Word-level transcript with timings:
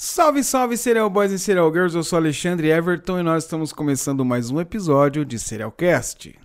Salve, 0.00 0.44
salve, 0.44 0.76
Serial 0.76 1.10
Boys 1.10 1.32
e 1.32 1.40
Serial 1.40 1.72
Girls, 1.72 1.96
eu 1.96 2.04
sou 2.04 2.20
Alexandre 2.20 2.70
Everton 2.70 3.18
e 3.18 3.22
nós 3.24 3.42
estamos 3.42 3.72
começando 3.72 4.24
mais 4.24 4.48
um 4.48 4.60
episódio 4.60 5.24
de 5.24 5.40
Serialcast. 5.40 6.38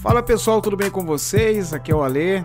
Fala 0.00 0.24
pessoal, 0.24 0.60
tudo 0.60 0.76
bem 0.76 0.90
com 0.90 1.06
vocês? 1.06 1.72
Aqui 1.72 1.92
é 1.92 1.94
o 1.94 2.02
Ale, 2.02 2.44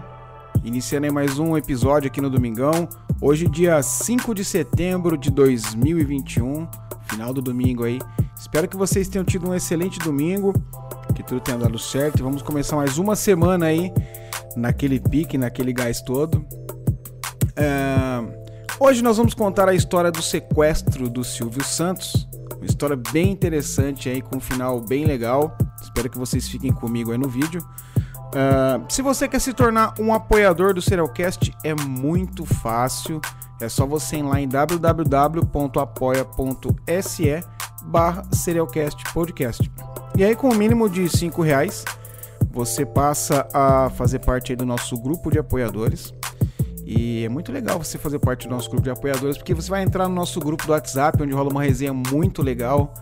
iniciando 0.64 1.12
mais 1.12 1.40
um 1.40 1.58
episódio 1.58 2.06
aqui 2.06 2.22
no 2.22 2.30
Domingão. 2.30 2.88
Hoje, 3.20 3.50
dia 3.50 3.82
5 3.82 4.36
de 4.36 4.46
setembro 4.46 5.18
de 5.18 5.32
2021, 5.32 6.68
final 7.10 7.34
do 7.34 7.42
domingo 7.42 7.84
aí. 7.84 8.00
Espero 8.40 8.68
que 8.68 8.78
vocês 8.78 9.08
tenham 9.08 9.26
tido 9.26 9.50
um 9.50 9.56
excelente 9.56 9.98
domingo, 9.98 10.54
que 11.16 11.24
tudo 11.24 11.42
tenha 11.42 11.58
dado 11.58 11.80
certo. 11.80 12.24
Vamos 12.24 12.44
começar 12.44 12.76
mais 12.76 13.00
uma 13.00 13.16
semana 13.16 13.66
aí 13.66 13.92
naquele 14.56 15.00
pique, 15.00 15.36
naquele 15.36 15.74
gás 15.74 16.00
todo. 16.00 16.46
É... 17.56 18.24
Hoje 18.80 19.02
nós 19.02 19.18
vamos 19.18 19.34
contar 19.34 19.68
a 19.68 19.74
história 19.74 20.12
do 20.12 20.22
sequestro 20.22 21.10
do 21.10 21.24
Silvio 21.24 21.64
Santos. 21.64 22.28
Uma 22.56 22.68
história 22.68 22.96
bem 23.12 23.32
interessante 23.32 24.10
aí, 24.10 24.22
com 24.22 24.38
um 24.38 24.40
final 24.40 24.80
bem 24.80 25.06
legal. 25.06 25.58
Espero 25.82 26.08
que 26.08 26.20
vocês 26.20 26.48
fiquem 26.48 26.72
comigo 26.72 27.12
aí 27.12 27.18
no 27.18 27.28
vídeo. 27.28 27.68
Uh, 28.28 28.84
se 28.90 29.02
você 29.02 29.28
quer 29.28 29.40
se 29.40 29.54
tornar 29.54 29.94
um 30.00 30.14
apoiador 30.14 30.74
do 30.74 30.82
Serialcast, 30.82 31.54
é 31.64 31.74
muito 31.74 32.46
fácil. 32.46 33.22
É 33.60 33.68
só 33.70 33.86
você 33.86 34.18
ir 34.18 34.24
lá 34.24 34.40
em 34.40 34.48
www.apoia.se 34.48 35.44
barra 37.86 38.24
Serialcast 38.32 39.04
Podcast. 39.14 39.72
E 40.16 40.24
aí, 40.24 40.36
com 40.36 40.50
o 40.50 40.56
mínimo 40.56 40.90
de 40.90 41.08
5 41.10 41.42
reais, 41.42 41.86
você 42.52 42.86
passa 42.86 43.48
a 43.54 43.90
fazer 43.92 44.20
parte 44.20 44.56
do 44.56 44.66
nosso 44.66 44.98
grupo 44.98 45.32
de 45.32 45.40
apoiadores. 45.40 46.14
E 46.86 47.26
é 47.26 47.30
muito 47.30 47.52
legal 47.52 47.78
você 47.78 47.98
fazer 47.98 48.18
parte 48.20 48.48
do 48.48 48.54
nosso 48.54 48.70
grupo 48.70 48.84
de 48.84 48.90
apoiadores, 48.90 49.38
porque 49.38 49.54
você 49.54 49.70
vai 49.70 49.84
entrar 49.84 50.08
no 50.08 50.16
nosso 50.16 50.40
grupo 50.40 50.66
do 50.66 50.72
WhatsApp, 50.72 51.22
onde 51.22 51.34
rola 51.34 51.50
uma 51.50 51.64
resenha 51.64 51.94
muito 51.94 52.42
legal. 52.42 52.94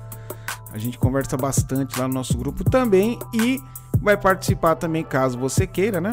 A 0.72 0.78
gente 0.78 0.98
conversa 0.98 1.38
bastante 1.38 1.98
lá 2.00 2.08
no 2.08 2.14
nosso 2.14 2.38
grupo 2.38 2.64
também 2.64 3.18
e 3.34 3.62
vai 4.06 4.16
participar 4.16 4.75
também, 4.75 5.03
caso 5.03 5.38
você 5.38 5.66
queira, 5.66 6.00
né? 6.00 6.11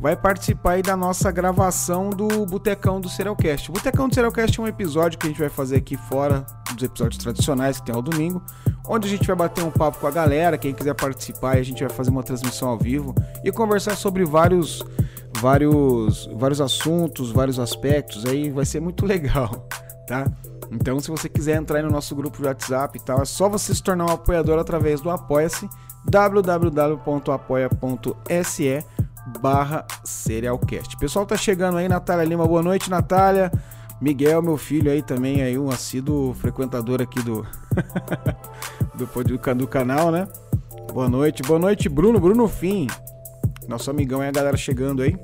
Vai 0.00 0.16
participar 0.16 0.72
aí 0.72 0.82
da 0.82 0.96
nossa 0.96 1.30
gravação 1.30 2.10
do 2.10 2.44
Botecão 2.44 3.00
do 3.00 3.08
Serialcast. 3.08 3.70
O 3.70 3.72
Botecão 3.72 4.08
do 4.08 4.14
Serialcast 4.14 4.58
é 4.58 4.62
um 4.62 4.66
episódio 4.66 5.16
que 5.16 5.26
a 5.26 5.30
gente 5.30 5.38
vai 5.38 5.48
fazer 5.48 5.76
aqui 5.76 5.96
fora 5.96 6.44
dos 6.74 6.82
episódios 6.82 7.22
tradicionais 7.22 7.78
que 7.78 7.86
tem 7.86 7.94
ao 7.94 8.02
domingo, 8.02 8.42
onde 8.88 9.06
a 9.06 9.10
gente 9.10 9.24
vai 9.28 9.36
bater 9.36 9.62
um 9.62 9.70
papo 9.70 9.98
com 9.98 10.08
a 10.08 10.10
galera, 10.10 10.58
quem 10.58 10.74
quiser 10.74 10.94
participar, 10.94 11.56
a 11.56 11.62
gente 11.62 11.84
vai 11.84 11.88
fazer 11.88 12.10
uma 12.10 12.24
transmissão 12.24 12.68
ao 12.68 12.76
vivo 12.76 13.14
e 13.44 13.52
conversar 13.52 13.94
sobre 13.94 14.24
vários 14.24 14.84
vários 15.40 16.28
vários 16.34 16.60
assuntos, 16.60 17.30
vários 17.30 17.60
aspectos 17.60 18.26
aí, 18.26 18.50
vai 18.50 18.64
ser 18.64 18.80
muito 18.80 19.06
legal, 19.06 19.68
tá? 20.08 20.26
Então, 20.68 20.98
se 20.98 21.08
você 21.08 21.28
quiser 21.28 21.56
entrar 21.56 21.80
no 21.84 21.90
nosso 21.90 22.16
grupo 22.16 22.38
de 22.38 22.48
WhatsApp 22.48 22.98
e 22.98 23.00
tal, 23.00 23.22
é 23.22 23.24
só 23.24 23.48
você 23.48 23.72
se 23.72 23.82
tornar 23.82 24.06
um 24.06 24.12
apoiador 24.12 24.58
através 24.58 25.00
do 25.00 25.08
Apoia-se 25.08 25.68
www.apoia.se 26.04 28.84
barra 29.40 29.84
Serialcast. 30.04 30.96
Pessoal 30.96 31.26
tá 31.26 31.36
chegando 31.36 31.78
aí, 31.78 31.88
Natália 31.88 32.24
Lima, 32.24 32.46
boa 32.46 32.62
noite, 32.62 32.90
Natália. 32.90 33.50
Miguel, 34.00 34.42
meu 34.42 34.56
filho 34.56 34.90
aí 34.90 35.02
também, 35.02 35.42
aí 35.42 35.58
um 35.58 35.70
assíduo 35.70 36.34
frequentador 36.34 37.00
aqui 37.00 37.22
do, 37.22 37.46
do, 38.94 39.54
do, 39.54 39.66
canal, 39.66 40.10
né? 40.10 40.28
Boa 40.92 41.08
noite, 41.08 41.42
boa 41.42 41.58
noite, 41.58 41.88
Bruno, 41.88 42.20
Bruno 42.20 42.46
Fim. 42.46 42.86
Nosso 43.66 43.90
amigão 43.90 44.20
aí, 44.20 44.28
a 44.28 44.32
galera 44.32 44.56
chegando 44.56 45.02
aí. 45.02 45.16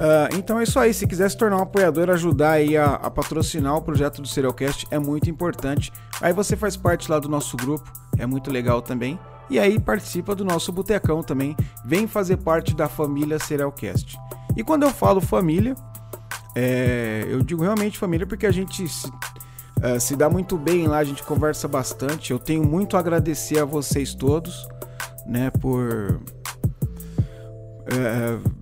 Uh, 0.00 0.34
então 0.38 0.58
é 0.58 0.62
isso 0.62 0.78
aí. 0.78 0.94
Se 0.94 1.06
quiser 1.06 1.30
se 1.30 1.36
tornar 1.36 1.58
um 1.58 1.62
apoiador, 1.62 2.08
ajudar 2.08 2.52
aí 2.52 2.76
a, 2.76 2.94
a, 2.94 3.10
patrocinar 3.10 3.76
o 3.76 3.82
projeto 3.82 4.22
do 4.22 4.28
Serialcast 4.28 4.86
é 4.90 4.98
muito 4.98 5.28
importante. 5.28 5.92
Aí 6.22 6.32
você 6.32 6.56
faz 6.56 6.74
parte 6.74 7.10
lá 7.10 7.18
do 7.18 7.28
nosso 7.28 7.54
grupo, 7.56 7.84
é 8.20 8.26
muito 8.26 8.50
legal 8.50 8.80
também. 8.82 9.18
E 9.48 9.58
aí 9.58 9.80
participa 9.80 10.34
do 10.34 10.44
nosso 10.44 10.70
botecão 10.70 11.22
também. 11.22 11.56
Vem 11.84 12.06
fazer 12.06 12.36
parte 12.36 12.74
da 12.74 12.88
família 12.88 13.38
Serialcast. 13.38 14.16
E 14.56 14.62
quando 14.62 14.84
eu 14.84 14.90
falo 14.90 15.20
família, 15.20 15.74
é, 16.54 17.26
eu 17.28 17.42
digo 17.42 17.62
realmente 17.62 17.98
família 17.98 18.26
porque 18.26 18.46
a 18.46 18.52
gente 18.52 18.86
se, 18.88 19.08
uh, 19.08 19.98
se 19.98 20.14
dá 20.14 20.30
muito 20.30 20.56
bem 20.56 20.86
lá, 20.86 20.98
a 20.98 21.04
gente 21.04 21.22
conversa 21.24 21.66
bastante. 21.66 22.30
Eu 22.30 22.38
tenho 22.38 22.62
muito 22.62 22.96
a 22.96 23.00
agradecer 23.00 23.58
a 23.58 23.64
vocês 23.64 24.14
todos, 24.14 24.68
né, 25.26 25.50
por. 25.50 26.20
Uh, 27.90 28.60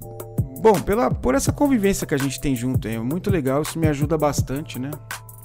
Bom, 0.60 0.80
pela, 0.80 1.08
por 1.08 1.36
essa 1.36 1.52
convivência 1.52 2.04
que 2.04 2.14
a 2.14 2.18
gente 2.18 2.40
tem 2.40 2.54
junto, 2.56 2.88
é 2.88 2.98
muito 2.98 3.30
legal, 3.30 3.62
isso 3.62 3.78
me 3.78 3.86
ajuda 3.86 4.18
bastante, 4.18 4.76
né? 4.78 4.90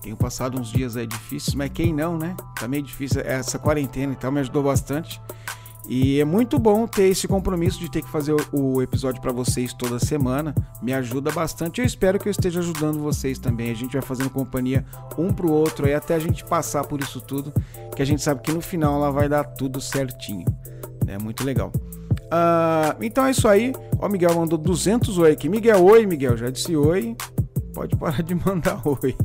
Tenho 0.03 0.17
passado 0.17 0.59
uns 0.59 0.69
dias 0.69 0.97
aí 0.97 1.07
difíceis, 1.07 1.55
mas 1.55 1.71
quem 1.73 1.93
não, 1.93 2.17
né? 2.17 2.35
Tá 2.59 2.67
meio 2.67 2.83
difícil 2.83 3.21
essa 3.21 3.57
quarentena 3.57 4.11
e 4.11 4.15
tal, 4.17 4.33
me 4.33 4.41
ajudou 4.41 4.61
bastante. 4.61 5.19
E 5.87 6.19
é 6.19 6.25
muito 6.25 6.59
bom 6.59 6.85
ter 6.85 7.03
esse 7.03 7.25
compromisso 7.25 7.79
de 7.79 7.89
ter 7.89 8.01
que 8.01 8.09
fazer 8.09 8.35
o 8.51 8.81
episódio 8.81 9.21
para 9.21 9.31
vocês 9.31 9.73
toda 9.73 9.99
semana. 9.99 10.53
Me 10.81 10.93
ajuda 10.93 11.31
bastante. 11.31 11.79
Eu 11.79 11.85
espero 11.85 12.19
que 12.19 12.27
eu 12.27 12.31
esteja 12.31 12.59
ajudando 12.59 12.99
vocês 12.99 13.39
também. 13.39 13.71
A 13.71 13.73
gente 13.73 13.93
vai 13.93 14.01
fazendo 14.01 14.29
companhia 14.29 14.85
um 15.17 15.33
pro 15.33 15.51
outro 15.51 15.85
aí 15.85 15.93
até 15.93 16.15
a 16.15 16.19
gente 16.19 16.43
passar 16.43 16.83
por 16.85 16.99
isso 17.01 17.21
tudo, 17.21 17.53
que 17.95 18.01
a 18.01 18.05
gente 18.05 18.21
sabe 18.21 18.41
que 18.41 18.51
no 18.51 18.61
final 18.61 18.95
ela 18.95 19.11
vai 19.11 19.29
dar 19.29 19.43
tudo 19.43 19.79
certinho. 19.79 20.45
É 21.07 21.17
muito 21.17 21.45
legal. 21.45 21.71
Uh, 21.75 23.01
então 23.01 23.25
é 23.25 23.31
isso 23.31 23.47
aí. 23.47 23.73
Ó, 23.99 24.09
Miguel 24.09 24.35
mandou 24.35 24.57
200 24.57 25.17
oi 25.17 25.31
aqui. 25.31 25.47
Miguel, 25.47 25.83
oi, 25.83 26.05
Miguel. 26.05 26.35
Já 26.35 26.49
disse 26.49 26.75
oi. 26.75 27.15
Pode 27.73 27.95
parar 27.95 28.21
de 28.21 28.35
mandar 28.45 28.81
oi. 28.85 29.15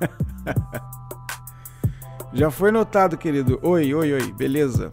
Já 2.32 2.50
foi 2.50 2.70
notado, 2.70 3.16
querido. 3.16 3.58
Oi, 3.62 3.94
oi, 3.94 4.12
oi. 4.12 4.32
Beleza. 4.32 4.90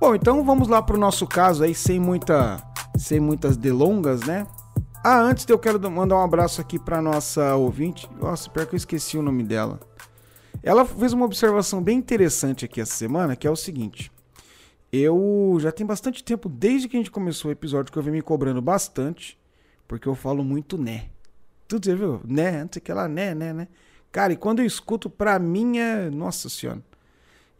Bom, 0.00 0.14
então 0.14 0.44
vamos 0.44 0.68
lá 0.68 0.82
para 0.82 0.96
o 0.96 0.98
nosso 0.98 1.26
caso 1.26 1.64
aí, 1.64 1.74
sem, 1.74 1.98
muita, 1.98 2.62
sem 2.96 3.20
muitas 3.20 3.56
delongas, 3.56 4.22
né? 4.22 4.46
Ah, 5.02 5.20
antes 5.20 5.46
eu 5.48 5.58
quero 5.58 5.78
mandar 5.90 6.16
um 6.16 6.22
abraço 6.22 6.60
aqui 6.60 6.78
para 6.78 7.00
nossa 7.00 7.54
ouvinte. 7.54 8.08
Nossa, 8.20 8.50
pior 8.50 8.66
que 8.66 8.74
eu 8.74 8.78
esqueci 8.78 9.16
o 9.16 9.22
nome 9.22 9.44
dela. 9.44 9.80
Ela 10.62 10.84
fez 10.84 11.12
uma 11.12 11.24
observação 11.24 11.82
bem 11.82 11.98
interessante 11.98 12.64
aqui 12.64 12.80
essa 12.80 12.94
semana, 12.94 13.36
que 13.36 13.46
é 13.46 13.50
o 13.50 13.56
seguinte. 13.56 14.10
Eu 14.92 15.56
já 15.60 15.70
tem 15.70 15.86
bastante 15.86 16.24
tempo, 16.24 16.48
desde 16.48 16.88
que 16.88 16.96
a 16.96 17.00
gente 17.00 17.10
começou 17.10 17.50
o 17.50 17.52
episódio, 17.52 17.92
que 17.92 17.98
eu 17.98 18.02
venho 18.02 18.16
me 18.16 18.22
cobrando 18.22 18.62
bastante, 18.62 19.38
porque 19.86 20.08
eu 20.08 20.14
falo 20.14 20.42
muito 20.42 20.76
né. 20.76 21.06
Tudo 21.68 21.84
você 21.84 21.94
viu? 21.94 22.20
Né, 22.24 22.62
antes 22.62 22.80
que 22.82 22.90
ela 22.90 23.08
né, 23.08 23.34
né, 23.34 23.52
né. 23.52 23.68
Cara, 24.12 24.32
e 24.32 24.36
quando 24.36 24.60
eu 24.60 24.66
escuto, 24.66 25.10
pra 25.10 25.38
mim 25.38 25.78
é. 25.78 26.10
Nossa 26.10 26.48
senhora. 26.48 26.82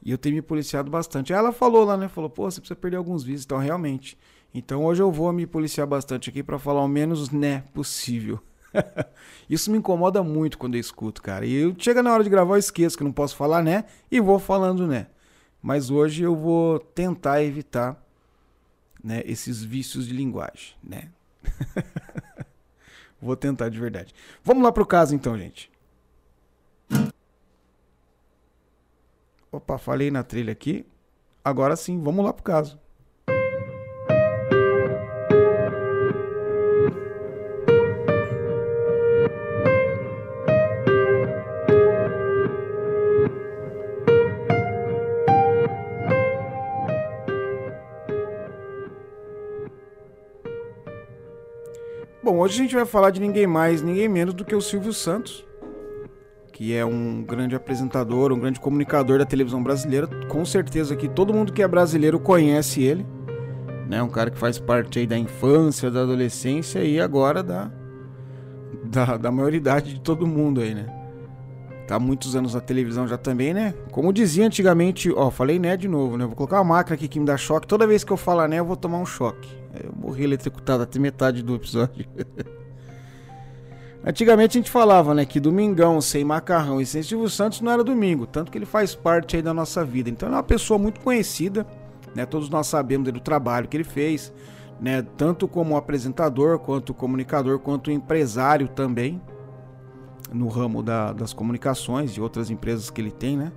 E 0.03 0.11
eu 0.11 0.19
tenho 0.19 0.37
me 0.37 0.43
policiado 0.43 0.91
bastante. 0.91 1.33
Aí 1.33 1.39
ela 1.39 1.53
falou 1.53 1.85
lá, 1.85 1.97
né? 1.97 2.09
Falou, 2.09 2.31
pô, 2.31 2.51
você 2.51 2.61
precisa 2.61 2.79
perder 2.79 2.97
alguns 2.97 3.25
vídeos, 3.25 3.45
então 3.45 3.59
realmente. 3.59 4.17
Então 4.55 4.85
hoje 4.85 5.03
eu 5.03 5.11
vou 5.11 5.33
me 5.33 5.47
policiar 5.47 5.87
bastante 5.87 6.31
aqui 6.31 6.43
para 6.43 6.59
falar 6.59 6.83
o 6.83 6.89
menos 6.89 7.31
né 7.31 7.65
possível. 7.75 8.41
Isso 9.51 9.71
me 9.71 9.79
incomoda 9.79 10.23
muito 10.23 10.59
quando 10.59 10.75
eu 10.77 10.81
escuto, 10.81 11.21
cara. 11.21 11.45
E 11.45 11.55
eu 11.55 11.75
chega 11.77 12.03
na 12.03 12.13
hora 12.13 12.23
de 12.25 12.31
gravar, 12.31 12.55
eu 12.55 12.59
esqueço 12.59 12.97
que 12.97 13.05
não 13.05 13.13
posso 13.13 13.37
falar 13.37 13.63
né 13.63 13.85
e 14.11 14.21
vou 14.21 14.39
falando 14.39 14.87
né 14.87 15.09
mas 15.67 15.91
hoje 15.91 16.23
eu 16.23 16.37
vou 16.37 16.79
tentar 16.79 17.43
evitar 17.43 18.01
né, 19.03 19.23
esses 19.27 19.65
vícios 19.65 20.07
de 20.07 20.15
linguagem, 20.15 20.77
né? 20.81 21.09
vou 23.21 23.35
tentar 23.37 23.69
de 23.69 23.77
verdade. 23.77 24.15
Vamos 24.45 24.63
lá 24.63 24.71
pro 24.71 24.87
caso 24.87 25.13
então, 25.13 25.37
gente. 25.37 25.69
Opa, 29.57 29.79
falei 29.79 30.11
na 30.11 30.23
trilha 30.23 30.53
aqui. 30.53 30.85
Agora 31.43 31.75
sim, 31.77 31.99
vamos 32.03 32.23
lá 32.23 32.31
pro 32.31 32.43
caso. 32.43 32.79
Bom, 52.23 52.41
hoje 52.41 52.61
a 52.61 52.63
gente 52.63 52.75
vai 52.75 52.85
falar 52.85 53.09
de 53.09 53.23
ninguém 53.23 53.47
mais, 53.47 53.81
ninguém 53.81 54.07
menos 54.07 54.35
do 54.35 54.45
que 54.45 54.55
o 54.55 54.61
Silvio 54.61 54.93
Santos, 54.93 55.47
que 56.57 56.75
é 56.75 56.87
um 56.87 57.23
grande 57.23 57.55
apresentador, 57.55 58.33
um 58.33 58.41
grande 58.41 58.59
comunicador 58.59 59.19
da 59.19 59.27
televisão 59.27 59.63
brasileira. 59.63 60.07
Com 60.27 60.43
certeza 60.43 60.97
que 60.97 61.07
todo 61.07 61.35
mundo 61.35 61.53
que 61.53 61.63
é 61.63 61.69
brasileiro 61.69 62.19
conhece 62.19 62.83
ele, 62.83 63.07
né? 63.87 64.03
Um 64.03 64.09
cara 64.09 64.31
que 64.31 64.39
faz 64.39 64.59
parte 64.59 64.99
aí 64.99 65.07
da 65.07 65.19
infância, 65.19 65.91
da 65.91 66.01
adolescência 66.01 66.83
e 66.83 66.99
agora 66.99 67.43
da, 67.43 67.71
da, 68.85 69.19
da 69.19 69.31
maioridade 69.31 69.93
de 69.93 70.01
todo 70.01 70.27
mundo 70.27 70.63
aí, 70.63 70.75
né? 70.75 70.87
tá 71.87 72.01
muitos 72.01 72.35
anos 72.35 72.55
na 72.55 72.61
televisão 72.61 73.07
já 73.07 73.19
também, 73.19 73.53
né? 73.53 73.75
Como 73.93 74.11
dizia 74.11 74.47
antigamente, 74.47 75.13
ó, 75.13 75.31
falei 75.31 75.59
né 75.59 75.77
de 75.77 75.87
novo, 75.87 76.17
né? 76.17 76.25
Vou 76.25 76.35
colocar 76.35 76.57
uma 76.57 76.77
máquina 76.77 76.95
aqui 76.95 77.07
que 77.07 77.21
me 77.21 77.27
dá 77.27 77.37
choque. 77.37 77.67
Toda 77.67 77.87
vez 77.87 78.03
que 78.03 78.13
eu 78.13 78.17
falar 78.17 78.49
né, 78.49 78.59
eu 78.59 78.65
vou 78.65 78.77
tomar 78.77 78.99
um 78.99 79.07
choque. 79.07 79.49
Eu 79.85 79.93
morri 79.95 80.25
eletrocutado 80.25 80.83
até 80.83 80.99
metade 80.99 81.43
do 81.43 81.55
episódio. 81.55 82.07
Antigamente 84.09 84.57
a 84.57 84.61
gente 84.61 84.71
falava, 84.71 85.13
né, 85.13 85.25
que 85.25 85.41
domingão 85.41 86.01
sem 86.01 86.25
macarrão 86.25 86.81
e 86.81 86.87
sem 86.87 87.03
Silvio 87.03 87.29
Santos 87.29 87.61
não 87.61 87.73
era 87.73 87.83
domingo, 87.83 88.25
tanto 88.25 88.53
que 88.53 88.57
ele 88.59 88.65
faz 88.65 88.95
parte 88.95 89.35
aí 89.35 89.43
da 89.43 89.53
nossa 89.53 89.85
vida. 89.85 90.09
Então 90.09 90.29
é 90.29 90.33
uma 90.33 90.45
pessoa 90.45 90.79
muito 90.79 91.01
conhecida, 91.01 91.67
né? 92.15 92.25
Todos 92.25 92.49
nós 92.49 92.69
sabemos 92.69 93.13
do 93.13 93.19
trabalho 93.19 93.67
que 93.67 93.77
ele 93.77 93.83
fez, 93.83 94.33
né, 94.81 95.03
tanto 95.17 95.49
como 95.49 95.77
apresentador, 95.77 96.61
quanto 96.61 96.95
comunicador, 96.95 97.59
quanto 97.59 97.91
empresário 97.91 98.69
também, 98.69 99.21
no 100.33 100.47
ramo 100.47 100.85
da, 100.85 101.13
das 101.13 101.33
comunicações 101.33 102.13
e 102.13 102.21
outras 102.21 102.49
empresas 102.49 102.89
que 102.91 103.01
ele 103.01 103.11
tem, 103.11 103.37
né? 103.37 103.51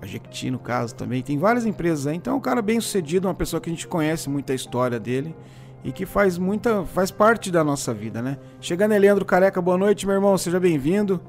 A 0.00 0.06
Jequiti, 0.06 0.50
no 0.50 0.58
caso, 0.58 0.94
também. 0.94 1.22
Tem 1.22 1.36
várias 1.36 1.66
empresas 1.66 2.06
aí. 2.06 2.16
Então 2.16 2.32
é 2.32 2.36
um 2.36 2.40
cara 2.40 2.62
bem 2.62 2.80
sucedido, 2.80 3.28
uma 3.28 3.34
pessoa 3.34 3.60
que 3.60 3.68
a 3.68 3.72
gente 3.72 3.86
conhece 3.86 4.30
muita 4.30 4.54
história 4.54 4.98
dele 4.98 5.36
e 5.84 5.92
que 5.92 6.06
faz 6.06 6.38
muita 6.38 6.82
faz 6.86 7.10
parte 7.10 7.50
da 7.50 7.62
nossa 7.62 7.92
vida, 7.92 8.22
né? 8.22 8.38
Chegando 8.58 8.96
Leandro 8.96 9.24
Careca, 9.24 9.60
boa 9.60 9.76
noite, 9.76 10.06
meu 10.06 10.14
irmão, 10.14 10.36
seja 10.38 10.58
bem-vindo. 10.58 11.20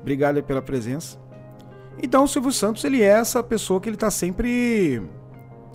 Obrigado 0.00 0.42
pela 0.42 0.60
presença. 0.60 1.16
Então, 2.02 2.24
o 2.24 2.28
Silvio 2.28 2.52
Santos, 2.52 2.82
ele 2.82 3.02
é 3.02 3.06
essa 3.06 3.42
pessoa 3.42 3.80
que 3.80 3.88
ele 3.88 3.96
está 3.96 4.10
sempre 4.10 5.00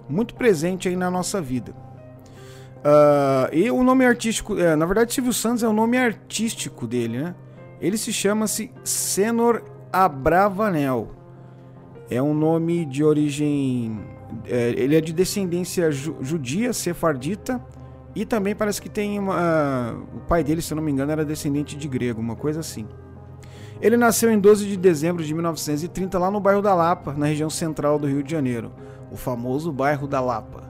muito 0.09 0.35
presente 0.35 0.89
aí 0.89 0.95
na 0.95 1.09
nossa 1.09 1.41
vida. 1.41 1.73
Uh, 2.79 3.53
e 3.53 3.71
o 3.71 3.83
nome 3.83 4.05
artístico, 4.05 4.59
é, 4.59 4.75
na 4.75 4.85
verdade, 4.85 5.13
Silvio 5.13 5.33
Santos 5.33 5.63
é 5.63 5.67
o 5.67 5.73
nome 5.73 5.97
artístico 5.97 6.85
dele, 6.85 7.19
né? 7.19 7.35
Ele 7.79 7.97
se 7.97 8.11
chama-se 8.11 8.71
Senor 8.83 9.63
Abravanel. 9.93 11.11
É 12.09 12.21
um 12.21 12.33
nome 12.33 12.85
de 12.85 13.03
origem. 13.03 13.99
É, 14.45 14.73
ele 14.75 14.95
é 14.95 15.01
de 15.01 15.13
descendência 15.13 15.91
ju 15.91 16.17
judia, 16.21 16.73
sefardita 16.73 17.61
e 18.15 18.25
também 18.25 18.55
parece 18.55 18.81
que 18.81 18.87
tem 18.87 19.19
uma. 19.19 19.93
O 20.15 20.19
pai 20.21 20.43
dele, 20.43 20.61
se 20.61 20.71
eu 20.71 20.77
não 20.77 20.83
me 20.83 20.91
engano, 20.91 21.11
era 21.11 21.25
descendente 21.25 21.75
de 21.75 21.87
grego, 21.87 22.21
uma 22.21 22.35
coisa 22.35 22.61
assim. 22.61 22.87
Ele 23.81 23.97
nasceu 23.97 24.31
em 24.31 24.39
12 24.39 24.65
de 24.67 24.77
dezembro 24.77 25.23
de 25.23 25.33
1930 25.33 26.17
lá 26.17 26.31
no 26.31 26.39
bairro 26.39 26.61
da 26.61 26.73
Lapa, 26.73 27.13
na 27.13 27.25
região 27.25 27.49
central 27.49 27.99
do 27.99 28.07
Rio 28.07 28.23
de 28.23 28.31
Janeiro, 28.31 28.71
o 29.11 29.17
famoso 29.17 29.69
bairro 29.69 30.07
da 30.07 30.21
Lapa. 30.21 30.63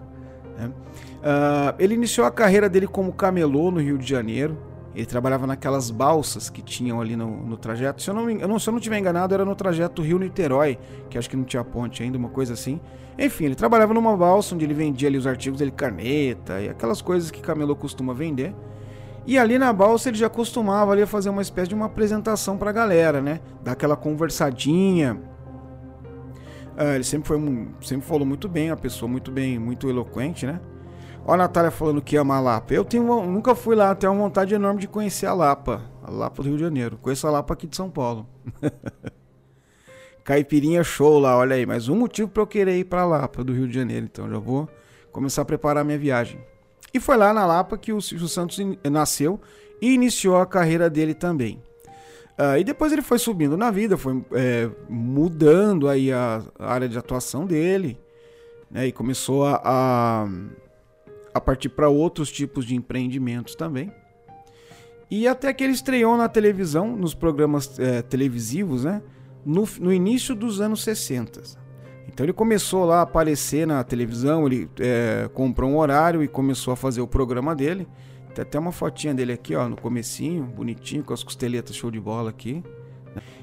Né? 0.57 0.67
Uh, 0.67 1.75
ele 1.77 1.93
iniciou 1.93 2.25
a 2.25 2.31
carreira 2.31 2.67
dele 2.67 2.87
como 2.87 3.13
camelô 3.13 3.69
no 3.69 3.79
Rio 3.79 3.97
de 3.97 4.09
Janeiro. 4.09 4.57
Ele 4.95 5.05
trabalhava 5.05 5.45
naquelas 5.45 5.91
balsas 5.91 6.49
que 6.49 6.61
tinham 6.61 7.01
ali 7.01 7.17
no, 7.17 7.29
no 7.45 7.57
trajeto. 7.57 8.01
Se 8.01 8.09
eu, 8.09 8.13
não, 8.13 8.29
eu 8.29 8.47
não, 8.47 8.57
se 8.57 8.69
eu 8.69 8.71
não 8.71 8.79
tiver 8.79 8.97
enganado, 8.97 9.33
era 9.33 9.43
no 9.43 9.53
trajeto 9.53 10.01
Rio-Niterói, 10.01 10.79
que 11.09 11.17
acho 11.17 11.29
que 11.29 11.35
não 11.35 11.43
tinha 11.43 11.63
ponte 11.65 12.01
ainda, 12.01 12.17
uma 12.17 12.29
coisa 12.29 12.53
assim. 12.53 12.79
Enfim, 13.19 13.45
ele 13.45 13.55
trabalhava 13.55 13.93
numa 13.93 14.15
balsa 14.15 14.55
onde 14.55 14.63
ele 14.63 14.73
vendia 14.73 15.09
ali 15.09 15.17
os 15.17 15.27
artigos 15.27 15.59
dele, 15.59 15.71
caneta 15.71 16.61
e 16.61 16.69
aquelas 16.69 17.01
coisas 17.01 17.29
que 17.29 17.41
camelô 17.41 17.75
costuma 17.75 18.13
vender. 18.13 18.55
E 19.27 19.37
ali 19.37 19.57
na 19.57 19.73
balsa 19.73 20.09
ele 20.09 20.17
já 20.17 20.29
costumava 20.29 20.93
ali 20.93 21.05
fazer 21.05 21.29
uma 21.29 21.41
espécie 21.41 21.67
de 21.67 21.75
uma 21.75 21.87
apresentação 21.87 22.57
pra 22.57 22.71
galera, 22.71 23.21
né? 23.21 23.41
Dar 23.61 23.73
aquela 23.73 23.97
conversadinha. 23.97 25.19
Ah, 26.77 26.95
ele 26.95 27.03
sempre, 27.03 27.27
foi, 27.27 27.67
sempre 27.81 28.05
falou 28.05 28.25
muito 28.25 28.47
bem, 28.47 28.69
a 28.69 28.77
pessoa 28.77 29.09
muito 29.09 29.31
bem, 29.31 29.57
muito 29.57 29.89
eloquente, 29.89 30.45
né? 30.45 30.59
Ó 31.27 31.33
a 31.33 31.37
Natália 31.37 31.71
falando 31.71 32.01
que 32.01 32.15
ama 32.15 32.35
a 32.35 32.39
Lapa. 32.39 32.73
Eu 32.73 32.85
tenho, 32.85 33.03
nunca 33.25 33.55
fui 33.55 33.75
lá, 33.75 33.95
tenho 33.95 34.13
uma 34.13 34.21
vontade 34.21 34.53
enorme 34.53 34.79
de 34.79 34.87
conhecer 34.87 35.25
a 35.25 35.33
Lapa. 35.33 35.81
A 36.03 36.11
Lapa 36.11 36.43
do 36.43 36.49
Rio 36.49 36.57
de 36.57 36.63
Janeiro. 36.63 36.97
Conheço 37.01 37.25
a 37.25 37.31
Lapa 37.31 37.53
aqui 37.55 37.65
de 37.65 37.75
São 37.75 37.89
Paulo. 37.89 38.27
Caipirinha 40.23 40.83
show 40.83 41.19
lá, 41.19 41.35
olha 41.35 41.55
aí. 41.55 41.65
Mais 41.65 41.89
um 41.89 41.95
motivo 41.95 42.29
para 42.29 42.43
eu 42.43 42.47
querer 42.47 42.77
ir 42.77 42.85
para 42.85 43.05
Lapa 43.05 43.43
do 43.43 43.53
Rio 43.53 43.67
de 43.67 43.73
Janeiro. 43.73 44.05
Então 44.05 44.29
já 44.29 44.37
vou 44.37 44.69
começar 45.11 45.41
a 45.41 45.45
preparar 45.45 45.83
minha 45.83 45.97
viagem. 45.97 46.39
E 46.93 46.99
foi 46.99 47.17
lá 47.17 47.33
na 47.33 47.45
Lapa 47.45 47.75
que 47.75 47.91
o 47.91 47.99
Silvio 47.99 48.27
Santos 48.27 48.59
nasceu 48.89 49.41
e 49.81 49.93
iniciou 49.93 50.37
a 50.37 50.45
carreira 50.45 50.91
dele 50.91 51.15
também. 51.15 51.61
Uh, 52.37 52.57
e 52.59 52.63
depois 52.63 52.91
ele 52.91 53.01
foi 53.01 53.17
subindo 53.17 53.57
na 53.57 53.71
vida, 53.71 53.97
foi 53.97 54.23
é, 54.33 54.69
mudando 54.89 55.87
aí 55.87 56.11
a, 56.11 56.43
a, 56.59 56.73
área 56.73 56.87
de 56.87 56.97
atuação 56.97 57.45
dele, 57.45 57.97
né, 58.69 58.87
e 58.87 58.91
começou 58.91 59.45
a, 59.45 59.61
a 59.63 60.27
a 61.35 61.41
partir 61.41 61.67
para 61.67 61.89
outros 61.89 62.31
tipos 62.31 62.63
de 62.63 62.75
empreendimentos 62.75 63.55
também. 63.55 63.91
E 65.11 65.27
até 65.27 65.53
que 65.53 65.65
ele 65.65 65.73
estreou 65.73 66.15
na 66.15 66.29
televisão, 66.29 66.95
nos 66.95 67.13
programas 67.13 67.77
é, 67.77 68.01
televisivos, 68.01 68.85
né? 68.85 69.01
No, 69.45 69.67
no, 69.79 69.91
início 69.91 70.33
dos 70.33 70.61
anos 70.61 70.81
60. 70.81 71.41
Então 72.07 72.25
ele 72.25 72.31
começou 72.31 72.85
lá 72.85 72.99
a 72.99 73.01
aparecer 73.01 73.67
na 73.67 73.83
televisão, 73.83 74.47
ele 74.47 74.69
é, 74.79 75.29
comprou 75.33 75.69
um 75.69 75.77
horário 75.77 76.23
e 76.23 76.27
começou 76.27 76.71
a 76.71 76.77
fazer 76.77 77.01
o 77.01 77.07
programa 77.07 77.53
dele. 77.53 77.85
Tem 78.33 78.41
até 78.41 78.57
uma 78.57 78.71
fotinha 78.71 79.13
dele 79.13 79.33
aqui, 79.33 79.55
ó, 79.55 79.67
no 79.67 79.75
comecinho, 79.75 80.45
bonitinho, 80.45 81.03
com 81.03 81.13
as 81.13 81.21
costeletas 81.21 81.75
show 81.75 81.91
de 81.91 81.99
bola 81.99 82.29
aqui. 82.29 82.63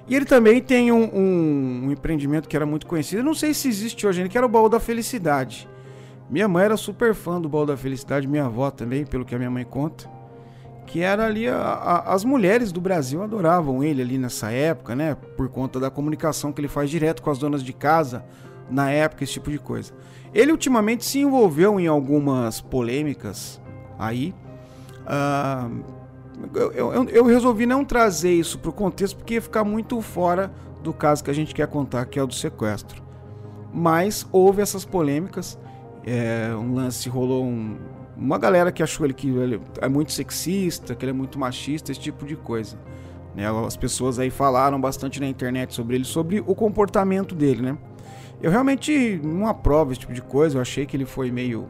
E 0.09 0.17
ele 0.17 0.25
também 0.25 0.63
tem 0.63 0.91
um, 0.91 1.05
um, 1.15 1.83
um 1.85 1.93
empreendimento 1.93 2.49
que 2.49 2.57
era 2.57 2.65
muito 2.65 2.87
conhecido, 2.87 3.23
não 3.23 3.35
sei 3.35 3.53
se 3.53 3.69
existe 3.69 4.07
hoje, 4.07 4.27
que 4.31 4.37
era 4.37 4.47
o 4.47 4.49
Baú 4.49 4.69
da 4.71 4.81
Felicidade. 4.81 5.69
Minha 6.33 6.49
mãe 6.49 6.65
era 6.65 6.79
super 6.79 7.15
fã 7.15 7.39
do 7.39 7.47
Baú 7.47 7.67
da 7.67 7.77
Felicidade, 7.77 8.27
minha 8.27 8.47
avó 8.47 8.71
também, 8.71 9.05
pelo 9.05 9.23
que 9.23 9.35
a 9.35 9.39
minha 9.39 9.51
mãe 9.51 9.67
conta. 9.67 10.11
Que 10.87 11.03
era 11.03 11.27
ali, 11.27 11.47
a, 11.47 11.59
a, 11.59 12.15
as 12.15 12.25
mulheres 12.25 12.73
do 12.73 12.81
Brasil 12.81 13.23
adoravam 13.23 13.85
ele 13.85 14.01
ali 14.01 14.17
nessa 14.17 14.51
época, 14.51 14.97
né? 14.97 15.15
Por 15.37 15.51
conta 15.51 15.79
da 15.79 15.91
comunicação 15.91 16.51
que 16.51 16.59
ele 16.59 16.69
faz 16.69 16.89
direto 16.89 17.21
com 17.21 17.29
as 17.29 17.39
donas 17.39 17.63
de 17.63 17.75
casa, 17.75 18.25
na 18.71 18.91
época, 18.91 19.23
esse 19.25 19.35
tipo 19.35 19.51
de 19.51 19.59
coisa. 19.59 19.93
Ele 20.33 20.51
ultimamente 20.51 21.05
se 21.05 21.21
envolveu 21.21 21.79
em 21.79 21.87
algumas 21.87 22.63
polêmicas 22.63 23.61
aí. 23.99 24.35
Uh, 25.03 25.85
eu, 26.55 26.73
eu, 26.73 27.05
eu, 27.11 27.25
resolvi 27.27 27.67
não 27.67 27.85
trazer 27.85 28.33
isso 28.33 28.59
para 28.59 28.71
o 28.71 28.73
contexto 28.73 29.19
porque 29.19 29.35
ia 29.35 29.43
ficar 29.43 29.65
muito 29.65 30.01
fora 30.01 30.51
do 30.83 30.95
caso 30.95 31.23
que 31.23 31.31
a 31.31 31.35
gente 31.35 31.55
quer 31.55 31.67
contar, 31.67 32.07
que 32.07 32.19
é 32.19 32.23
o 32.23 32.27
do 32.27 32.35
sequestro. 32.35 33.03
Mas 33.71 34.27
houve 34.33 34.63
essas 34.63 34.87
polêmicas 34.87 35.59
é, 36.05 36.51
um 36.55 36.75
lance 36.75 37.09
rolou 37.09 37.45
um, 37.45 37.77
uma 38.17 38.39
galera 38.39 38.71
que 38.73 38.83
achou 38.83 39.07
ele 39.07 39.15
que 39.15 39.29
ele 39.29 39.61
é 39.81 39.89
muito 39.89 40.13
sexista, 40.13 40.95
que 40.95 41.05
ele 41.05 41.11
é 41.11 41.15
muito 41.15 41.39
machista, 41.39 41.93
esse 41.93 42.01
tipo 42.01 42.25
de 42.25 42.37
coisa. 42.37 42.77
Né? 43.35 43.45
As 43.67 43.77
pessoas 43.77 44.19
aí 44.19 44.31
falaram 44.31 44.81
bastante 44.81 45.21
na 45.21 45.27
internet 45.27 45.75
sobre 45.75 45.97
ele, 45.97 46.05
sobre 46.05 46.41
o 46.41 46.55
comportamento 46.55 47.35
dele, 47.35 47.63
né? 47.63 47.79
Eu 48.43 48.51
realmente 48.51 49.21
não 49.23 49.47
aprovo 49.47 49.93
esse 49.93 50.01
tipo 50.01 50.13
de 50.13 50.21
coisa, 50.21 50.59
eu 50.59 50.63
achei 50.63 50.85
que 50.85 50.97
ele 50.97 51.05
foi 51.05 51.31
meio 51.31 51.69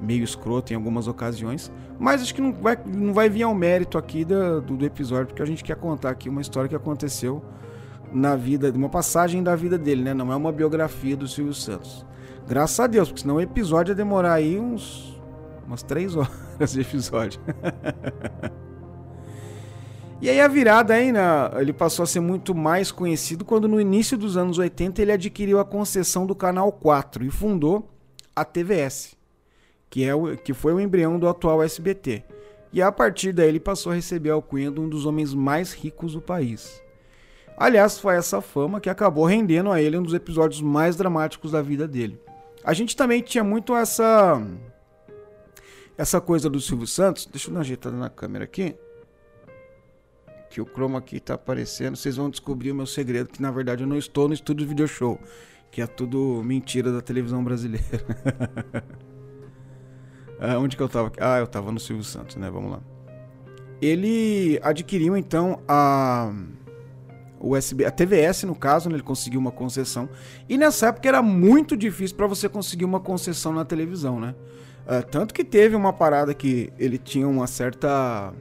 meio 0.00 0.24
escroto 0.24 0.72
em 0.72 0.76
algumas 0.76 1.06
ocasiões, 1.06 1.70
mas 1.98 2.22
acho 2.22 2.34
que 2.34 2.40
não 2.40 2.54
vai, 2.54 2.78
não 2.86 3.12
vai 3.12 3.28
vir 3.28 3.42
ao 3.42 3.54
mérito 3.54 3.98
aqui 3.98 4.24
do, 4.24 4.62
do, 4.62 4.82
episódio, 4.86 5.26
porque 5.26 5.42
a 5.42 5.46
gente 5.46 5.62
quer 5.62 5.76
contar 5.76 6.08
aqui 6.08 6.26
uma 6.26 6.40
história 6.40 6.70
que 6.70 6.74
aconteceu 6.74 7.44
na 8.10 8.34
vida, 8.34 8.72
uma 8.74 8.88
passagem 8.88 9.42
da 9.42 9.54
vida 9.54 9.76
dele, 9.76 10.02
né? 10.02 10.14
Não 10.14 10.32
é 10.32 10.36
uma 10.36 10.50
biografia 10.50 11.14
do 11.14 11.28
Silvio 11.28 11.52
Santos. 11.52 12.06
Graças 12.50 12.80
a 12.80 12.88
Deus, 12.88 13.06
porque 13.06 13.20
senão 13.20 13.36
o 13.36 13.40
episódio 13.40 13.92
ia 13.92 13.94
demorar 13.94 14.32
aí 14.32 14.58
uns 14.58 15.16
umas 15.64 15.84
três 15.84 16.16
horas 16.18 16.72
de 16.72 16.80
episódio. 16.80 17.40
e 20.20 20.28
aí 20.28 20.40
a 20.40 20.48
virada 20.48 20.94
aí, 20.94 21.12
né, 21.12 21.22
ele 21.60 21.72
passou 21.72 22.02
a 22.02 22.06
ser 22.06 22.18
muito 22.18 22.52
mais 22.52 22.90
conhecido 22.90 23.44
quando 23.44 23.68
no 23.68 23.80
início 23.80 24.18
dos 24.18 24.36
anos 24.36 24.58
80 24.58 25.00
ele 25.00 25.12
adquiriu 25.12 25.60
a 25.60 25.64
concessão 25.64 26.26
do 26.26 26.34
canal 26.34 26.72
4 26.72 27.24
e 27.24 27.30
fundou 27.30 27.88
a 28.34 28.44
TVS, 28.44 29.16
que 29.88 30.02
é 30.02 30.12
o 30.12 30.36
que 30.36 30.52
foi 30.52 30.74
o 30.74 30.80
embrião 30.80 31.20
do 31.20 31.28
atual 31.28 31.62
SBT. 31.62 32.24
E 32.72 32.82
a 32.82 32.90
partir 32.90 33.32
daí 33.32 33.46
ele 33.48 33.60
passou 33.60 33.92
a 33.92 33.94
receber 33.94 34.30
a 34.30 34.34
alcunha 34.34 34.72
de 34.72 34.80
um 34.80 34.88
dos 34.88 35.06
homens 35.06 35.32
mais 35.32 35.72
ricos 35.72 36.14
do 36.14 36.20
país. 36.20 36.82
Aliás, 37.56 38.00
foi 38.00 38.16
essa 38.16 38.40
fama 38.40 38.80
que 38.80 38.90
acabou 38.90 39.24
rendendo 39.24 39.70
a 39.70 39.80
ele 39.80 39.96
um 39.96 40.02
dos 40.02 40.14
episódios 40.14 40.60
mais 40.60 40.96
dramáticos 40.96 41.52
da 41.52 41.62
vida 41.62 41.86
dele. 41.86 42.20
A 42.64 42.74
gente 42.74 42.94
também 42.94 43.22
tinha 43.22 43.42
muito 43.42 43.74
essa 43.74 44.40
essa 45.96 46.20
coisa 46.20 46.48
do 46.48 46.60
Silvio 46.60 46.86
Santos. 46.86 47.26
Deixa 47.26 47.48
eu 47.48 47.52
dar 47.52 47.58
uma 47.58 47.62
ajeitada 47.62 47.96
na 47.96 48.08
câmera 48.08 48.44
aqui. 48.44 48.74
Que 50.50 50.60
o 50.60 50.64
chroma 50.64 50.98
aqui 50.98 51.20
tá 51.20 51.34
aparecendo. 51.34 51.96
Vocês 51.96 52.16
vão 52.16 52.30
descobrir 52.30 52.72
o 52.72 52.74
meu 52.74 52.86
segredo, 52.86 53.28
que 53.28 53.40
na 53.40 53.50
verdade 53.50 53.82
eu 53.82 53.86
não 53.86 53.98
estou 53.98 54.26
no 54.26 54.34
estúdio 54.34 54.66
video 54.66 54.88
show, 54.88 55.18
que 55.70 55.80
é 55.80 55.86
tudo 55.86 56.42
mentira 56.44 56.90
da 56.90 57.00
televisão 57.00 57.44
brasileira. 57.44 57.86
ah, 60.40 60.58
onde 60.58 60.76
que 60.76 60.82
eu 60.82 60.88
tava? 60.88 61.12
Ah, 61.20 61.38
eu 61.38 61.46
tava 61.46 61.70
no 61.70 61.78
Silvio 61.78 62.04
Santos, 62.04 62.36
né? 62.36 62.50
Vamos 62.50 62.72
lá. 62.72 62.80
Ele 63.80 64.58
adquiriu 64.62 65.16
então 65.16 65.62
a 65.68 66.32
USB, 67.40 67.84
a 67.84 67.90
TVS 67.90 68.44
no 68.44 68.54
caso, 68.54 68.88
né, 68.88 68.96
ele 68.96 69.02
conseguiu 69.02 69.40
uma 69.40 69.50
concessão. 69.50 70.08
E 70.48 70.58
nessa 70.58 70.88
época 70.88 71.08
era 71.08 71.22
muito 71.22 71.76
difícil 71.76 72.16
para 72.16 72.26
você 72.26 72.48
conseguir 72.48 72.84
uma 72.84 73.00
concessão 73.00 73.52
na 73.52 73.64
televisão, 73.64 74.20
né? 74.20 74.34
Uh, 74.86 75.06
tanto 75.08 75.32
que 75.32 75.44
teve 75.44 75.76
uma 75.76 75.92
parada 75.92 76.34
que 76.34 76.72
ele 76.78 76.98
tinha 76.98 77.28
uma 77.28 77.46
certa 77.46 78.32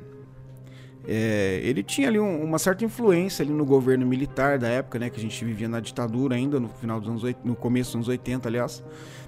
é, 1.08 1.62
ele 1.64 1.82
tinha 1.82 2.08
ali 2.08 2.20
um, 2.20 2.44
uma 2.44 2.60
certa 2.60 2.84
influência 2.84 3.44
ali 3.44 3.52
no 3.52 3.66
governo 3.66 4.06
militar 4.06 4.60
da 4.60 4.68
época, 4.68 5.00
né? 5.00 5.10
Que 5.10 5.18
a 5.18 5.22
gente 5.22 5.44
vivia 5.44 5.68
na 5.68 5.80
ditadura 5.80 6.36
ainda, 6.36 6.60
no 6.60 6.68
final 6.68 7.00
dos 7.00 7.10
anos 7.10 7.36
no 7.44 7.56
começo 7.56 7.92
dos 7.92 7.96
anos 7.96 8.08
80, 8.08 8.48
aliás. 8.48 8.84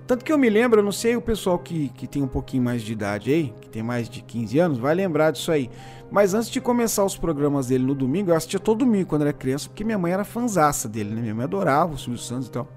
Tanto 0.06 0.25
que 0.25 0.32
eu 0.32 0.38
me 0.38 0.50
lembro, 0.50 0.82
eu 0.82 0.84
não 0.84 0.92
sei 0.92 1.16
o 1.16 1.22
pessoal 1.22 1.58
que, 1.58 1.90
que 1.90 2.06
tem 2.06 2.22
um 2.22 2.28
pouquinho 2.28 2.63
mais 2.63 2.82
de 2.82 2.92
idade 2.92 3.32
aí, 3.32 3.54
que 3.62 3.70
tem 3.70 3.82
mais 3.82 4.10
de 4.10 4.22
15 4.22 4.60
anos, 4.60 4.78
vai 4.78 4.94
lembrar 4.94 5.32
disso 5.32 5.51
aí. 5.51 5.70
Mas 6.12 6.34
antes 6.34 6.50
de 6.50 6.60
começar 6.60 7.06
os 7.06 7.16
programas 7.16 7.68
dele 7.68 7.86
no 7.86 7.96
domingo, 7.96 8.32
eu 8.32 8.36
assistia 8.36 8.60
todo 8.60 8.80
domingo 8.80 9.08
quando 9.08 9.22
era 9.22 9.32
criança, 9.32 9.70
porque 9.70 9.84
minha 9.84 9.98
mãe 9.98 10.12
era 10.12 10.25
fanzaça 10.25 10.90
dele, 10.90 11.16
né? 11.16 11.22
Minha 11.22 11.36
mãe 11.36 11.46
adorava 11.46 11.94
o 11.94 11.98
Silvio 11.98 12.20
Santos 12.20 12.48
e 12.48 12.51
tal. 12.51 12.68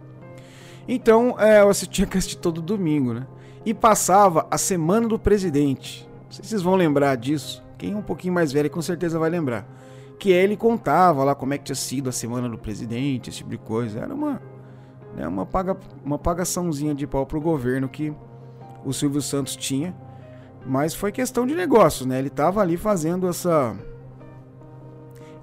Então, 0.86 1.34
é, 1.40 1.60
eu 1.60 1.68
assistia 1.68 2.06
que 2.06 2.16
assistir 2.16 2.36
todo 2.36 2.62
domingo, 2.62 3.14
né? 3.14 3.26
E 3.66 3.74
passava 3.74 4.46
a 4.50 4.58
Semana 4.58 5.08
do 5.08 5.18
Presidente. 5.18 6.08
Não 6.26 6.30
sei 6.30 6.44
se 6.44 6.50
vocês 6.50 6.62
vão 6.62 6.76
lembrar 6.76 7.16
disso. 7.16 7.63
Quem 7.78 7.92
é 7.92 7.96
um 7.96 8.02
pouquinho 8.02 8.34
mais 8.34 8.52
velho 8.52 8.70
com 8.70 8.82
certeza 8.82 9.18
vai 9.18 9.30
lembrar. 9.30 9.66
Que 10.18 10.30
ele 10.30 10.56
contava 10.56 11.24
lá 11.24 11.34
como 11.34 11.54
é 11.54 11.58
que 11.58 11.64
tinha 11.64 11.76
sido 11.76 12.08
a 12.08 12.12
semana 12.12 12.48
do 12.48 12.56
presidente, 12.56 13.30
esse 13.30 13.38
tipo 13.38 13.50
de 13.50 13.58
coisa. 13.58 14.00
Era 14.00 14.14
uma, 14.14 14.40
né, 15.16 15.26
uma, 15.26 15.44
paga, 15.44 15.76
uma 16.04 16.18
pagaçãozinha 16.18 16.94
de 16.94 17.06
pau 17.06 17.26
pro 17.26 17.40
governo 17.40 17.88
que 17.88 18.12
o 18.84 18.92
Silvio 18.92 19.20
Santos 19.20 19.56
tinha. 19.56 19.94
Mas 20.66 20.94
foi 20.94 21.12
questão 21.12 21.46
de 21.46 21.54
negócios, 21.54 22.06
né? 22.06 22.18
Ele 22.18 22.30
tava 22.30 22.60
ali 22.60 22.76
fazendo 22.76 23.28
essa 23.28 23.76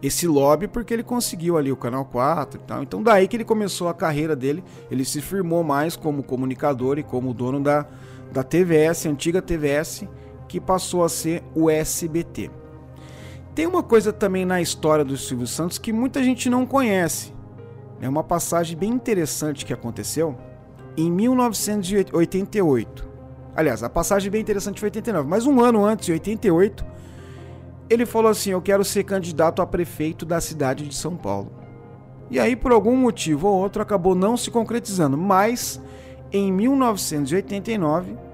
esse 0.01 0.25
lobby 0.25 0.67
porque 0.67 0.91
ele 0.91 1.03
conseguiu 1.03 1.57
ali 1.57 1.71
o 1.71 1.77
canal 1.77 2.03
4 2.05 2.59
e 2.59 2.63
tal. 2.63 2.81
Então 2.81 3.03
daí 3.03 3.27
que 3.27 3.37
ele 3.37 3.45
começou 3.45 3.87
a 3.87 3.93
carreira 3.93 4.35
dele, 4.35 4.63
ele 4.89 5.05
se 5.05 5.21
firmou 5.21 5.63
mais 5.63 5.95
como 5.95 6.23
comunicador 6.23 6.97
e 6.97 7.03
como 7.03 7.33
dono 7.35 7.59
da 7.59 7.85
da 8.31 8.43
TVS, 8.43 9.05
antiga 9.07 9.41
TVS, 9.41 10.05
que 10.51 10.59
passou 10.59 11.01
a 11.05 11.07
ser 11.07 11.41
o 11.55 11.69
SBT. 11.69 12.51
Tem 13.55 13.65
uma 13.65 13.81
coisa 13.81 14.11
também 14.11 14.43
na 14.43 14.61
história 14.61 15.05
do 15.05 15.15
Silvio 15.15 15.47
Santos 15.47 15.77
que 15.77 15.93
muita 15.93 16.21
gente 16.21 16.49
não 16.49 16.65
conhece. 16.65 17.33
É 18.01 18.09
uma 18.09 18.21
passagem 18.21 18.77
bem 18.77 18.89
interessante 18.89 19.65
que 19.65 19.71
aconteceu 19.71 20.37
em 20.97 21.09
1988. 21.09 23.07
Aliás, 23.55 23.81
a 23.81 23.89
passagem 23.89 24.29
bem 24.29 24.41
interessante 24.41 24.77
foi 24.77 24.87
89, 24.87 25.29
mas 25.29 25.45
um 25.45 25.61
ano 25.61 25.85
antes, 25.85 26.09
em 26.09 26.13
88, 26.13 26.85
ele 27.89 28.05
falou 28.05 28.29
assim: 28.29 28.49
Eu 28.49 28.61
quero 28.61 28.83
ser 28.83 29.05
candidato 29.05 29.61
a 29.61 29.65
prefeito 29.65 30.25
da 30.25 30.41
cidade 30.41 30.85
de 30.85 30.93
São 30.95 31.15
Paulo. 31.15 31.49
E 32.29 32.37
aí, 32.37 32.57
por 32.57 32.73
algum 32.73 32.97
motivo 32.97 33.47
ou 33.47 33.55
outro, 33.55 33.81
acabou 33.81 34.15
não 34.15 34.35
se 34.35 34.51
concretizando. 34.51 35.17
Mas 35.17 35.81
em 36.29 36.51
1989, 36.51 38.30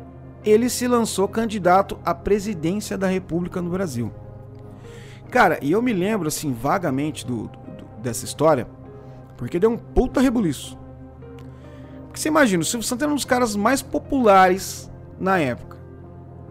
ele 0.49 0.69
se 0.69 0.87
lançou 0.87 1.27
candidato 1.27 1.97
à 2.05 2.13
presidência 2.13 2.97
da 2.97 3.07
República 3.07 3.61
no 3.61 3.69
Brasil. 3.69 4.11
Cara, 5.29 5.59
e 5.61 5.71
eu 5.71 5.81
me 5.81 5.91
lembro 5.91 6.27
assim 6.27 6.53
vagamente 6.53 7.25
do, 7.25 7.47
do, 7.47 7.85
dessa 8.01 8.23
história, 8.23 8.67
porque 9.35 9.59
deu 9.59 9.71
um 9.71 9.77
puta 9.77 10.21
rebuliço. 10.21 10.77
Porque 12.05 12.19
você 12.19 12.29
imagina, 12.29 12.63
o 12.63 12.65
Silvio 12.65 12.87
Santos 12.87 13.03
era 13.03 13.11
um 13.11 13.15
dos 13.15 13.25
caras 13.25 13.55
mais 13.55 13.81
populares 13.81 14.89
na 15.19 15.37
época. 15.37 15.77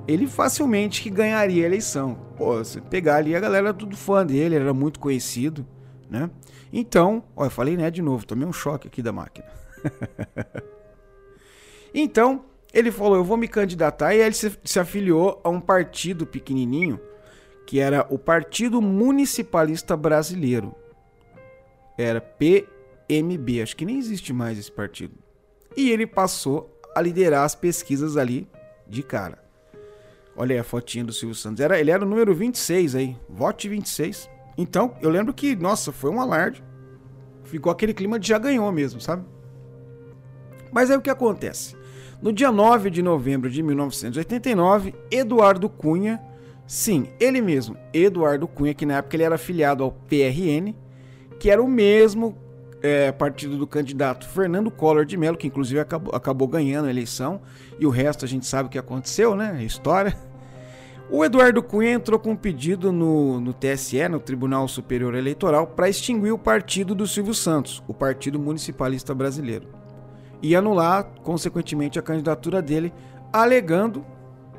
Ele 0.07 0.27
facilmente 0.27 1.03
que 1.03 1.11
ganharia 1.11 1.65
a 1.65 1.67
eleição. 1.67 2.19
Pô, 2.37 2.59
você 2.59 2.81
pegar 2.81 3.17
ali 3.17 3.35
a 3.35 3.41
galera 3.41 3.73
tudo 3.73 3.97
fã 3.97 4.25
dele, 4.25 4.55
ele 4.55 4.65
era 4.65 4.75
muito 4.75 5.01
conhecido, 5.01 5.67
né? 6.09 6.31
Então, 6.73 7.25
ó, 7.35 7.47
eu 7.47 7.51
falei 7.51 7.77
né 7.77 7.91
de 7.91 8.03
novo, 8.03 8.27
tomei 8.27 8.47
um 8.47 8.53
choque 8.53 8.87
aqui 8.87 9.03
da 9.03 9.13
máquina. 9.13 9.47
então, 11.95 12.45
ele 12.77 12.93
falou: 12.93 13.17
Eu 13.17 13.25
vou 13.25 13.39
me 13.39 13.49
candidatar. 13.49 14.15
E 14.15 14.21
aí 14.21 14.27
ele 14.27 14.35
se, 14.35 14.53
se 14.63 14.79
afiliou 14.79 15.41
a 15.43 15.49
um 15.49 15.61
partido 15.61 16.27
pequenininho, 16.27 17.01
que 17.67 17.81
era 17.81 18.07
o 18.11 18.19
Partido 18.19 18.83
Municipalista 18.83 19.97
Brasileiro. 19.97 20.75
Era 21.97 22.21
PMB. 22.21 23.63
Acho 23.63 23.75
que 23.75 23.87
nem 23.87 23.99
existe 23.99 24.31
mais 24.31 24.59
esse 24.59 24.71
partido. 24.71 25.15
E 25.75 25.91
ele 25.91 26.07
passou 26.07 26.71
a 26.95 27.01
liderar 27.01 27.45
as 27.45 27.55
pesquisas 27.55 28.19
ali 28.19 28.47
de 28.87 29.03
cara. 29.03 29.43
Olha 30.37 30.55
aí 30.55 30.59
a 30.59 30.65
fotinha 30.65 31.05
do 31.05 31.15
Silvio 31.15 31.35
Santos. 31.35 31.61
Era, 31.61 31.81
ele 31.81 31.91
era 31.91 32.05
o 32.05 32.09
número 32.09 32.35
26 32.35 32.95
aí. 32.95 33.17
Vote 33.27 33.71
26. 33.71 34.29
Então, 34.59 34.95
eu 35.01 35.09
lembro 35.09 35.33
que, 35.33 35.57
nossa, 35.57 35.93
foi 35.93 36.11
um 36.11 36.21
alarde. 36.21 36.63
Ficou 37.45 37.73
aquele 37.73 37.95
clima 37.95 38.19
de 38.19 38.29
já 38.29 38.39
ganhou 38.39 38.71
mesmo, 38.71 39.01
sabe? 39.01 39.25
Mas 40.71 40.91
aí 40.91 40.97
o 40.97 41.01
que 41.01 41.09
acontece? 41.09 41.76
No 42.21 42.33
dia 42.33 42.51
9 42.51 42.89
de 42.89 43.03
novembro 43.03 43.51
de 43.51 43.63
1989, 43.63 44.95
Eduardo 45.11 45.69
Cunha, 45.69 46.19
sim, 46.67 47.09
ele 47.21 47.43
mesmo, 47.43 47.77
Eduardo 47.93 48.49
Cunha, 48.49 48.73
que 48.73 48.87
na 48.87 48.95
época 48.97 49.17
ele 49.17 49.23
era 49.23 49.35
afiliado 49.35 49.85
ao 49.85 49.93
PRN, 49.93 50.75
que 51.39 51.51
era 51.51 51.63
o 51.63 51.69
mesmo 51.69 52.35
é, 52.83 53.13
partido 53.13 53.59
do 53.59 53.67
candidato 53.67 54.27
Fernando 54.27 54.71
Collor 54.71 55.05
de 55.05 55.15
Mello, 55.17 55.37
que 55.37 55.47
inclusive 55.47 55.79
acabou, 55.79 56.15
acabou 56.15 56.49
ganhando 56.49 56.87
a 56.87 56.91
eleição, 56.91 57.43
e 57.79 57.85
o 57.85 57.91
resto 57.91 58.25
a 58.25 58.29
gente 58.29 58.47
sabe 58.47 58.69
o 58.69 58.73
que 58.73 58.79
aconteceu, 58.79 59.37
né? 59.37 59.63
História. 59.63 60.17
O 61.11 61.23
Eduardo 61.23 61.63
Cunha 61.63 61.93
entrou 61.93 62.19
com 62.19 62.31
um 62.31 62.37
pedido 62.37 62.91
no, 62.91 63.39
no 63.41 63.53
TSE, 63.53 64.09
no 64.09 64.19
Tribunal 64.19 64.67
Superior 64.67 65.15
Eleitoral, 65.15 65.67
para 65.67 65.89
extinguir 65.89 66.33
o 66.33 66.39
partido 66.39 66.95
do 66.95 67.07
Silvio 67.07 67.35
Santos, 67.35 67.83
o 67.87 67.93
Partido 67.93 68.39
Municipalista 68.39 69.15
Brasileiro 69.15 69.76
e 70.43 70.55
anular, 70.55 71.05
consequentemente, 71.23 71.99
a 71.99 72.03
candidatura 72.03 72.61
dele, 72.61 72.93
alegando, 73.33 74.05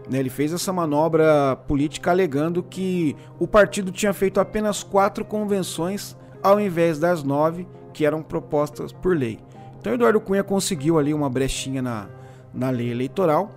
né, 0.10 0.20
ele 0.20 0.30
fez 0.30 0.54
essa 0.54 0.72
manobra 0.72 1.56
política 1.68 2.12
alegando 2.12 2.64
que 2.64 3.16
o 3.40 3.48
partido 3.48 3.92
tinha 3.92 4.14
feito 4.14 4.40
apenas 4.40 4.84
quatro 4.84 5.26
convenções 5.26 6.16
ao 6.42 6.60
invés 6.60 7.00
das 7.00 7.24
nove 7.24 7.68
que 7.94 8.06
eram 8.06 8.22
propostas 8.22 8.92
por 8.92 9.16
lei. 9.18 9.40
Então 9.80 9.94
Eduardo 9.94 10.22
Cunha 10.22 10.44
conseguiu 10.44 10.98
ali 10.98 11.14
uma 11.14 11.30
brechinha 11.30 11.82
na, 11.82 12.08
na 12.54 12.70
lei 12.70 12.92
eleitoral 12.92 13.52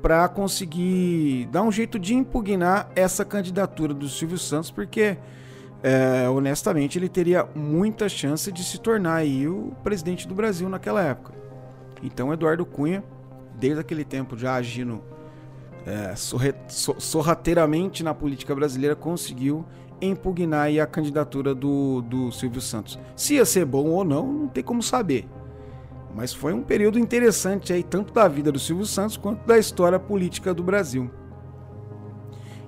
para 0.00 0.28
conseguir 0.28 1.48
dar 1.50 1.62
um 1.62 1.72
jeito 1.72 1.98
de 1.98 2.14
impugnar 2.14 2.90
essa 2.94 3.24
candidatura 3.24 3.94
do 3.94 4.08
Silvio 4.08 4.36
Santos, 4.36 4.70
porque 4.70 5.16
é, 5.82 6.28
honestamente 6.28 6.98
ele 6.98 7.08
teria 7.08 7.46
muita 7.54 8.08
chance 8.08 8.52
de 8.52 8.62
se 8.62 8.78
tornar 8.78 9.24
o 9.24 9.72
presidente 9.82 10.28
do 10.28 10.34
Brasil 10.34 10.68
naquela 10.68 11.02
época. 11.02 11.32
Então 12.04 12.32
Eduardo 12.32 12.66
Cunha, 12.66 13.02
desde 13.58 13.80
aquele 13.80 14.04
tempo 14.04 14.36
já 14.36 14.54
agindo 14.54 15.02
é, 15.86 16.14
sorrateiramente 16.16 18.04
na 18.04 18.14
política 18.14 18.54
brasileira, 18.54 18.94
conseguiu 18.94 19.64
impugnar 20.00 20.68
a 20.80 20.86
candidatura 20.86 21.54
do, 21.54 22.02
do 22.02 22.30
Silvio 22.30 22.60
Santos. 22.60 22.98
Se 23.16 23.34
ia 23.34 23.44
ser 23.44 23.64
bom 23.64 23.86
ou 23.88 24.04
não, 24.04 24.30
não 24.30 24.48
tem 24.48 24.62
como 24.62 24.82
saber. 24.82 25.26
Mas 26.14 26.32
foi 26.32 26.52
um 26.52 26.62
período 26.62 26.98
interessante 26.98 27.72
aí, 27.72 27.82
tanto 27.82 28.12
da 28.12 28.28
vida 28.28 28.52
do 28.52 28.58
Silvio 28.58 28.86
Santos 28.86 29.16
quanto 29.16 29.44
da 29.46 29.58
história 29.58 29.98
política 29.98 30.54
do 30.54 30.62
Brasil. 30.62 31.10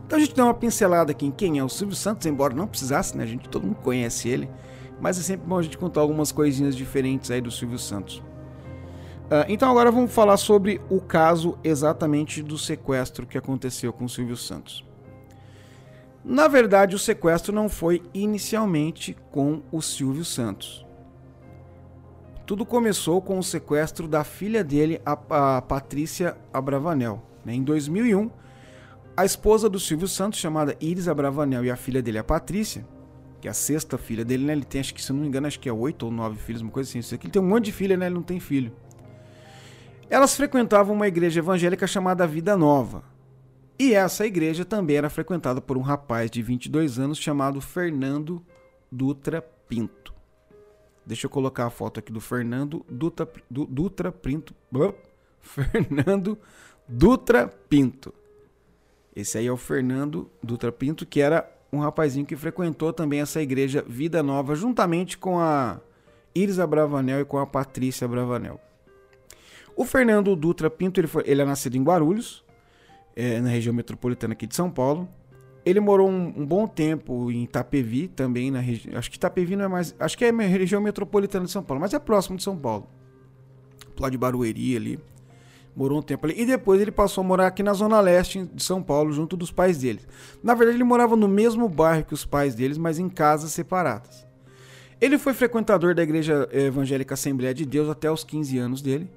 Então 0.04 0.18
a 0.18 0.20
gente 0.20 0.34
dá 0.34 0.44
uma 0.44 0.54
pincelada 0.54 1.12
aqui 1.12 1.26
em 1.26 1.30
quem 1.30 1.58
é 1.58 1.64
o 1.64 1.68
Silvio 1.68 1.94
Santos, 1.94 2.26
embora 2.26 2.54
não 2.54 2.66
precisasse, 2.66 3.16
né? 3.16 3.24
A 3.24 3.26
gente 3.26 3.48
todo 3.48 3.66
mundo 3.66 3.76
conhece 3.82 4.28
ele, 4.28 4.48
mas 5.00 5.18
é 5.18 5.22
sempre 5.22 5.46
bom 5.46 5.58
a 5.58 5.62
gente 5.62 5.76
contar 5.76 6.00
algumas 6.00 6.32
coisinhas 6.32 6.74
diferentes 6.76 7.30
aí 7.30 7.40
do 7.40 7.50
Silvio 7.50 7.78
Santos. 7.78 8.22
Uh, 9.26 9.42
então 9.48 9.68
agora 9.68 9.90
vamos 9.90 10.12
falar 10.12 10.36
sobre 10.36 10.80
o 10.88 11.00
caso 11.00 11.58
exatamente 11.64 12.42
do 12.42 12.56
sequestro 12.56 13.26
que 13.26 13.36
aconteceu 13.36 13.92
com 13.92 14.04
o 14.04 14.08
Silvio 14.08 14.36
Santos. 14.36 14.84
Na 16.24 16.46
verdade, 16.48 16.94
o 16.94 16.98
sequestro 16.98 17.52
não 17.52 17.68
foi 17.68 18.02
inicialmente 18.14 19.16
com 19.32 19.62
o 19.72 19.80
Silvio 19.82 20.24
Santos. 20.24 20.86
Tudo 22.46 22.64
começou 22.64 23.20
com 23.20 23.38
o 23.38 23.42
sequestro 23.42 24.06
da 24.06 24.22
filha 24.22 24.62
dele, 24.62 25.00
a, 25.04 25.56
a 25.56 25.62
Patrícia 25.62 26.36
Abravanel. 26.52 27.20
Né? 27.44 27.54
Em 27.54 27.62
2001, 27.64 28.30
a 29.16 29.24
esposa 29.24 29.68
do 29.68 29.80
Silvio 29.80 30.06
Santos, 30.06 30.38
chamada 30.38 30.76
Iris 30.80 31.08
Abravanel, 31.08 31.64
e 31.64 31.70
a 31.70 31.76
filha 31.76 32.00
dele, 32.00 32.18
a 32.18 32.24
Patrícia, 32.24 32.86
que 33.40 33.48
é 33.48 33.50
a 33.50 33.54
sexta 33.54 33.98
filha 33.98 34.24
dele, 34.24 34.44
né? 34.44 34.52
ele 34.52 34.64
tem, 34.64 34.80
acho 34.80 34.94
que 34.94 35.02
se 35.02 35.12
não 35.12 35.20
me 35.20 35.26
engano, 35.26 35.48
acho 35.48 35.58
que 35.58 35.68
é 35.68 35.72
oito 35.72 36.06
ou 36.06 36.12
nove 36.12 36.38
filhos, 36.38 36.62
uma 36.62 36.70
coisa 36.70 36.88
assim. 36.88 37.16
Ele 37.16 37.30
tem 37.32 37.42
um 37.42 37.46
monte 37.46 37.66
de 37.66 37.72
filha, 37.72 37.96
né? 37.96 38.06
ele 38.06 38.14
não 38.14 38.22
tem 38.22 38.38
filho. 38.38 38.72
Elas 40.08 40.36
frequentavam 40.36 40.94
uma 40.94 41.08
igreja 41.08 41.40
evangélica 41.40 41.86
chamada 41.86 42.26
Vida 42.26 42.56
Nova. 42.56 43.02
E 43.78 43.92
essa 43.92 44.24
igreja 44.24 44.64
também 44.64 44.96
era 44.96 45.10
frequentada 45.10 45.60
por 45.60 45.76
um 45.76 45.82
rapaz 45.82 46.30
de 46.30 46.40
22 46.42 46.98
anos 46.98 47.18
chamado 47.18 47.60
Fernando 47.60 48.42
Dutra 48.90 49.42
Pinto. 49.42 50.14
Deixa 51.04 51.26
eu 51.26 51.30
colocar 51.30 51.66
a 51.66 51.70
foto 51.70 52.00
aqui 52.00 52.12
do 52.12 52.20
Fernando 52.20 52.86
Dutra, 52.88 53.28
du, 53.50 53.66
Dutra 53.66 54.12
Pinto. 54.12 54.54
Fernando 55.40 56.38
Dutra 56.88 57.48
Pinto. 57.68 58.14
Esse 59.14 59.38
aí 59.38 59.46
é 59.46 59.52
o 59.52 59.56
Fernando 59.56 60.30
Dutra 60.42 60.70
Pinto, 60.70 61.04
que 61.04 61.20
era 61.20 61.50
um 61.72 61.78
rapazinho 61.78 62.26
que 62.26 62.36
frequentou 62.36 62.92
também 62.92 63.20
essa 63.20 63.42
igreja 63.42 63.84
Vida 63.86 64.22
Nova, 64.22 64.54
juntamente 64.54 65.18
com 65.18 65.40
a 65.40 65.80
Iris 66.34 66.58
Bravanel 66.58 67.20
e 67.20 67.24
com 67.24 67.38
a 67.38 67.46
Patrícia 67.46 68.06
Bravanel. 68.06 68.60
O 69.76 69.84
Fernando 69.84 70.34
Dutra 70.34 70.70
Pinto, 70.70 70.98
ele, 70.98 71.06
foi, 71.06 71.22
ele 71.26 71.42
é 71.42 71.44
nascido 71.44 71.76
em 71.76 71.84
Guarulhos, 71.84 72.42
é, 73.14 73.40
na 73.40 73.50
região 73.50 73.74
metropolitana 73.74 74.32
aqui 74.32 74.46
de 74.46 74.56
São 74.56 74.70
Paulo. 74.70 75.06
ele 75.66 75.80
morou 75.80 76.08
um, 76.08 76.32
um, 76.34 76.46
bom 76.46 76.66
tempo 76.66 77.30
em 77.30 77.44
Itapevi, 77.44 78.08
também 78.08 78.50
na 78.50 78.58
região. 78.58 78.96
Acho 78.96 79.10
que 79.10 79.18
Itapevi 79.18 79.54
não 79.54 79.66
é 79.66 79.68
mais. 79.68 79.94
Acho 80.00 80.16
que 80.16 80.24
é 80.24 80.30
a 80.30 80.42
região 80.42 80.80
metropolitana 80.80 81.44
de 81.44 81.50
São 81.50 81.62
Paulo, 81.62 81.80
mas 81.80 81.92
é 81.92 81.98
próximo 81.98 82.38
de 82.38 82.42
São 82.42 82.56
Paulo. 82.56 82.88
Lá 84.00 84.08
de 84.08 84.16
Barueri 84.16 84.76
ali. 84.76 84.98
Morou 85.74 85.98
um 85.98 86.02
tempo 86.02 86.24
ali. 86.24 86.40
E 86.40 86.46
depois 86.46 86.80
ele 86.80 86.90
passou 86.90 87.22
a 87.22 87.26
morar 87.26 87.48
aqui 87.48 87.62
na 87.62 87.74
Zona 87.74 88.00
Leste 88.00 88.48
de 88.54 88.62
São 88.62 88.82
Paulo, 88.82 89.12
junto 89.12 89.36
dos 89.36 89.50
pais 89.50 89.78
dele. 89.78 90.00
Na 90.42 90.54
verdade, 90.54 90.78
ele 90.78 90.84
morava 90.84 91.16
no 91.16 91.28
mesmo 91.28 91.68
bairro 91.68 92.04
que 92.04 92.14
os 92.14 92.24
pais 92.24 92.54
deles, 92.54 92.78
mas 92.78 92.98
em 92.98 93.10
casas 93.10 93.50
separadas. 93.52 94.26
Ele 94.98 95.18
foi 95.18 95.34
frequentador 95.34 95.94
da 95.94 96.02
Igreja 96.02 96.48
Evangélica 96.50 97.12
Assembleia 97.12 97.52
de 97.52 97.66
Deus 97.66 97.90
até 97.90 98.10
os 98.10 98.24
15 98.24 98.56
anos 98.56 98.80
dele. 98.80 99.10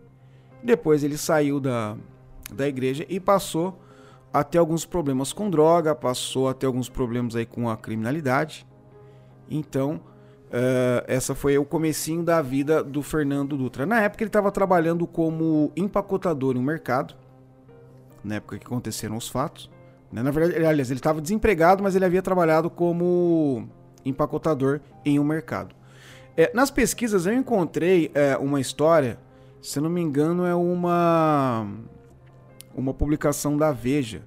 Depois 0.64 1.04
ele 1.04 1.18
saiu 1.18 1.60
da, 1.60 1.96
da 2.52 2.68
igreja 2.68 3.06
e 3.10 3.20
passou 3.20 3.80
a 4.32 4.44
ter 4.44 4.58
alguns 4.58 4.86
problemas 4.86 5.34
com 5.34 5.50
droga, 5.50 5.96
passou 5.96 6.48
a 6.48 6.54
ter 6.54 6.66
alguns 6.66 6.90
problemas 6.90 7.36
aí 7.36 7.46
com 7.46 7.70
a 7.70 7.76
criminalidade. 7.76 8.66
Então, 9.50 9.96
uh, 9.96 11.04
essa 11.08 11.34
foi 11.34 11.58
o 11.58 11.66
comecinho 11.66 12.24
da 12.24 12.42
vida 12.42 12.84
do 12.84 13.02
Fernando 13.02 13.58
Dutra. 13.58 13.86
Na 13.86 14.02
época 14.02 14.24
ele 14.24 14.30
estava 14.30 14.52
trabalhando 14.52 15.08
como 15.08 15.72
empacotador 15.76 16.56
em 16.56 16.60
um 16.60 16.64
mercado, 16.64 17.16
na 18.24 18.36
época 18.36 18.60
que 18.60 18.66
aconteceram 18.66 19.18
os 19.18 19.28
fatos. 19.28 19.70
Né? 20.12 20.22
Na 20.22 20.32
verdade, 20.32 20.64
aliás, 20.64 20.92
ele 20.92 21.00
estava 21.00 21.22
desempregado, 21.22 21.82
mas 21.82 21.96
ele 21.96 22.06
havia 22.06 22.22
trabalhado 22.22 22.70
como 22.70 23.68
empacotador 24.06 24.80
em 25.04 25.20
um 25.20 25.24
mercado. 25.24 25.76
É, 26.38 26.52
nas 26.54 26.72
pesquisas 26.72 27.26
eu 27.26 27.34
encontrei 27.34 28.12
é, 28.14 28.38
uma 28.38 28.62
história, 28.62 29.20
se 29.62 29.80
não 29.80 29.90
me 29.90 30.02
engano, 30.02 30.46
é 30.46 30.56
uma 30.56 31.68
uma 32.74 32.94
publicação 32.94 33.58
da 33.58 33.72
Veja, 33.72 34.24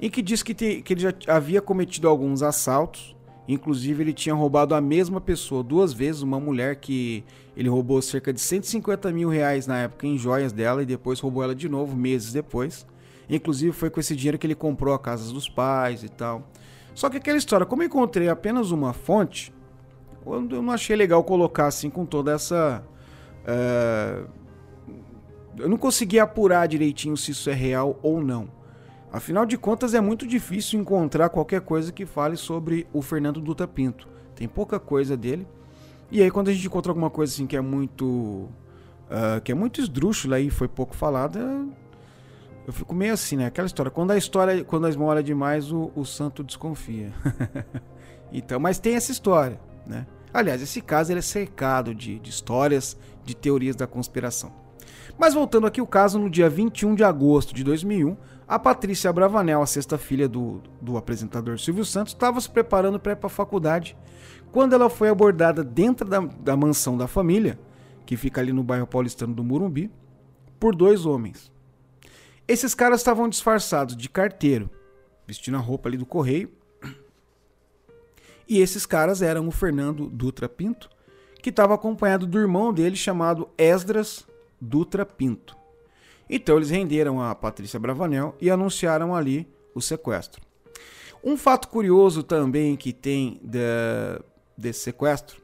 em 0.00 0.10
que 0.10 0.20
diz 0.20 0.42
que, 0.42 0.54
te, 0.54 0.82
que 0.82 0.92
ele 0.92 1.00
já 1.00 1.14
havia 1.26 1.60
cometido 1.62 2.08
alguns 2.08 2.42
assaltos. 2.42 3.16
Inclusive, 3.48 4.02
ele 4.02 4.12
tinha 4.12 4.34
roubado 4.34 4.74
a 4.74 4.80
mesma 4.80 5.20
pessoa 5.20 5.62
duas 5.62 5.92
vezes, 5.92 6.20
uma 6.20 6.38
mulher 6.38 6.76
que 6.76 7.24
ele 7.56 7.68
roubou 7.68 8.02
cerca 8.02 8.32
de 8.32 8.40
150 8.40 9.10
mil 9.12 9.28
reais 9.28 9.66
na 9.66 9.78
época 9.78 10.06
em 10.06 10.18
joias 10.18 10.52
dela 10.52 10.82
e 10.82 10.86
depois 10.86 11.20
roubou 11.20 11.42
ela 11.42 11.54
de 11.54 11.68
novo 11.68 11.96
meses 11.96 12.32
depois. 12.32 12.84
Inclusive, 13.30 13.72
foi 13.72 13.88
com 13.88 14.00
esse 14.00 14.14
dinheiro 14.14 14.36
que 14.36 14.46
ele 14.46 14.54
comprou 14.54 14.92
a 14.94 14.98
casa 14.98 15.32
dos 15.32 15.48
pais 15.48 16.02
e 16.02 16.08
tal. 16.08 16.42
Só 16.94 17.08
que 17.08 17.16
aquela 17.16 17.38
história, 17.38 17.64
como 17.64 17.82
eu 17.82 17.86
encontrei 17.86 18.28
apenas 18.28 18.72
uma 18.72 18.92
fonte, 18.92 19.54
eu 20.24 20.42
não 20.42 20.72
achei 20.72 20.96
legal 20.96 21.22
colocar 21.22 21.66
assim 21.66 21.88
com 21.88 22.04
toda 22.04 22.32
essa. 22.32 22.82
Uh, 23.42 24.28
eu 25.58 25.68
não 25.68 25.76
consegui 25.76 26.18
apurar 26.18 26.66
direitinho 26.66 27.16
se 27.16 27.30
isso 27.30 27.48
é 27.50 27.54
real 27.54 27.98
ou 28.02 28.22
não. 28.22 28.48
Afinal 29.12 29.46
de 29.46 29.56
contas, 29.56 29.94
é 29.94 30.00
muito 30.00 30.26
difícil 30.26 30.78
encontrar 30.80 31.28
qualquer 31.28 31.60
coisa 31.60 31.92
que 31.92 32.04
fale 32.04 32.36
sobre 32.36 32.86
o 32.92 33.00
Fernando 33.00 33.40
Dutra 33.40 33.66
Pinto. 33.66 34.08
Tem 34.34 34.46
pouca 34.46 34.78
coisa 34.78 35.16
dele. 35.16 35.46
E 36.10 36.22
aí, 36.22 36.30
quando 36.30 36.48
a 36.48 36.52
gente 36.52 36.66
encontra 36.66 36.90
alguma 36.90 37.10
coisa 37.10 37.32
assim 37.32 37.46
que 37.46 37.56
é 37.56 37.60
muito. 37.60 38.04
Uh, 38.04 39.40
que 39.42 39.52
é 39.52 39.54
muito 39.54 39.80
esdrúxula 39.80 40.40
e 40.40 40.50
foi 40.50 40.66
pouco 40.66 40.94
falada, 40.94 41.64
eu 42.66 42.72
fico 42.72 42.92
meio 42.92 43.14
assim, 43.14 43.36
né? 43.36 43.46
Aquela 43.46 43.66
história. 43.66 43.90
Quando 43.90 44.10
a 44.10 44.16
história, 44.16 44.64
quando 44.64 44.86
a 44.86 44.90
esmola 44.90 45.20
é 45.20 45.22
demais, 45.22 45.72
o, 45.72 45.90
o 45.94 46.04
santo 46.04 46.42
desconfia. 46.42 47.12
então, 48.32 48.58
mas 48.58 48.78
tem 48.78 48.96
essa 48.96 49.12
história, 49.12 49.60
né? 49.86 50.06
Aliás, 50.34 50.60
esse 50.60 50.80
caso 50.80 51.12
ele 51.12 51.20
é 51.20 51.22
cercado 51.22 51.94
de, 51.94 52.18
de 52.18 52.28
histórias, 52.28 52.96
de 53.24 53.34
teorias 53.34 53.76
da 53.76 53.86
conspiração. 53.86 54.65
Mas 55.18 55.32
voltando 55.32 55.66
aqui 55.66 55.80
o 55.80 55.86
caso, 55.86 56.18
no 56.18 56.28
dia 56.28 56.48
21 56.48 56.94
de 56.94 57.02
agosto 57.02 57.54
de 57.54 57.64
2001, 57.64 58.16
a 58.46 58.58
Patrícia 58.58 59.12
Bravanel, 59.12 59.62
a 59.62 59.66
sexta 59.66 59.96
filha 59.96 60.28
do, 60.28 60.62
do 60.80 60.96
apresentador 60.96 61.58
Silvio 61.58 61.84
Santos, 61.84 62.12
estava 62.12 62.40
se 62.40 62.50
preparando 62.50 63.00
para 63.00 63.12
ir 63.12 63.16
para 63.16 63.26
a 63.26 63.30
faculdade 63.30 63.96
quando 64.52 64.74
ela 64.74 64.88
foi 64.88 65.08
abordada 65.08 65.64
dentro 65.64 66.08
da, 66.08 66.20
da 66.20 66.56
mansão 66.56 66.96
da 66.96 67.06
família, 67.06 67.58
que 68.04 68.16
fica 68.16 68.40
ali 68.40 68.52
no 68.52 68.62
bairro 68.62 68.86
paulistano 68.86 69.34
do 69.34 69.42
Murumbi, 69.42 69.90
por 70.60 70.74
dois 70.74 71.04
homens. 71.04 71.50
Esses 72.46 72.74
caras 72.74 73.00
estavam 73.00 73.28
disfarçados 73.28 73.96
de 73.96 74.08
carteiro, 74.08 74.70
vestindo 75.26 75.56
a 75.56 75.60
roupa 75.60 75.88
ali 75.88 75.98
do 75.98 76.06
correio. 76.06 76.50
E 78.48 78.60
esses 78.60 78.86
caras 78.86 79.22
eram 79.22 79.48
o 79.48 79.50
Fernando 79.50 80.08
Dutra 80.08 80.48
Pinto, 80.48 80.88
que 81.42 81.50
estava 81.50 81.74
acompanhado 81.74 82.26
do 82.26 82.38
irmão 82.38 82.72
dele 82.72 82.94
chamado 82.94 83.48
Esdras 83.58 84.24
Dutra 84.60 85.04
Pinto. 85.04 85.56
Então 86.28 86.56
eles 86.56 86.70
renderam 86.70 87.22
a 87.22 87.34
Patrícia 87.34 87.78
Bravanel 87.78 88.34
e 88.40 88.50
anunciaram 88.50 89.14
ali 89.14 89.48
o 89.74 89.80
sequestro. 89.80 90.42
Um 91.22 91.36
fato 91.36 91.68
curioso 91.68 92.22
também 92.22 92.76
que 92.76 92.92
tem 92.92 93.40
de, 93.42 93.58
desse 94.56 94.80
sequestro 94.80 95.40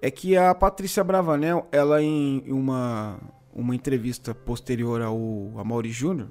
é 0.00 0.10
que 0.10 0.36
a 0.36 0.54
Patrícia 0.54 1.02
Bravanel, 1.02 1.66
ela 1.72 2.02
em 2.02 2.44
uma, 2.52 3.18
uma 3.52 3.74
entrevista 3.74 4.34
posterior 4.34 5.02
ao 5.02 5.18
Amaury 5.56 5.90
Júnior, 5.90 6.28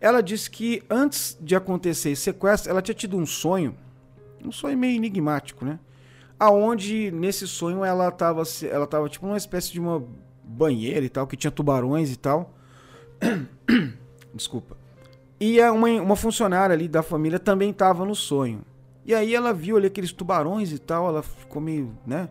ela 0.00 0.22
disse 0.22 0.50
que 0.50 0.82
antes 0.90 1.38
de 1.40 1.54
acontecer 1.54 2.10
esse 2.10 2.22
sequestro, 2.22 2.70
ela 2.70 2.82
tinha 2.82 2.94
tido 2.94 3.16
um 3.16 3.24
sonho, 3.24 3.76
um 4.44 4.52
sonho 4.52 4.76
meio 4.76 4.96
enigmático, 4.96 5.64
né? 5.64 5.78
Aonde 6.38 7.10
nesse 7.12 7.46
sonho 7.46 7.84
ela 7.84 8.08
estava 8.08 8.42
ela 8.68 8.86
tava 8.86 9.08
tipo 9.08 9.24
numa 9.24 9.38
espécie 9.38 9.72
de 9.72 9.80
uma 9.80 10.04
banheira 10.44 11.04
e 11.04 11.08
tal, 11.08 11.26
que 11.26 11.36
tinha 11.36 11.50
tubarões 11.50 12.12
e 12.12 12.16
tal. 12.16 12.54
Desculpa. 14.34 14.76
E 15.40 15.60
uma, 15.62 15.88
uma 15.88 16.16
funcionária 16.16 16.74
ali 16.74 16.88
da 16.88 17.02
família 17.02 17.38
também 17.38 17.70
estava 17.70 18.04
no 18.04 18.14
sonho. 18.14 18.62
E 19.04 19.14
aí 19.14 19.34
ela 19.34 19.52
viu 19.52 19.76
ali 19.76 19.86
aqueles 19.86 20.12
tubarões 20.12 20.72
e 20.72 20.78
tal, 20.78 21.08
ela 21.08 21.22
ficou 21.22 21.60
meio, 21.60 21.96
né? 22.06 22.28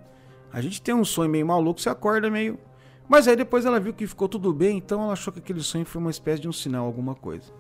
A 0.52 0.62
gente 0.62 0.82
tem 0.82 0.94
um 0.94 1.06
sonho 1.06 1.30
meio 1.30 1.46
maluco, 1.46 1.80
você 1.80 1.90
acorda 1.90 2.30
meio. 2.30 2.58
Mas 3.08 3.28
aí 3.28 3.36
depois 3.36 3.66
ela 3.66 3.80
viu 3.80 3.94
que 3.94 4.08
ficou 4.08 4.28
tudo 4.28 4.54
bem, 4.54 4.78
então 4.78 5.04
ela 5.04 5.14
achou 5.14 5.32
que 5.32 5.40
aquele 5.40 5.62
sonho 5.62 5.86
foi 5.86 6.02
uma 6.02 6.12
espécie 6.12 6.42
de 6.42 6.48
um 6.48 6.52
sinal, 6.52 6.86
alguma 6.86 7.14
coisa. 7.14 7.52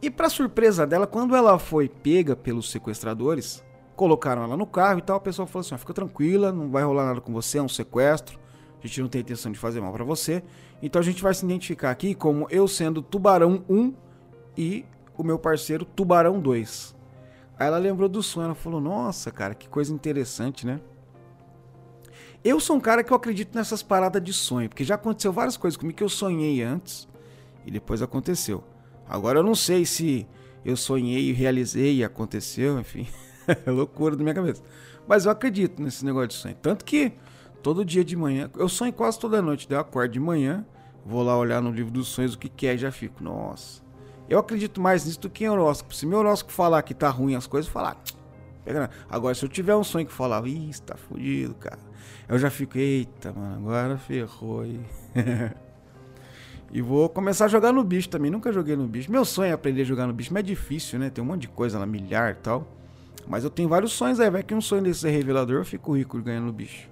E 0.00 0.10
para 0.10 0.28
surpresa 0.28 0.84
dela, 0.86 1.06
quando 1.06 1.36
ela 1.36 1.58
foi 1.58 1.88
pega 1.88 2.34
pelos 2.34 2.70
sequestradores, 2.70 3.62
colocaram 3.94 4.42
ela 4.42 4.56
no 4.56 4.66
carro 4.66 4.98
e 4.98 5.02
tal, 5.02 5.18
o 5.18 5.20
pessoal 5.20 5.46
falou 5.46 5.60
assim: 5.60 5.76
fica 5.76 5.94
tranquila, 5.94 6.50
não 6.50 6.70
vai 6.70 6.82
rolar 6.82 7.06
nada 7.06 7.20
com 7.20 7.32
você, 7.32 7.58
é 7.58 7.62
um 7.62 7.68
sequestro. 7.68 8.41
A 8.82 8.86
gente 8.86 9.00
não 9.00 9.08
tem 9.08 9.20
intenção 9.20 9.52
de 9.52 9.58
fazer 9.58 9.80
mal 9.80 9.92
para 9.92 10.04
você. 10.04 10.42
Então 10.82 11.00
a 11.00 11.04
gente 11.04 11.22
vai 11.22 11.32
se 11.32 11.44
identificar 11.44 11.90
aqui 11.90 12.14
como 12.14 12.46
eu 12.50 12.66
sendo 12.66 13.00
Tubarão 13.00 13.64
1 13.68 13.94
e 14.58 14.84
o 15.16 15.22
meu 15.22 15.38
parceiro 15.38 15.84
Tubarão 15.84 16.40
2. 16.40 16.96
Aí 17.58 17.66
ela 17.66 17.78
lembrou 17.78 18.08
do 18.08 18.22
sonho, 18.22 18.46
ela 18.46 18.54
falou: 18.54 18.80
"Nossa, 18.80 19.30
cara, 19.30 19.54
que 19.54 19.68
coisa 19.68 19.94
interessante, 19.94 20.66
né?" 20.66 20.80
Eu 22.44 22.58
sou 22.58 22.74
um 22.74 22.80
cara 22.80 23.04
que 23.04 23.12
eu 23.12 23.16
acredito 23.16 23.54
nessas 23.54 23.84
paradas 23.84 24.22
de 24.22 24.32
sonho, 24.32 24.68
porque 24.68 24.82
já 24.82 24.96
aconteceu 24.96 25.32
várias 25.32 25.56
coisas 25.56 25.76
comigo 25.76 25.96
que 25.96 26.02
eu 26.02 26.08
sonhei 26.08 26.60
antes 26.60 27.08
e 27.64 27.70
depois 27.70 28.02
aconteceu. 28.02 28.64
Agora 29.08 29.38
eu 29.38 29.42
não 29.44 29.54
sei 29.54 29.84
se 29.84 30.26
eu 30.64 30.76
sonhei 30.76 31.30
e 31.30 31.32
realizei 31.32 31.98
e 31.98 32.04
aconteceu, 32.04 32.80
enfim. 32.80 33.06
é 33.46 33.70
loucura 33.70 34.16
da 34.16 34.24
minha 34.24 34.34
cabeça. 34.34 34.60
Mas 35.06 35.24
eu 35.24 35.30
acredito 35.30 35.80
nesse 35.80 36.04
negócio 36.04 36.28
de 36.28 36.34
sonho. 36.34 36.56
Tanto 36.60 36.84
que 36.84 37.12
todo 37.62 37.84
dia 37.84 38.04
de 38.04 38.16
manhã. 38.16 38.50
Eu 38.56 38.68
sonho 38.68 38.92
quase 38.92 39.18
toda 39.18 39.40
noite. 39.40 39.68
Daí 39.68 39.76
eu 39.76 39.80
acordo 39.80 40.12
de 40.12 40.20
manhã, 40.20 40.66
vou 41.06 41.22
lá 41.22 41.36
olhar 41.38 41.62
no 41.62 41.70
livro 41.70 41.92
dos 41.92 42.08
sonhos 42.08 42.34
o 42.34 42.38
que, 42.38 42.48
que 42.48 42.66
é 42.66 42.74
e 42.74 42.78
já 42.78 42.90
fico. 42.90 43.22
Nossa. 43.22 43.80
Eu 44.28 44.38
acredito 44.38 44.80
mais 44.80 45.04
nisso 45.04 45.20
do 45.20 45.30
que 45.30 45.44
em 45.44 45.48
horóscopo. 45.48 45.94
Se 45.94 46.04
meu 46.04 46.18
horóscopo 46.18 46.52
falar 46.52 46.82
que 46.82 46.94
tá 46.94 47.08
ruim 47.08 47.34
as 47.34 47.46
coisas, 47.46 47.70
falar. 47.70 47.96
Pega 48.64 48.90
Agora, 49.08 49.34
se 49.34 49.44
eu 49.44 49.48
tiver 49.48 49.74
um 49.74 49.84
sonho 49.84 50.06
que 50.06 50.12
falar, 50.12 50.46
ih, 50.46 50.70
tá 50.84 50.96
fudido, 50.96 51.54
cara. 51.54 51.78
Eu 52.28 52.38
já 52.38 52.50
fico, 52.50 52.78
eita, 52.78 53.32
mano, 53.32 53.56
agora 53.56 53.98
ferrou 53.98 54.62
aí. 54.62 54.80
e 56.72 56.80
vou 56.80 57.08
começar 57.08 57.46
a 57.46 57.48
jogar 57.48 57.72
no 57.72 57.82
bicho 57.82 58.08
também. 58.08 58.30
Nunca 58.30 58.52
joguei 58.52 58.76
no 58.76 58.86
bicho. 58.86 59.10
Meu 59.10 59.24
sonho 59.24 59.50
é 59.50 59.52
aprender 59.52 59.82
a 59.82 59.84
jogar 59.84 60.06
no 60.06 60.12
bicho, 60.12 60.32
mas 60.32 60.40
é 60.40 60.46
difícil, 60.46 60.98
né? 60.98 61.10
Tem 61.10 61.22
um 61.22 61.26
monte 61.26 61.42
de 61.42 61.48
coisa 61.48 61.78
lá, 61.78 61.86
milhar 61.86 62.32
e 62.32 62.36
tal. 62.36 62.66
Mas 63.26 63.44
eu 63.44 63.50
tenho 63.50 63.68
vários 63.68 63.92
sonhos 63.92 64.18
aí, 64.18 64.30
vai 64.30 64.42
que 64.42 64.54
um 64.54 64.60
sonho 64.60 64.82
desse 64.82 65.06
é 65.06 65.10
revelador, 65.10 65.58
eu 65.58 65.64
fico 65.64 65.96
rico 65.96 66.20
ganhando 66.20 66.46
no 66.46 66.52
bicho 66.52 66.91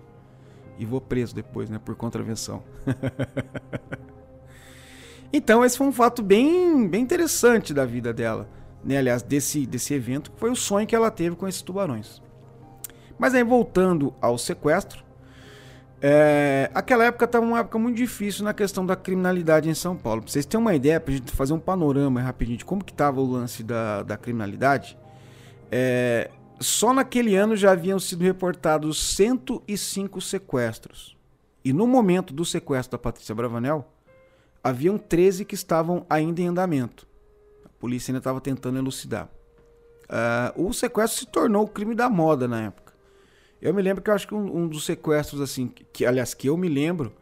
e 0.78 0.84
vou 0.84 1.00
preso 1.00 1.34
depois, 1.34 1.68
né, 1.68 1.80
por 1.82 1.94
contravenção. 1.94 2.62
então, 5.32 5.64
esse 5.64 5.76
foi 5.76 5.86
um 5.86 5.92
fato 5.92 6.22
bem, 6.22 6.88
bem 6.88 7.02
interessante 7.02 7.74
da 7.74 7.84
vida 7.84 8.12
dela, 8.12 8.48
né? 8.84 8.98
Aliás, 8.98 9.22
desse, 9.22 9.66
desse 9.66 9.94
evento, 9.94 10.32
foi 10.36 10.50
o 10.50 10.56
sonho 10.56 10.86
que 10.86 10.94
ela 10.94 11.10
teve 11.10 11.36
com 11.36 11.46
esses 11.46 11.62
tubarões. 11.62 12.22
Mas 13.18 13.34
aí, 13.34 13.44
voltando 13.44 14.14
ao 14.20 14.38
sequestro, 14.38 15.04
é, 16.02 16.70
aquela 16.72 17.04
época 17.04 17.26
estava 17.26 17.44
uma 17.44 17.58
época 17.58 17.78
muito 17.78 17.96
difícil 17.96 18.42
na 18.42 18.54
questão 18.54 18.86
da 18.86 18.96
criminalidade 18.96 19.68
em 19.68 19.74
São 19.74 19.94
Paulo. 19.94 20.22
Pra 20.22 20.30
vocês 20.30 20.46
terem 20.46 20.64
uma 20.64 20.74
ideia, 20.74 20.98
pra 20.98 21.12
gente 21.12 21.30
fazer 21.32 21.52
um 21.52 21.58
panorama 21.58 22.22
rapidinho 22.22 22.56
de 22.56 22.64
como 22.64 22.82
que 22.82 22.92
estava 22.92 23.20
o 23.20 23.30
lance 23.30 23.62
da, 23.62 24.02
da 24.02 24.16
criminalidade, 24.16 24.96
é, 25.70 26.30
só 26.60 26.92
naquele 26.92 27.34
ano 27.34 27.56
já 27.56 27.72
haviam 27.72 27.98
sido 27.98 28.22
reportados 28.22 29.14
105 29.16 30.20
sequestros. 30.20 31.16
E 31.64 31.72
no 31.72 31.86
momento 31.86 32.34
do 32.34 32.44
sequestro 32.44 32.92
da 32.92 33.02
Patrícia 33.02 33.34
Bravanel, 33.34 33.90
haviam 34.62 34.98
13 34.98 35.44
que 35.44 35.54
estavam 35.54 36.04
ainda 36.08 36.40
em 36.40 36.48
andamento. 36.48 37.06
A 37.64 37.68
polícia 37.68 38.10
ainda 38.10 38.18
estava 38.18 38.40
tentando 38.40 38.78
elucidar. 38.78 39.28
uh, 40.08 40.62
o 40.62 40.72
sequestro 40.72 41.20
se 41.20 41.26
tornou 41.26 41.64
o 41.64 41.68
crime 41.68 41.94
da 41.94 42.10
moda 42.10 42.46
na 42.46 42.62
época. 42.62 42.92
Eu 43.60 43.74
me 43.74 43.82
lembro 43.82 44.02
que 44.02 44.10
eu 44.10 44.14
acho 44.14 44.26
que 44.26 44.34
um, 44.34 44.58
um, 44.58 44.68
dos 44.68 44.84
sequestros, 44.84 45.40
assim, 45.40 45.72
que 45.92 46.04
aliás, 46.04 46.32
que 46.34 46.48
eu 46.48 46.56
me 46.56 46.68
lembro, 46.68 47.12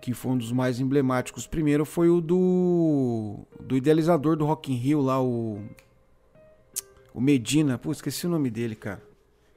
que 0.00 0.12
foi 0.14 0.32
um 0.32 0.38
dos 0.38 0.52
mais 0.52 0.80
emblemáticos 0.80 1.46
primeiro, 1.46 1.84
foi 1.84 2.08
o 2.08 2.20
do, 2.20 3.46
do 3.60 3.76
idealizador 3.76 4.36
do 4.36 4.44
Rock 4.44 4.72
in 4.72 4.76
Rio 4.76 5.00
lá, 5.00 5.22
o, 5.22 5.62
o 7.18 7.20
Medina. 7.20 7.76
Pô, 7.76 7.90
esqueci 7.90 8.26
o 8.26 8.30
nome 8.30 8.48
dele, 8.48 8.76
cara. 8.76 9.02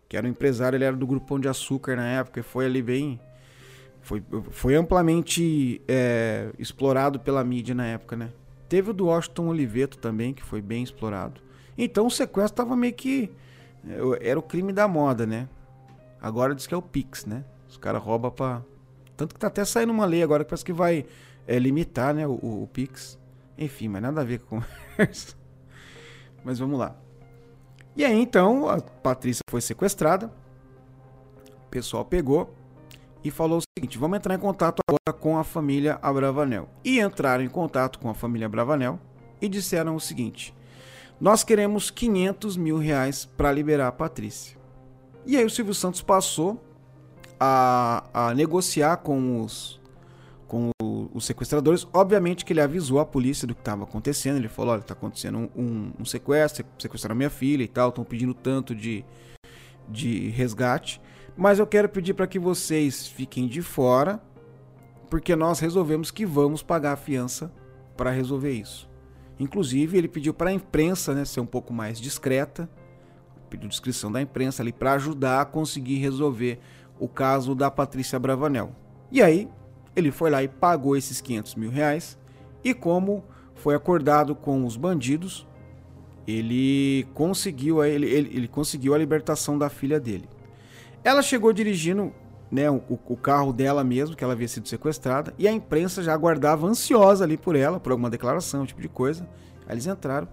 Que 0.10 0.18
era 0.18 0.26
um 0.26 0.30
empresário, 0.30 0.76
ele 0.76 0.84
era 0.84 0.96
do 0.96 1.06
Grupão 1.06 1.40
de 1.40 1.48
Açúcar 1.48 1.96
na 1.96 2.08
época, 2.08 2.40
e 2.40 2.44
foi 2.44 2.66
ali 2.66 2.82
bem... 2.82 3.20
Foi, 4.02 4.24
foi 4.50 4.74
amplamente 4.74 5.80
é, 5.88 6.50
explorado 6.58 7.20
pela 7.20 7.44
mídia 7.44 7.76
na 7.76 7.86
época, 7.86 8.16
né? 8.16 8.32
Teve 8.68 8.90
o 8.90 8.94
do 8.94 9.06
Washington 9.06 9.48
Oliveto 9.48 10.00
também, 10.00 10.34
que 10.34 10.44
foi 10.44 10.60
bem 10.60 10.82
explorado. 10.82 11.40
Então 11.78 12.08
o 12.08 12.12
sequestro 12.12 12.56
tava 12.58 12.76
meio 12.76 12.94
que... 12.94 13.30
É, 13.88 14.30
era 14.30 14.40
o 14.40 14.42
crime 14.44 14.74
da 14.74 14.88
moda, 14.88 15.28
né? 15.28 15.48
Agora 16.20 16.56
diz 16.56 16.66
que 16.66 16.74
é 16.74 16.78
o 16.78 16.82
Pix, 16.82 17.26
né? 17.28 17.46
Os 17.70 17.78
caras 17.78 18.02
roubam 18.02 18.32
pra 18.32 18.64
tanto 19.16 19.36
que 19.36 19.40
tá 19.40 19.48
até 19.48 19.64
saindo 19.64 19.92
uma 19.92 20.06
lei 20.06 20.24
agora 20.24 20.44
que 20.44 20.50
parece 20.50 20.66
que 20.66 20.74
vai 20.74 21.06
é, 21.48 21.60
limitar 21.60 22.12
né, 22.12 22.26
o, 22.26 22.32
o, 22.32 22.64
o, 22.64 22.68
Pix. 22.68 23.20
Enfim, 23.56 23.88
mas 23.88 24.02
nada 24.02 24.22
a 24.22 24.24
ver 24.24 24.40
com 24.40 24.60
conversa. 24.60 25.36
mas 26.44 26.58
vamos 26.58 26.80
lá. 26.80 26.96
E 27.96 28.06
aí 28.06 28.20
então 28.20 28.70
a 28.70 28.80
Patrícia 28.80 29.42
foi 29.50 29.62
sequestrada. 29.62 30.32
O 31.66 31.70
pessoal 31.70 32.06
pegou 32.06 32.54
e 33.24 33.32
falou 33.32 33.60
o 33.60 33.62
seguinte: 33.62 33.98
vamos 33.98 34.18
entrar 34.18 34.36
em 34.36 34.40
contato 34.40 34.82
agora 34.88 35.20
com 35.20 35.38
a 35.38 35.44
família 35.44 36.00
Abravanel. 36.02 36.70
E 36.84 37.00
entraram 37.00 37.44
em 37.44 37.50
contato 37.50 38.00
com 38.00 38.10
a 38.10 38.14
família 38.14 38.46
Abravanel 38.46 39.00
e 39.42 39.50
disseram 39.50 39.96
o 39.96 40.00
seguinte: 40.00 40.54
nós 41.20 41.44
queremos 41.44 41.92
500 41.92 42.56
mil 42.58 42.78
reais 42.78 43.26
para 43.26 43.52
liberar 43.52 43.88
a 43.88 43.92
Patrícia. 43.92 44.58
E 45.26 45.38
aí 45.38 45.46
o 45.46 45.50
Silvio 45.50 45.74
Santos 45.74 46.02
passou 46.02 46.64
a, 47.40 48.04
a 48.14 48.34
negociar 48.34 48.98
com 48.98 49.42
os, 49.42 49.81
com 50.52 50.70
os 51.14 51.26
sequestradores. 51.26 51.88
Obviamente 51.94 52.44
que 52.44 52.52
ele 52.52 52.60
avisou 52.60 53.00
a 53.00 53.06
polícia 53.06 53.48
do 53.48 53.56
que 53.56 53.62
estava 53.62 53.86
acontecendo. 53.86 54.36
Ele 54.36 54.50
falou: 54.50 54.74
olha, 54.74 54.82
está 54.82 54.94
acontecendo 54.94 55.38
um, 55.38 55.50
um, 55.56 55.92
um, 56.02 56.06
sequestro, 56.06 56.66
sequestraram 56.78 57.16
minha 57.16 57.30
filha 57.30 57.64
e 57.64 57.70
tal, 57.70 57.88
estão 57.88 58.04
pedindo 58.04 58.34
tanto 58.34 58.76
de, 58.76 59.06
de 59.88 60.28
resgate. 60.28 61.02
Mas 61.38 61.58
eu 61.58 61.66
quero 61.66 61.88
pedir 61.88 62.16
para 62.16 62.28
que 62.28 62.38
vocês 62.38 63.08
fiquem 63.08 63.48
de 63.48 63.62
fora, 63.62 64.22
porque 65.10 65.38
nós 65.38 65.62
resolvemos 65.62 66.12
que 66.12 66.26
vamos 66.26 66.62
pagar 66.62 66.92
a 66.92 66.98
fiança 66.98 67.50
para 67.96 68.12
resolver 68.12 68.52
isso. 68.52 68.90
Inclusive, 69.40 69.98
ele 69.98 70.10
pediu 70.10 70.34
para 70.34 70.50
a 70.50 70.54
imprensa 70.54 71.14
né, 71.14 71.24
ser 71.24 71.40
um 71.40 71.46
pouco 71.46 71.72
mais 71.72 71.98
discreta, 71.98 72.70
pediu 73.50 73.70
descrição 73.70 74.12
da 74.12 74.22
imprensa 74.22 74.62
ali 74.62 74.74
para 74.74 74.94
ajudar 74.94 75.40
a 75.40 75.46
conseguir 75.46 76.00
resolver 76.00 76.60
o 77.00 77.08
caso 77.08 77.56
da 77.56 77.72
Patrícia 77.72 78.20
Bravanel. 78.20 78.76
E 79.10 79.22
aí, 79.22 79.50
ele 79.96 80.12
foi 80.12 80.30
lá 80.30 80.44
e 80.44 80.48
pagou 80.48 80.96
esses 80.96 81.22
500 81.22 81.56
mil 81.56 81.70
reais. 81.70 82.18
E 82.64 82.74
como 82.74 83.24
foi 83.56 83.76
acordado 83.76 84.36
com 84.36 84.66
os 84.66 84.76
bandidos, 84.76 85.48
ele 86.28 87.08
conseguiu, 87.14 87.84
ele, 87.84 88.08
ele, 88.08 88.30
ele 88.36 88.48
conseguiu 88.48 88.94
a 88.94 88.98
libertação 88.98 89.58
da 89.58 89.70
filha 89.70 90.00
dele. 90.00 90.28
Ela 91.04 91.22
chegou 91.22 91.52
dirigindo 91.52 92.14
né, 92.52 92.70
o, 92.70 92.82
o, 93.08 93.18
carro 93.18 93.52
dela 93.52 93.84
mesmo, 93.84 94.16
que 94.16 94.24
ela 94.24 94.34
havia 94.34 94.48
sido 94.48 94.68
sequestrada, 94.68 95.34
e 95.38 95.48
a 95.48 95.52
imprensa 95.52 96.04
já 96.04 96.14
aguardava 96.14 96.68
ansiosa 96.68 97.24
ali 97.24 97.38
por 97.38 97.56
ela, 97.56 97.80
por 97.80 97.92
alguma 97.92 98.10
declaração, 98.10 98.66
tipo 98.66 98.82
de 98.82 98.90
coisa. 98.90 99.28
Aí 99.66 99.74
eles 99.74 99.88
entraram. 99.88 100.28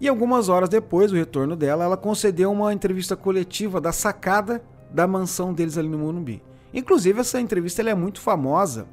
E 0.00 0.08
algumas 0.08 0.48
horas 0.48 0.68
depois 0.68 1.10
do 1.10 1.16
retorno 1.16 1.54
dela, 1.54 1.84
ela 1.84 1.96
concedeu 1.96 2.50
uma 2.50 2.72
entrevista 2.72 3.14
coletiva 3.16 3.80
da 3.80 3.92
sacada 3.92 4.62
da 4.90 5.06
mansão 5.06 5.52
deles 5.52 5.78
ali 5.78 5.88
no 5.88 5.98
Morumbi. 5.98 6.42
Inclusive, 6.72 7.20
essa 7.20 7.40
entrevista 7.40 7.82
é 7.82 7.94
muito 7.94 8.20
famosa 8.20 8.86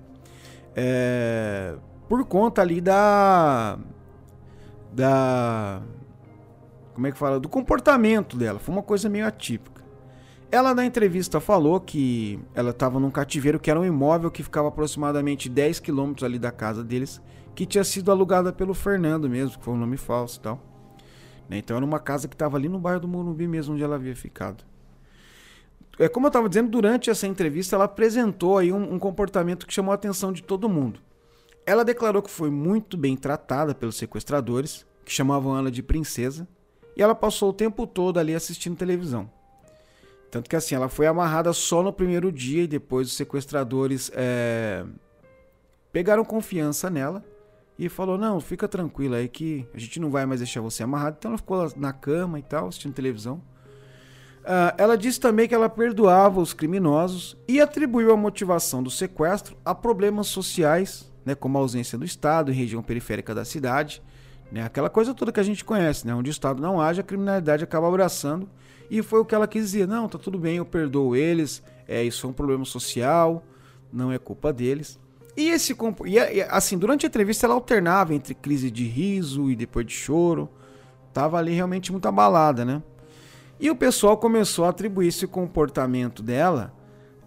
é, 0.79 1.75
por 2.07 2.23
conta 2.25 2.61
ali 2.61 2.79
da. 2.79 3.79
Da. 4.93 5.81
Como 6.93 7.07
é 7.07 7.11
que 7.11 7.17
fala? 7.17 7.39
Do 7.39 7.49
comportamento 7.49 8.37
dela. 8.37 8.59
Foi 8.59 8.75
uma 8.75 8.83
coisa 8.83 9.09
meio 9.09 9.25
atípica. 9.25 9.83
Ela 10.51 10.75
na 10.75 10.85
entrevista 10.85 11.39
falou 11.39 11.79
que 11.79 12.39
ela 12.53 12.69
estava 12.69 12.99
num 12.99 13.09
cativeiro 13.09 13.59
que 13.59 13.71
era 13.71 13.79
um 13.79 13.85
imóvel 13.85 14.29
que 14.29 14.43
ficava 14.43 14.67
aproximadamente 14.67 15.49
10 15.49 15.79
quilômetros 15.79 16.23
ali 16.23 16.39
da 16.39 16.51
casa 16.51 16.83
deles, 16.83 17.21
que 17.53 17.65
tinha 17.65 17.83
sido 17.83 18.11
alugada 18.11 18.53
pelo 18.53 18.73
Fernando 18.73 19.27
mesmo, 19.27 19.57
que 19.57 19.65
foi 19.65 19.73
um 19.73 19.77
nome 19.77 19.97
falso 19.97 20.37
e 20.39 20.41
tal. 20.41 20.61
Né, 21.49 21.57
então 21.57 21.75
era 21.75 21.85
uma 21.85 21.99
casa 21.99 22.27
que 22.27 22.35
estava 22.35 22.55
ali 22.55 22.69
no 22.69 22.79
bairro 22.79 23.01
do 23.01 23.07
Morumbi 23.07 23.47
mesmo, 23.47 23.73
onde 23.73 23.83
ela 23.83 23.95
havia 23.95 24.15
ficado 24.15 24.63
é, 25.99 26.07
como 26.07 26.27
eu 26.27 26.29
estava 26.29 26.47
dizendo, 26.47 26.69
durante 26.69 27.09
essa 27.09 27.25
entrevista, 27.25 27.75
ela 27.75 27.85
apresentou 27.85 28.57
aí 28.57 28.71
um, 28.71 28.93
um, 28.93 28.99
comportamento 28.99 29.65
que 29.65 29.73
chamou 29.73 29.91
a 29.91 29.95
atenção 29.95 30.31
de 30.31 30.43
todo 30.43 30.69
mundo. 30.69 30.99
Ela 31.65 31.83
declarou 31.83 32.21
que 32.21 32.29
foi 32.29 32.49
muito 32.49 32.95
bem 32.95 33.15
tratada 33.17 33.73
pelos 33.73 33.97
sequestradores, 33.97 34.85
que 35.03 35.11
chamavam 35.11 35.57
ela 35.57 35.71
de 35.71 35.81
princesa, 35.81 36.47
e 36.95 37.01
ela 37.01 37.15
passou 37.15 37.49
o 37.49 37.53
tempo 37.53 37.87
todo 37.87 38.19
ali 38.19 38.35
assistindo 38.35 38.77
televisão. 38.77 39.29
Tanto 40.29 40.49
que 40.49 40.55
assim, 40.55 40.75
ela 40.75 40.89
foi 40.89 41.07
amarrada 41.07 41.51
só 41.53 41.81
no 41.81 41.93
primeiro 41.93 42.31
dia 42.31 42.63
e 42.63 42.67
depois 42.67 43.07
os 43.07 43.15
sequestradores 43.15 44.11
é, 44.13 44.85
pegaram 45.91 46.23
confiança 46.25 46.89
nela 46.89 47.23
e 47.79 47.87
falou: 47.87 48.17
Não, 48.17 48.39
fica 48.39 48.67
tranquila 48.67 49.17
aí 49.17 49.27
que 49.27 49.65
a 49.73 49.79
gente 49.79 49.99
não 49.99 50.11
vai 50.11 50.25
mais 50.25 50.41
deixar 50.41 50.61
você 50.61 50.83
amarrada. 50.83 51.15
Então 51.17 51.31
ela 51.31 51.37
ficou 51.37 51.71
na 51.75 51.93
cama 51.93 52.39
e 52.39 52.43
tal, 52.43 52.67
assistindo 52.67 52.93
televisão. 52.93 53.41
Uh, 54.47 54.71
ela 54.77 54.97
disse 54.97 55.19
também 55.19 55.45
que 55.45 55.53
ela 55.53 55.67
perdoava 55.67 56.39
os 56.39 56.53
criminosos 56.53 57.35
e 57.49 57.59
atribuiu 57.59 58.13
a 58.13 58.15
motivação 58.15 58.81
do 58.81 58.89
sequestro 58.89 59.57
a 59.65 59.75
problemas 59.75 60.27
sociais, 60.27 61.11
né, 61.25 61.35
como 61.35 61.57
a 61.57 61.61
ausência 61.61 61.97
do 61.97 62.05
Estado 62.05 62.49
em 62.49 62.55
região 62.55 62.81
periférica 62.81 63.35
da 63.35 63.43
cidade, 63.43 64.01
né, 64.49 64.63
aquela 64.63 64.89
coisa 64.89 65.13
toda 65.13 65.33
que 65.33 65.39
a 65.41 65.43
gente 65.43 65.65
conhece, 65.65 66.07
né, 66.07 66.15
onde 66.15 66.29
o 66.29 66.31
Estado 66.31 66.61
não 66.61 66.79
age, 66.79 67.01
a 67.01 67.03
criminalidade 67.03 67.61
acaba 67.61 67.89
abraçando. 67.89 68.49
E 68.89 69.03
foi 69.03 69.19
o 69.19 69.25
que 69.25 69.35
ela 69.35 69.49
quis 69.49 69.63
dizer: 69.65 69.85
não, 69.85 70.07
tá 70.07 70.17
tudo 70.17 70.39
bem, 70.39 70.55
eu 70.55 70.65
perdoo 70.65 71.13
eles, 71.13 71.61
é, 71.85 72.01
isso 72.01 72.25
é 72.25 72.29
um 72.29 72.33
problema 72.33 72.63
social, 72.63 73.43
não 73.91 74.13
é 74.13 74.17
culpa 74.17 74.53
deles. 74.53 74.97
E 75.35 75.49
esse 75.49 75.75
e 76.05 76.41
assim, 76.43 76.77
durante 76.77 77.05
a 77.05 77.09
entrevista 77.09 77.45
ela 77.45 77.53
alternava 77.53 78.15
entre 78.15 78.33
crise 78.33 78.71
de 78.71 78.85
riso 78.87 79.51
e 79.51 79.57
depois 79.57 79.85
de 79.85 79.91
choro. 79.91 80.49
Tava 81.11 81.37
ali 81.37 81.51
realmente 81.51 81.91
muito 81.91 82.07
abalada, 82.07 82.63
né? 82.63 82.81
E 83.59 83.69
o 83.69 83.75
pessoal 83.75 84.17
começou 84.17 84.65
a 84.65 84.69
atribuir 84.69 85.07
esse 85.07 85.25
comportamento 85.25 86.21
dela, 86.21 86.73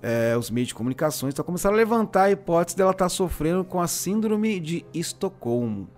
é, 0.00 0.36
os 0.36 0.50
meios 0.50 0.68
de 0.68 0.74
comunicação, 0.74 1.28
então 1.28 1.44
começaram 1.44 1.74
a 1.74 1.78
levantar 1.78 2.24
a 2.24 2.30
hipótese 2.30 2.76
dela 2.76 2.92
estar 2.92 3.06
tá 3.06 3.08
sofrendo 3.08 3.64
com 3.64 3.80
a 3.80 3.86
síndrome 3.86 4.60
de 4.60 4.84
Estocolmo. 4.94 5.88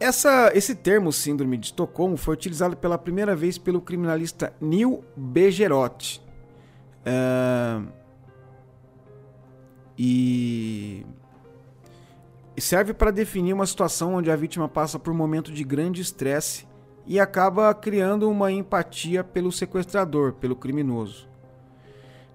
Essa, 0.00 0.52
esse 0.54 0.74
termo 0.74 1.12
síndrome 1.12 1.56
de 1.56 1.66
Estocolmo 1.66 2.16
foi 2.16 2.34
utilizado 2.34 2.76
pela 2.76 2.98
primeira 2.98 3.34
vez 3.34 3.58
pelo 3.58 3.80
criminalista 3.80 4.52
Neil 4.60 5.02
Begerotti. 5.16 6.20
É, 7.04 7.80
e 9.96 11.04
serve 12.60 12.92
para 12.92 13.10
definir 13.10 13.52
uma 13.52 13.66
situação 13.66 14.14
onde 14.14 14.30
a 14.30 14.36
vítima 14.36 14.68
passa 14.68 14.98
por 14.98 15.12
um 15.12 15.16
momento 15.16 15.50
de 15.52 15.64
grande 15.64 16.00
estresse 16.00 16.67
e 17.08 17.18
acaba 17.18 17.72
criando 17.72 18.30
uma 18.30 18.52
empatia 18.52 19.24
pelo 19.24 19.50
sequestrador, 19.50 20.34
pelo 20.34 20.54
criminoso. 20.54 21.26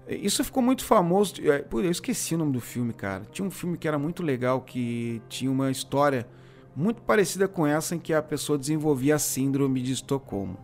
Isso 0.08 0.42
ficou 0.42 0.60
muito 0.60 0.84
famoso. 0.84 1.34
É, 1.48 1.60
pô, 1.60 1.80
eu 1.80 1.92
esqueci 1.92 2.34
o 2.34 2.38
nome 2.38 2.52
do 2.52 2.60
filme, 2.60 2.92
cara. 2.92 3.22
Tinha 3.30 3.46
um 3.46 3.52
filme 3.52 3.78
que 3.78 3.86
era 3.86 3.98
muito 3.98 4.20
legal, 4.20 4.60
que 4.60 5.22
tinha 5.28 5.50
uma 5.50 5.70
história 5.70 6.26
muito 6.74 7.00
parecida 7.02 7.46
com 7.46 7.64
essa, 7.64 7.94
em 7.94 8.00
que 8.00 8.12
a 8.12 8.20
pessoa 8.20 8.58
desenvolvia 8.58 9.14
a 9.14 9.18
síndrome 9.18 9.80
de 9.80 9.92
Estocolmo. 9.92 10.58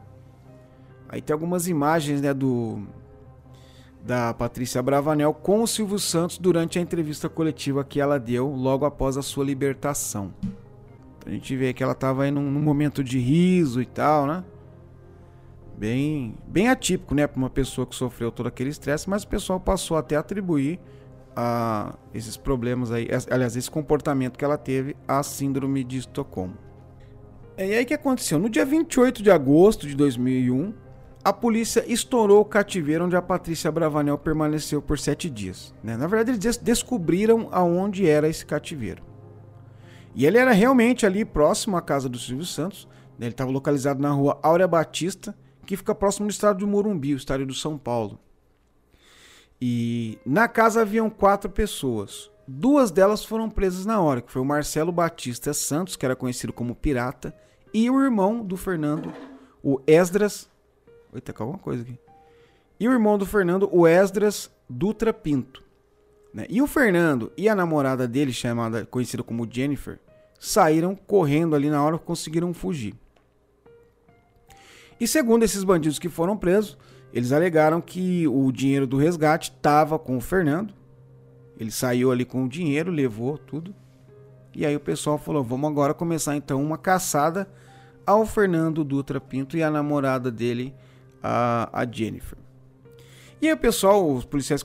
Aí 1.08 1.22
tem 1.22 1.32
algumas 1.32 1.68
imagens 1.68 2.20
né, 2.20 2.34
do 2.34 2.82
da 4.02 4.32
Patrícia 4.34 4.82
Bravanel 4.82 5.32
com 5.34 5.62
o 5.62 5.66
Silvio 5.66 5.98
Santos 5.98 6.38
durante 6.38 6.78
a 6.78 6.82
entrevista 6.82 7.28
coletiva 7.28 7.84
que 7.84 8.00
ela 8.00 8.18
deu 8.18 8.48
logo 8.48 8.84
após 8.86 9.16
a 9.16 9.22
sua 9.22 9.44
libertação. 9.44 10.32
A 11.26 11.30
gente 11.30 11.54
vê 11.56 11.72
que 11.72 11.82
ela 11.82 11.92
estava 11.92 12.24
aí 12.24 12.30
num, 12.30 12.50
num, 12.50 12.60
momento 12.60 13.04
de 13.04 13.18
riso 13.18 13.80
e 13.80 13.86
tal, 13.86 14.26
né? 14.26 14.44
Bem, 15.76 16.34
bem 16.46 16.68
atípico, 16.68 17.14
né, 17.14 17.26
para 17.26 17.38
uma 17.38 17.48
pessoa 17.48 17.86
que 17.86 17.94
sofreu 17.94 18.30
todo 18.30 18.46
aquele 18.46 18.68
estresse, 18.68 19.08
mas 19.08 19.22
o 19.22 19.28
pessoal 19.28 19.58
passou 19.58 19.96
até 19.96 20.14
a 20.14 20.20
atribuir 20.20 20.78
a 21.34 21.94
esses 22.12 22.36
problemas 22.36 22.90
aí, 22.92 23.08
aliás, 23.30 23.56
esse 23.56 23.70
comportamento 23.70 24.36
que 24.36 24.44
ela 24.44 24.58
teve 24.58 24.94
à 25.08 25.22
síndrome 25.22 25.82
de 25.82 25.98
Estocolmo. 25.98 26.56
É, 27.56 27.66
e 27.66 27.74
aí 27.74 27.84
que 27.84 27.94
aconteceu? 27.94 28.38
No 28.38 28.50
dia 28.50 28.64
28 28.64 29.22
de 29.22 29.30
agosto 29.30 29.86
de 29.86 29.94
2001, 29.94 30.74
a 31.22 31.32
polícia 31.32 31.84
estourou 31.86 32.40
o 32.40 32.44
cativeiro 32.44 33.04
onde 33.04 33.16
a 33.16 33.22
Patrícia 33.22 33.70
Bravanel 33.70 34.16
permaneceu 34.16 34.80
por 34.80 34.98
sete 34.98 35.28
dias. 35.28 35.74
Né? 35.82 35.96
Na 35.96 36.06
verdade, 36.06 36.30
eles 36.30 36.56
descobriram 36.56 37.48
aonde 37.52 38.08
era 38.08 38.28
esse 38.28 38.44
cativeiro. 38.46 39.02
E 40.14 40.26
ele 40.26 40.38
era 40.38 40.52
realmente 40.52 41.06
ali 41.06 41.24
próximo 41.24 41.76
à 41.76 41.82
casa 41.82 42.08
do 42.08 42.18
Silvio 42.18 42.44
Santos, 42.44 42.88
Ele 43.18 43.30
estava 43.30 43.50
localizado 43.50 44.00
na 44.00 44.10
rua 44.10 44.38
Áurea 44.42 44.66
Batista, 44.66 45.36
que 45.66 45.76
fica 45.76 45.94
próximo 45.94 46.26
do 46.26 46.30
estado 46.30 46.58
de 46.58 46.66
Morumbi, 46.66 47.14
o 47.14 47.18
estádio 47.18 47.46
do 47.46 47.54
São 47.54 47.76
Paulo. 47.76 48.18
E 49.60 50.18
na 50.24 50.48
casa 50.48 50.80
haviam 50.80 51.10
quatro 51.10 51.50
pessoas. 51.50 52.30
Duas 52.48 52.90
delas 52.90 53.22
foram 53.22 53.50
presas 53.50 53.84
na 53.84 54.00
hora, 54.00 54.22
que 54.22 54.32
foi 54.32 54.40
o 54.40 54.44
Marcelo 54.44 54.90
Batista 54.90 55.52
Santos, 55.52 55.96
que 55.96 56.04
era 56.04 56.16
conhecido 56.16 56.52
como 56.52 56.74
Pirata, 56.74 57.34
e 57.72 57.90
o 57.90 58.02
irmão 58.02 58.42
do 58.44 58.56
Fernando, 58.56 59.12
o 59.62 59.80
Esdras. 59.86 60.48
Eita, 61.14 61.32
calma 61.32 61.52
alguma 61.52 61.62
coisa 61.62 61.82
aqui. 61.82 61.98
E 62.80 62.88
o 62.88 62.92
irmão 62.92 63.18
do 63.18 63.26
Fernando, 63.26 63.68
o 63.70 63.86
Esdras 63.86 64.50
Dutra 64.68 65.12
Pinto. 65.12 65.62
Né? 66.32 66.46
E 66.48 66.62
o 66.62 66.66
Fernando 66.66 67.32
e 67.36 67.48
a 67.48 67.54
namorada 67.54 68.06
dele, 68.06 68.32
chamada 68.32 68.86
conhecida 68.86 69.22
como 69.22 69.48
Jennifer, 69.50 69.98
saíram 70.38 70.94
correndo 70.94 71.54
ali 71.54 71.68
na 71.68 71.82
hora 71.84 71.98
que 71.98 72.04
conseguiram 72.04 72.54
fugir. 72.54 72.94
E 75.00 75.06
segundo 75.06 75.42
esses 75.42 75.64
bandidos 75.64 75.98
que 75.98 76.08
foram 76.08 76.36
presos, 76.36 76.76
eles 77.12 77.32
alegaram 77.32 77.80
que 77.80 78.28
o 78.28 78.52
dinheiro 78.52 78.86
do 78.86 78.96
resgate 78.96 79.50
estava 79.50 79.98
com 79.98 80.16
o 80.16 80.20
Fernando. 80.20 80.72
Ele 81.58 81.70
saiu 81.70 82.12
ali 82.12 82.24
com 82.24 82.44
o 82.44 82.48
dinheiro, 82.48 82.90
levou 82.90 83.36
tudo. 83.36 83.74
E 84.54 84.64
aí 84.64 84.74
o 84.76 84.80
pessoal 84.80 85.18
falou: 85.18 85.42
vamos 85.42 85.70
agora 85.70 85.94
começar 85.94 86.36
então 86.36 86.62
uma 86.62 86.78
caçada 86.78 87.48
ao 88.06 88.24
Fernando 88.26 88.84
Dutra 88.84 89.20
Pinto 89.20 89.56
e 89.56 89.62
a 89.62 89.70
namorada 89.70 90.30
dele, 90.30 90.74
a, 91.22 91.68
a 91.72 91.86
Jennifer. 91.90 92.38
E 93.42 93.46
aí 93.46 93.54
o 93.54 93.56
pessoal, 93.56 94.06
os 94.12 94.26
policiais 94.26 94.62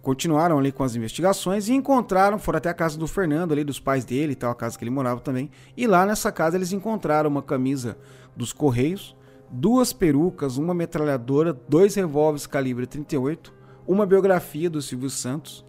continuaram 0.00 0.58
ali 0.58 0.72
com 0.72 0.82
as 0.82 0.96
investigações 0.96 1.68
e 1.68 1.74
encontraram, 1.74 2.38
foram 2.38 2.56
até 2.56 2.70
a 2.70 2.74
casa 2.74 2.96
do 2.96 3.06
Fernando 3.06 3.52
ali, 3.52 3.62
dos 3.62 3.78
pais 3.78 4.06
dele 4.06 4.32
e 4.32 4.36
tal, 4.36 4.50
a 4.50 4.54
casa 4.54 4.78
que 4.78 4.82
ele 4.82 4.90
morava 4.90 5.20
também. 5.20 5.50
E 5.76 5.86
lá 5.86 6.06
nessa 6.06 6.32
casa 6.32 6.56
eles 6.56 6.72
encontraram 6.72 7.28
uma 7.28 7.42
camisa 7.42 7.98
dos 8.34 8.54
Correios, 8.54 9.14
duas 9.50 9.92
perucas, 9.92 10.56
uma 10.56 10.72
metralhadora, 10.72 11.52
dois 11.52 11.94
revólveres 11.94 12.46
calibre 12.46 12.86
38, 12.86 13.52
uma 13.86 14.06
biografia 14.06 14.70
do 14.70 14.80
Silvio 14.80 15.10
Santos, 15.10 15.62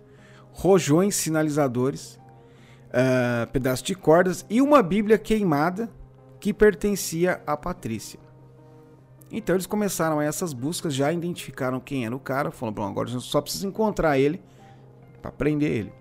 rojões 0.54 1.16
sinalizadores, 1.16 2.18
uh, 2.92 3.52
pedaços 3.52 3.84
de 3.84 3.94
cordas 3.94 4.46
e 4.50 4.62
uma 4.62 4.82
bíblia 4.82 5.18
queimada 5.18 5.90
que 6.40 6.54
pertencia 6.54 7.42
a 7.46 7.58
Patrícia. 7.58 8.31
Então 9.32 9.56
eles 9.56 9.66
começaram 9.66 10.22
essas 10.22 10.52
buscas, 10.52 10.94
já 10.94 11.12
identificaram 11.12 11.80
quem 11.80 12.06
era 12.06 12.16
o 12.16 12.20
cara, 12.20 12.52
falaram, 12.52 12.76
bom, 12.76 12.88
agora 12.88 13.08
a 13.08 13.12
gente 13.12 13.24
só 13.24 13.40
precisa 13.40 13.66
encontrar 13.66 14.20
ele 14.20 14.42
para 15.22 15.32
prender 15.32 15.72
ele. 15.72 15.94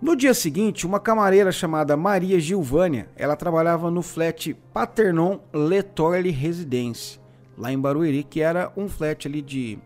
No 0.00 0.14
dia 0.14 0.34
seguinte, 0.34 0.86
uma 0.86 1.00
camareira 1.00 1.50
chamada 1.50 1.96
Maria 1.96 2.38
Gilvânia, 2.38 3.08
ela 3.16 3.34
trabalhava 3.34 3.90
no 3.90 4.02
flat 4.02 4.54
Paternon 4.72 5.38
Letorle 5.52 6.30
Residence, 6.30 7.18
lá 7.56 7.72
em 7.72 7.78
Barueri, 7.78 8.22
que 8.22 8.40
era 8.40 8.70
um 8.76 8.88
flat 8.88 9.26
ali 9.26 9.40
de, 9.40 9.78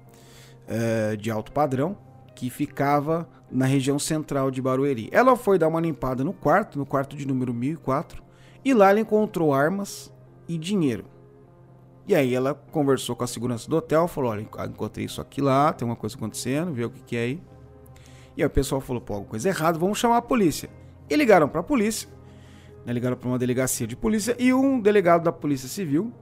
uh, 0.67 1.17
de 1.17 1.31
alto 1.31 1.53
padrão, 1.53 1.97
que 2.35 2.51
ficava 2.51 3.29
na 3.51 3.67
região 3.67 3.99
central 4.01 4.51
de 4.51 4.61
Barueri. 4.61 5.09
Ela 5.13 5.37
foi 5.37 5.59
dar 5.59 5.69
uma 5.69 5.81
limpada 5.81 6.25
no 6.25 6.33
quarto, 6.33 6.77
no 6.77 6.85
quarto 6.85 7.17
de 7.17 7.27
número 7.27 7.55
1004, 7.55 8.23
e 8.65 8.75
lá 8.75 8.91
ela 8.91 9.01
encontrou 9.01 9.55
armas 9.55 10.13
e 10.49 10.59
dinheiro. 10.59 11.05
E 12.11 12.15
aí 12.17 12.35
ela 12.35 12.55
conversou 12.73 13.15
com 13.15 13.23
a 13.23 13.27
segurança 13.29 13.71
do 13.71 13.77
hotel, 13.77 14.09
falou: 14.09 14.33
olha, 14.33 14.41
encontrei 14.41 15.07
isso 15.07 15.21
aqui 15.21 15.41
lá, 15.41 15.73
tem 15.73 15.87
uma 15.87 15.95
coisa 15.95 16.17
acontecendo, 16.17 16.73
vê 16.73 16.85
o 16.85 16.91
que, 16.91 17.01
que 17.03 17.17
é 17.17 17.21
aí. 17.21 17.43
E 18.37 18.43
aí 18.43 18.47
o 18.49 18.51
pessoal 18.51 18.81
falou: 18.81 19.01
pô, 19.01 19.13
alguma 19.13 19.31
coisa 19.31 19.49
errada, 19.49 19.79
vamos 19.79 19.97
chamar 19.97 20.17
a 20.17 20.23
polícia. 20.23 20.69
E 21.09 21.15
ligaram 21.15 21.49
para 21.49 21.61
a 21.61 21.63
polícia, 21.63 22.09
né, 22.85 22.93
ligaram 22.93 23.17
para 23.17 23.29
uma 23.29 23.39
delegacia 23.39 23.87
de 23.87 23.95
polícia, 23.95 24.35
e 24.41 24.53
um 24.53 24.81
delegado 24.81 25.23
da 25.23 25.31
Polícia 25.31 25.69
Civil 25.69 26.13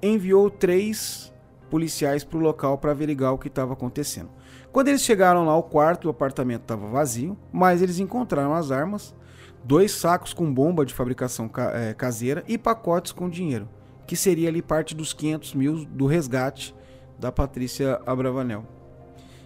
enviou 0.00 0.48
três 0.48 1.30
policiais 1.68 2.24
para 2.24 2.38
o 2.38 2.40
local 2.40 2.78
para 2.78 2.92
averiguar 2.92 3.34
o 3.34 3.38
que 3.38 3.48
estava 3.48 3.74
acontecendo. 3.74 4.30
Quando 4.72 4.88
eles 4.88 5.02
chegaram 5.02 5.44
lá 5.44 5.52
ao 5.52 5.64
quarto, 5.64 6.06
o 6.06 6.10
apartamento 6.10 6.62
estava 6.62 6.86
vazio, 6.86 7.36
mas 7.52 7.82
eles 7.82 7.98
encontraram 7.98 8.54
as 8.54 8.70
armas, 8.70 9.14
dois 9.62 9.92
sacos 9.92 10.32
com 10.32 10.50
bomba 10.50 10.86
de 10.86 10.94
fabricação 10.94 11.50
eh, 11.74 11.92
caseira 11.92 12.42
e 12.48 12.56
pacotes 12.56 13.12
com 13.12 13.28
dinheiro 13.28 13.68
que 14.06 14.16
seria 14.16 14.48
ali 14.48 14.62
parte 14.62 14.94
dos 14.94 15.12
500 15.12 15.54
mil 15.54 15.84
do 15.84 16.06
resgate 16.06 16.74
da 17.18 17.30
Patrícia 17.32 18.00
Abravanel. 18.06 18.66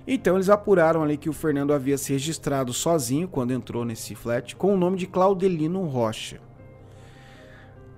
Então 0.07 0.37
eles 0.37 0.49
apuraram 0.49 1.03
ali 1.03 1.19
que 1.19 1.29
o 1.29 1.35
Fernando 1.35 1.73
havia 1.73 1.99
se 1.99 2.13
registrado 2.13 2.73
sozinho 2.73 3.29
quando 3.29 3.53
entrou 3.53 3.85
nesse 3.85 4.15
flat 4.15 4.57
com 4.57 4.73
o 4.73 4.77
nome 4.77 4.97
de 4.97 5.07
Claudelino 5.07 5.85
Rocha. 5.85 6.41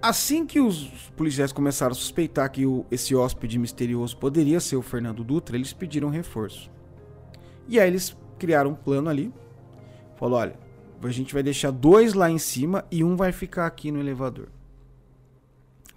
Assim 0.02 0.46
que 0.46 0.58
os 0.58 0.88
policiais 1.16 1.52
começaram 1.52 1.92
a 1.92 1.94
suspeitar 1.94 2.50
que 2.50 2.66
o, 2.66 2.86
esse 2.90 3.14
hóspede 3.14 3.58
misterioso 3.58 4.16
poderia 4.16 4.58
ser 4.58 4.76
o 4.76 4.82
Fernando 4.82 5.22
Dutra, 5.22 5.56
eles 5.56 5.72
pediram 5.72 6.08
reforço. 6.08 6.70
E 7.68 7.78
aí 7.78 7.86
eles 7.86 8.16
criaram 8.38 8.70
um 8.70 8.74
plano 8.74 9.08
ali. 9.08 9.32
Falou: 10.16 10.40
olha, 10.40 10.58
a 11.02 11.10
gente 11.10 11.32
vai 11.32 11.42
deixar 11.42 11.70
dois 11.70 12.14
lá 12.14 12.30
em 12.30 12.38
cima 12.38 12.84
e 12.90 13.04
um 13.04 13.14
vai 13.14 13.30
ficar 13.30 13.66
aqui 13.66 13.92
no 13.92 14.00
elevador. 14.00 14.48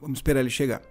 Vamos 0.04 0.20
esperar 0.20 0.42
ele 0.42 0.50
chegar. 0.50 0.82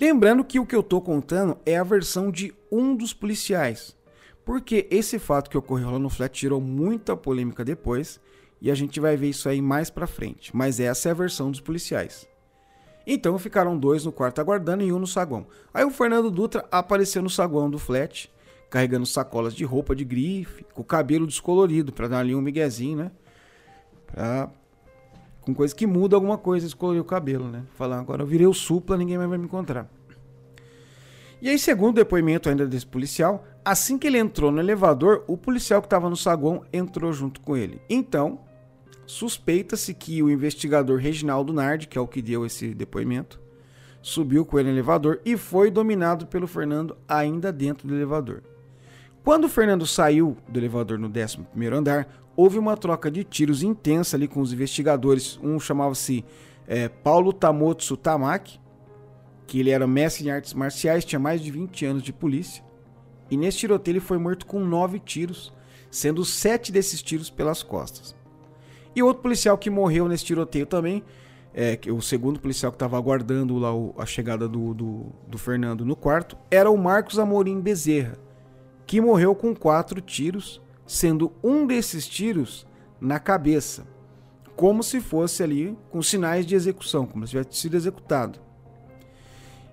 Lembrando 0.00 0.44
que 0.44 0.58
o 0.58 0.66
que 0.66 0.74
eu 0.74 0.80
estou 0.80 1.00
contando 1.02 1.58
é 1.66 1.76
a 1.76 1.84
versão 1.84 2.30
de 2.30 2.54
um 2.72 2.96
dos 2.96 3.12
policiais. 3.12 3.96
Porque 4.44 4.86
esse 4.90 5.18
fato 5.18 5.50
que 5.50 5.58
ocorreu 5.58 5.90
lá 5.90 5.98
no 5.98 6.08
flat 6.08 6.40
gerou 6.40 6.60
muita 6.60 7.14
polêmica 7.14 7.64
depois. 7.64 8.18
E 8.60 8.70
a 8.70 8.74
gente 8.74 8.98
vai 8.98 9.16
ver 9.16 9.28
isso 9.28 9.48
aí 9.48 9.60
mais 9.60 9.90
pra 9.90 10.06
frente. 10.06 10.56
Mas 10.56 10.80
essa 10.80 11.08
é 11.08 11.12
a 11.12 11.14
versão 11.14 11.50
dos 11.50 11.60
policiais. 11.60 12.26
Então 13.06 13.38
ficaram 13.38 13.78
dois 13.78 14.04
no 14.04 14.12
quarto 14.12 14.40
aguardando 14.40 14.82
e 14.82 14.92
um 14.92 14.98
no 14.98 15.06
saguão. 15.06 15.46
Aí 15.72 15.84
o 15.84 15.90
Fernando 15.90 16.30
Dutra 16.30 16.66
apareceu 16.70 17.22
no 17.22 17.30
saguão 17.30 17.70
do 17.70 17.78
flat, 17.78 18.30
carregando 18.68 19.06
sacolas 19.06 19.54
de 19.54 19.64
roupa 19.64 19.96
de 19.96 20.04
grife, 20.04 20.64
com 20.74 20.82
o 20.82 20.84
cabelo 20.84 21.26
descolorido, 21.26 21.92
para 21.92 22.08
dar 22.08 22.18
ali 22.18 22.34
um 22.34 22.40
miguezinho, 22.40 22.98
né? 22.98 23.10
Pra 24.06 24.50
com 25.48 25.54
coisa 25.54 25.74
que 25.74 25.86
muda 25.86 26.14
alguma 26.14 26.36
coisa, 26.36 26.66
escolher 26.66 27.00
o 27.00 27.04
cabelo, 27.04 27.48
né? 27.48 27.62
Falar, 27.74 27.98
agora 27.98 28.22
eu 28.22 28.26
virei 28.26 28.46
o 28.46 28.52
supla, 28.52 28.98
ninguém 28.98 29.16
mais 29.16 29.30
vai 29.30 29.38
me 29.38 29.46
encontrar. 29.46 29.88
E 31.40 31.48
aí, 31.48 31.58
segundo 31.58 31.92
o 31.92 31.94
depoimento 31.94 32.50
ainda 32.50 32.66
desse 32.66 32.84
policial, 32.84 33.46
assim 33.64 33.96
que 33.96 34.06
ele 34.06 34.18
entrou 34.18 34.50
no 34.50 34.60
elevador, 34.60 35.24
o 35.26 35.38
policial 35.38 35.80
que 35.80 35.86
estava 35.86 36.10
no 36.10 36.16
saguão 36.16 36.64
entrou 36.70 37.14
junto 37.14 37.40
com 37.40 37.56
ele. 37.56 37.80
Então, 37.88 38.40
suspeita-se 39.06 39.94
que 39.94 40.22
o 40.22 40.28
investigador 40.28 40.98
Reginaldo 40.98 41.50
Nardi, 41.50 41.88
que 41.88 41.96
é 41.96 42.00
o 42.00 42.06
que 42.06 42.20
deu 42.20 42.44
esse 42.44 42.74
depoimento, 42.74 43.40
subiu 44.02 44.44
com 44.44 44.58
ele 44.58 44.68
no 44.68 44.74
elevador 44.74 45.18
e 45.24 45.34
foi 45.38 45.70
dominado 45.70 46.26
pelo 46.26 46.46
Fernando 46.46 46.94
ainda 47.08 47.50
dentro 47.50 47.88
do 47.88 47.94
elevador. 47.94 48.42
Quando 49.28 49.44
o 49.44 49.48
Fernando 49.50 49.86
saiu 49.86 50.38
do 50.48 50.58
elevador 50.58 50.98
no 50.98 51.06
11 51.08 51.44
andar, 51.70 52.08
houve 52.34 52.58
uma 52.58 52.78
troca 52.78 53.10
de 53.10 53.22
tiros 53.22 53.62
intensa 53.62 54.16
ali 54.16 54.26
com 54.26 54.40
os 54.40 54.54
investigadores. 54.54 55.38
Um 55.42 55.60
chamava-se 55.60 56.24
é, 56.66 56.88
Paulo 56.88 57.30
Tamotsu 57.30 57.94
Tamaki, 57.94 58.58
que 59.46 59.60
ele 59.60 59.68
era 59.68 59.86
mestre 59.86 60.26
em 60.26 60.30
artes 60.30 60.54
marciais, 60.54 61.04
tinha 61.04 61.18
mais 61.18 61.42
de 61.42 61.50
20 61.50 61.84
anos 61.84 62.02
de 62.02 62.10
polícia. 62.10 62.64
E 63.30 63.36
nesse 63.36 63.58
tiroteio 63.58 63.96
ele 63.96 64.00
foi 64.00 64.16
morto 64.16 64.46
com 64.46 64.60
nove 64.60 64.98
tiros, 64.98 65.52
sendo 65.90 66.24
sete 66.24 66.72
desses 66.72 67.02
tiros 67.02 67.28
pelas 67.28 67.62
costas. 67.62 68.16
E 68.96 69.02
outro 69.02 69.22
policial 69.22 69.58
que 69.58 69.68
morreu 69.68 70.08
nesse 70.08 70.24
tiroteio 70.24 70.64
também, 70.64 71.04
é, 71.52 71.78
o 71.94 72.00
segundo 72.00 72.40
policial 72.40 72.72
que 72.72 72.76
estava 72.76 72.96
aguardando 72.96 73.58
lá 73.58 73.68
a 73.98 74.06
chegada 74.06 74.48
do, 74.48 74.72
do, 74.72 75.12
do 75.26 75.36
Fernando 75.36 75.84
no 75.84 75.94
quarto, 75.94 76.34
era 76.50 76.70
o 76.70 76.78
Marcos 76.78 77.18
Amorim 77.18 77.60
Bezerra, 77.60 78.26
que 78.88 79.02
morreu 79.02 79.34
com 79.34 79.54
quatro 79.54 80.00
tiros 80.00 80.62
sendo 80.86 81.30
um 81.44 81.66
desses 81.66 82.08
tiros 82.08 82.66
na 82.98 83.20
cabeça, 83.20 83.86
como 84.56 84.82
se 84.82 84.98
fosse 84.98 85.42
ali 85.42 85.76
com 85.90 86.00
sinais 86.00 86.46
de 86.46 86.54
execução, 86.54 87.04
como 87.04 87.26
se 87.26 87.32
tivesse 87.32 87.54
sido 87.54 87.76
executado. 87.76 88.40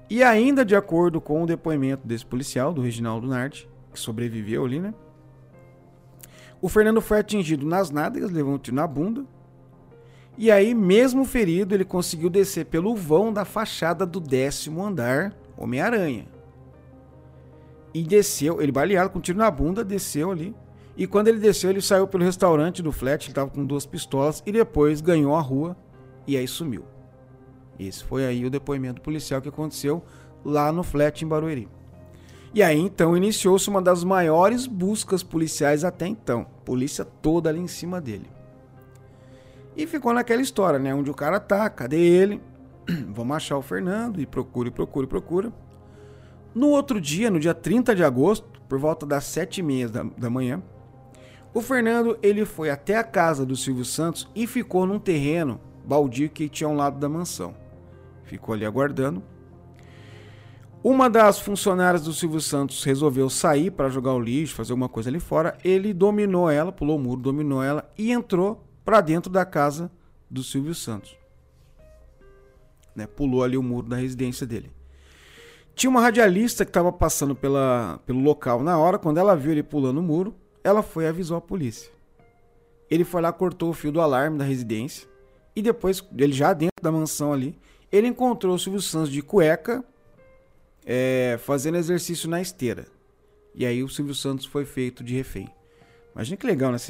E 0.10 0.22
ainda 0.22 0.66
de 0.66 0.76
acordo 0.76 1.22
com 1.22 1.42
o 1.42 1.46
depoimento 1.46 2.06
desse 2.06 2.26
policial, 2.26 2.74
do 2.74 2.82
Reginaldo 2.82 3.26
Nardi, 3.26 3.70
que 3.94 3.98
sobreviveu 3.98 4.66
ali, 4.66 4.82
né? 4.82 4.94
O 6.62 6.68
Fernando 6.68 7.00
foi 7.00 7.20
atingido 7.20 7.66
nas 7.66 7.90
nádegas, 7.90 8.32
levou 8.32 8.56
um 8.56 8.58
tiro 8.58 8.76
na 8.76 8.86
bunda. 8.86 9.26
E 10.38 10.52
aí, 10.52 10.76
mesmo 10.76 11.24
ferido, 11.24 11.74
ele 11.74 11.86
conseguiu 11.86 12.30
descer 12.30 12.66
pelo 12.66 12.94
vão 12.94 13.32
da 13.32 13.46
fachada 13.46 14.06
do 14.06 14.20
décimo 14.20 14.84
andar, 14.84 15.34
Homem-Aranha. 15.58 16.35
E 17.96 18.04
desceu, 18.04 18.62
ele 18.62 18.74
baleado 18.74 19.10
com 19.10 19.20
um 19.20 19.22
tiro 19.22 19.38
na 19.38 19.50
bunda, 19.50 19.82
desceu 19.82 20.30
ali 20.30 20.54
e 20.98 21.08
quando 21.08 21.30
ele 21.30 21.40
desceu, 21.40 21.70
ele 21.70 21.82
saiu 21.82 22.06
pelo 22.06 22.26
restaurante 22.26 22.84
do 22.84 22.92
flat, 22.92 23.24
ele 23.24 23.32
estava 23.32 23.50
com 23.50 23.66
duas 23.66 23.86
pistolas 23.86 24.44
e 24.46 24.52
depois 24.52 25.00
ganhou 25.00 25.34
a 25.34 25.40
rua 25.40 25.78
e 26.28 26.36
aí 26.36 26.46
sumiu. 26.46 26.84
Esse 27.80 28.04
foi 28.04 28.26
aí 28.26 28.46
o 28.46 28.50
depoimento 28.50 29.02
policial 29.02 29.42
que 29.42 29.48
aconteceu 29.48 30.04
lá 30.44 30.74
no 30.74 30.84
flat 30.84 31.24
em 31.24 31.28
Barueri. 31.28 31.70
E 32.54 32.62
aí 32.62 32.78
então 32.78 33.16
iniciou-se 33.16 33.70
uma 33.70 33.82
das 33.82 34.04
maiores 34.04 34.68
buscas 34.68 35.24
policiais 35.24 35.86
até 35.86 36.06
então. 36.06 36.46
Polícia 36.66 37.06
toda 37.06 37.50
ali 37.50 37.62
em 37.62 37.68
cima 37.68 38.02
dele. 38.02 38.30
E 39.74 39.88
ficou 39.88 40.14
naquela 40.14 40.42
história, 40.42 40.80
né? 40.80 40.94
Onde 40.94 41.10
o 41.10 41.16
cara 41.16 41.40
tá, 41.40 41.70
cadê 41.70 42.00
ele? 42.00 42.42
vamos 43.08 43.38
achar 43.38 43.58
o 43.58 43.62
Fernando 43.62 44.20
e 44.20 44.26
procura, 44.26 44.70
procura, 44.70 45.08
procura. 45.08 45.65
No 46.56 46.70
outro 46.70 47.02
dia, 47.02 47.30
no 47.30 47.38
dia 47.38 47.54
30 47.54 47.94
de 47.94 48.02
agosto, 48.02 48.62
por 48.70 48.80
volta 48.80 49.06
das 49.06 49.26
sete 49.26 49.58
e 49.58 49.64
meia 49.64 49.90
da, 49.90 50.04
da 50.04 50.30
manhã, 50.30 50.64
o 51.54 51.62
Fernando 51.62 52.18
ele 52.24 52.46
foi 52.46 52.70
até 52.70 52.96
a 52.96 53.04
casa 53.04 53.46
do 53.46 53.58
Silvio 53.58 53.84
Santos 53.84 54.26
e 54.34 54.48
ficou 54.48 54.86
num 54.86 54.98
terreno 54.98 55.60
baldio 55.86 56.30
que 56.30 56.48
tinha 56.48 56.70
ao 56.70 56.74
lado 56.74 56.98
da 56.98 57.10
mansão. 57.10 57.54
Ficou 58.24 58.56
ali 58.56 58.66
aguardando. 58.66 59.22
Uma 60.82 61.10
das 61.10 61.40
funcionárias 61.40 62.04
do 62.04 62.14
Silvio 62.14 62.40
Santos 62.40 62.84
resolveu 62.86 63.30
sair 63.30 63.72
para 63.72 63.90
jogar 63.90 64.14
o 64.14 64.20
lixo, 64.20 64.56
fazer 64.56 64.72
alguma 64.72 64.88
coisa 64.88 65.10
ali 65.10 65.20
fora. 65.20 65.58
Ele 65.64 65.94
dominou 65.94 66.50
ela, 66.50 66.72
pulou 66.72 66.98
o 66.98 67.00
muro, 67.00 67.22
dominou 67.22 67.62
ela 67.62 67.92
e 67.98 68.12
entrou 68.12 68.64
para 68.84 69.02
dentro 69.02 69.32
da 69.32 69.46
casa 69.46 69.92
do 70.30 70.42
Silvio 70.42 70.74
Santos. 70.74 71.18
Né? 72.96 73.08
Pulou 73.08 73.44
ali 73.44 73.58
o 73.58 73.64
muro 73.64 73.90
da 73.90 73.98
residência 73.98 74.48
dele. 74.48 74.75
Tinha 75.76 75.90
uma 75.90 76.00
radialista 76.00 76.64
que 76.64 76.70
estava 76.70 76.92
passando 76.92 77.36
pela, 77.36 78.00
pelo 78.06 78.22
local 78.22 78.64
na 78.64 78.78
hora, 78.78 78.98
quando 78.98 79.18
ela 79.18 79.36
viu 79.36 79.52
ele 79.52 79.62
pulando 79.62 79.98
o 79.98 80.04
muro, 80.04 80.34
ela 80.64 80.82
foi 80.82 81.04
e 81.04 81.08
avisou 81.08 81.36
a 81.36 81.42
polícia. 81.42 81.92
Ele 82.90 83.04
foi 83.04 83.22
lá, 83.22 83.34
cortou 83.34 83.70
o 83.70 83.74
fio 83.74 83.92
do 83.92 84.00
alarme 84.00 84.38
da 84.38 84.46
residência 84.46 85.08
e 85.56 85.62
depois, 85.62 86.04
ele 86.18 86.34
já 86.34 86.54
dentro 86.54 86.82
da 86.82 86.92
mansão 86.92 87.34
ali, 87.34 87.60
ele 87.92 88.08
encontrou 88.08 88.56
o 88.56 88.60
Silvio 88.60 88.82
Santos 88.82 89.10
de 89.12 89.22
cueca 89.22 89.84
é, 90.86 91.38
fazendo 91.44 91.78
exercício 91.78 92.30
na 92.30 92.42
esteira. 92.42 92.88
E 93.54 93.66
aí 93.66 93.84
o 93.84 93.90
Silvio 93.90 94.16
Santos 94.16 94.46
foi 94.46 94.66
feito 94.66 95.04
de 95.04 95.14
refém. 95.16 95.50
Imagina 96.14 96.38
que 96.38 96.48
legal, 96.48 96.72
né? 96.72 96.78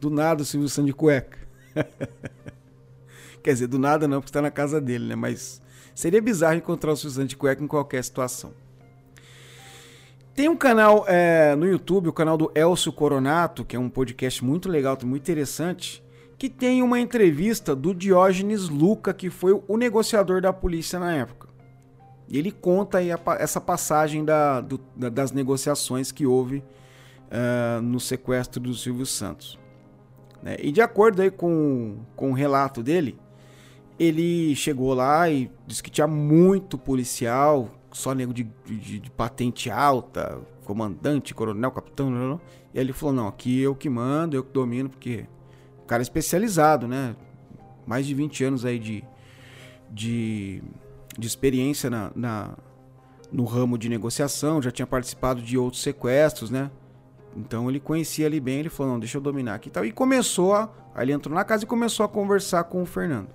Do, 0.00 0.10
nada 0.10 0.42
o 0.42 0.44
Silvio 0.44 0.68
Santos 0.68 0.90
de 0.90 0.92
cueca. 0.92 1.38
Quer 3.42 3.52
dizer, 3.52 3.66
do 3.66 3.78
nada 3.78 4.06
não, 4.08 4.20
porque 4.20 4.28
está 4.28 4.42
na 4.42 4.50
casa 4.50 4.80
dele, 4.80 5.06
né? 5.06 5.14
Mas 5.14 5.62
Seria 5.96 6.20
bizarro 6.20 6.56
encontrar 6.56 6.92
o 6.92 6.96
Suzano 6.96 7.26
de 7.26 7.34
cueca 7.34 7.64
em 7.64 7.66
qualquer 7.66 8.04
situação. 8.04 8.52
Tem 10.34 10.46
um 10.46 10.54
canal 10.54 11.06
é, 11.08 11.56
no 11.56 11.66
YouTube, 11.66 12.10
o 12.10 12.12
canal 12.12 12.36
do 12.36 12.52
Elcio 12.54 12.92
Coronato, 12.92 13.64
que 13.64 13.74
é 13.74 13.78
um 13.78 13.88
podcast 13.88 14.44
muito 14.44 14.68
legal, 14.68 14.98
muito 15.04 15.22
interessante, 15.22 16.04
que 16.36 16.50
tem 16.50 16.82
uma 16.82 17.00
entrevista 17.00 17.74
do 17.74 17.94
Diógenes 17.94 18.68
Luca, 18.68 19.14
que 19.14 19.30
foi 19.30 19.58
o 19.66 19.76
negociador 19.78 20.42
da 20.42 20.52
polícia 20.52 20.98
na 20.98 21.14
época. 21.14 21.48
E 22.28 22.38
ele 22.38 22.52
conta 22.52 22.98
aí 22.98 23.10
a, 23.10 23.18
essa 23.38 23.58
passagem 23.58 24.22
da, 24.22 24.60
do, 24.60 24.78
da, 24.94 25.08
das 25.08 25.32
negociações 25.32 26.12
que 26.12 26.26
houve 26.26 26.58
uh, 26.58 27.80
no 27.80 27.98
sequestro 27.98 28.60
do 28.60 28.74
Silvio 28.74 29.06
Santos. 29.06 29.58
Né? 30.42 30.56
E 30.60 30.70
de 30.70 30.82
acordo 30.82 31.22
aí 31.22 31.30
com, 31.30 32.00
com 32.14 32.32
o 32.32 32.34
relato 32.34 32.82
dele, 32.82 33.18
ele 33.98 34.54
chegou 34.54 34.92
lá 34.94 35.28
e 35.30 35.50
disse 35.66 35.82
que 35.82 35.90
tinha 35.90 36.06
muito 36.06 36.76
policial, 36.76 37.70
só 37.92 38.14
nego 38.14 38.32
de, 38.32 38.44
de, 38.66 39.00
de 39.00 39.10
patente 39.10 39.70
alta, 39.70 40.38
comandante, 40.64 41.34
coronel, 41.34 41.70
capitão, 41.70 42.10
não, 42.10 42.28
não. 42.30 42.40
E 42.74 42.78
ele 42.78 42.92
falou: 42.92 43.14
não, 43.14 43.28
aqui 43.28 43.60
eu 43.60 43.74
que 43.74 43.88
mando, 43.88 44.36
eu 44.36 44.44
que 44.44 44.52
domino, 44.52 44.90
porque 44.90 45.26
o 45.82 45.86
cara 45.86 46.02
é 46.02 46.04
especializado, 46.04 46.86
né? 46.86 47.16
Mais 47.86 48.06
de 48.06 48.14
20 48.14 48.44
anos 48.44 48.64
aí 48.64 48.78
de, 48.78 49.02
de, 49.90 50.62
de 51.16 51.26
experiência 51.26 51.88
na, 51.88 52.10
na, 52.14 52.54
no 53.32 53.44
ramo 53.44 53.78
de 53.78 53.88
negociação, 53.88 54.60
já 54.60 54.70
tinha 54.70 54.86
participado 54.86 55.40
de 55.40 55.56
outros 55.56 55.82
sequestros, 55.82 56.50
né? 56.50 56.70
Então 57.34 57.68
ele 57.70 57.80
conhecia 57.80 58.26
ali 58.26 58.40
bem, 58.40 58.60
ele 58.60 58.68
falou: 58.68 58.92
não, 58.92 59.00
deixa 59.00 59.16
eu 59.16 59.22
dominar 59.22 59.54
aqui 59.54 59.68
e 59.68 59.72
tal. 59.72 59.86
E 59.86 59.92
começou 59.92 60.54
a. 60.54 60.70
Aí 60.94 61.06
ele 61.06 61.12
entrou 61.12 61.34
na 61.34 61.44
casa 61.44 61.64
e 61.64 61.66
começou 61.66 62.04
a 62.04 62.08
conversar 62.08 62.64
com 62.64 62.82
o 62.82 62.86
Fernando. 62.86 63.28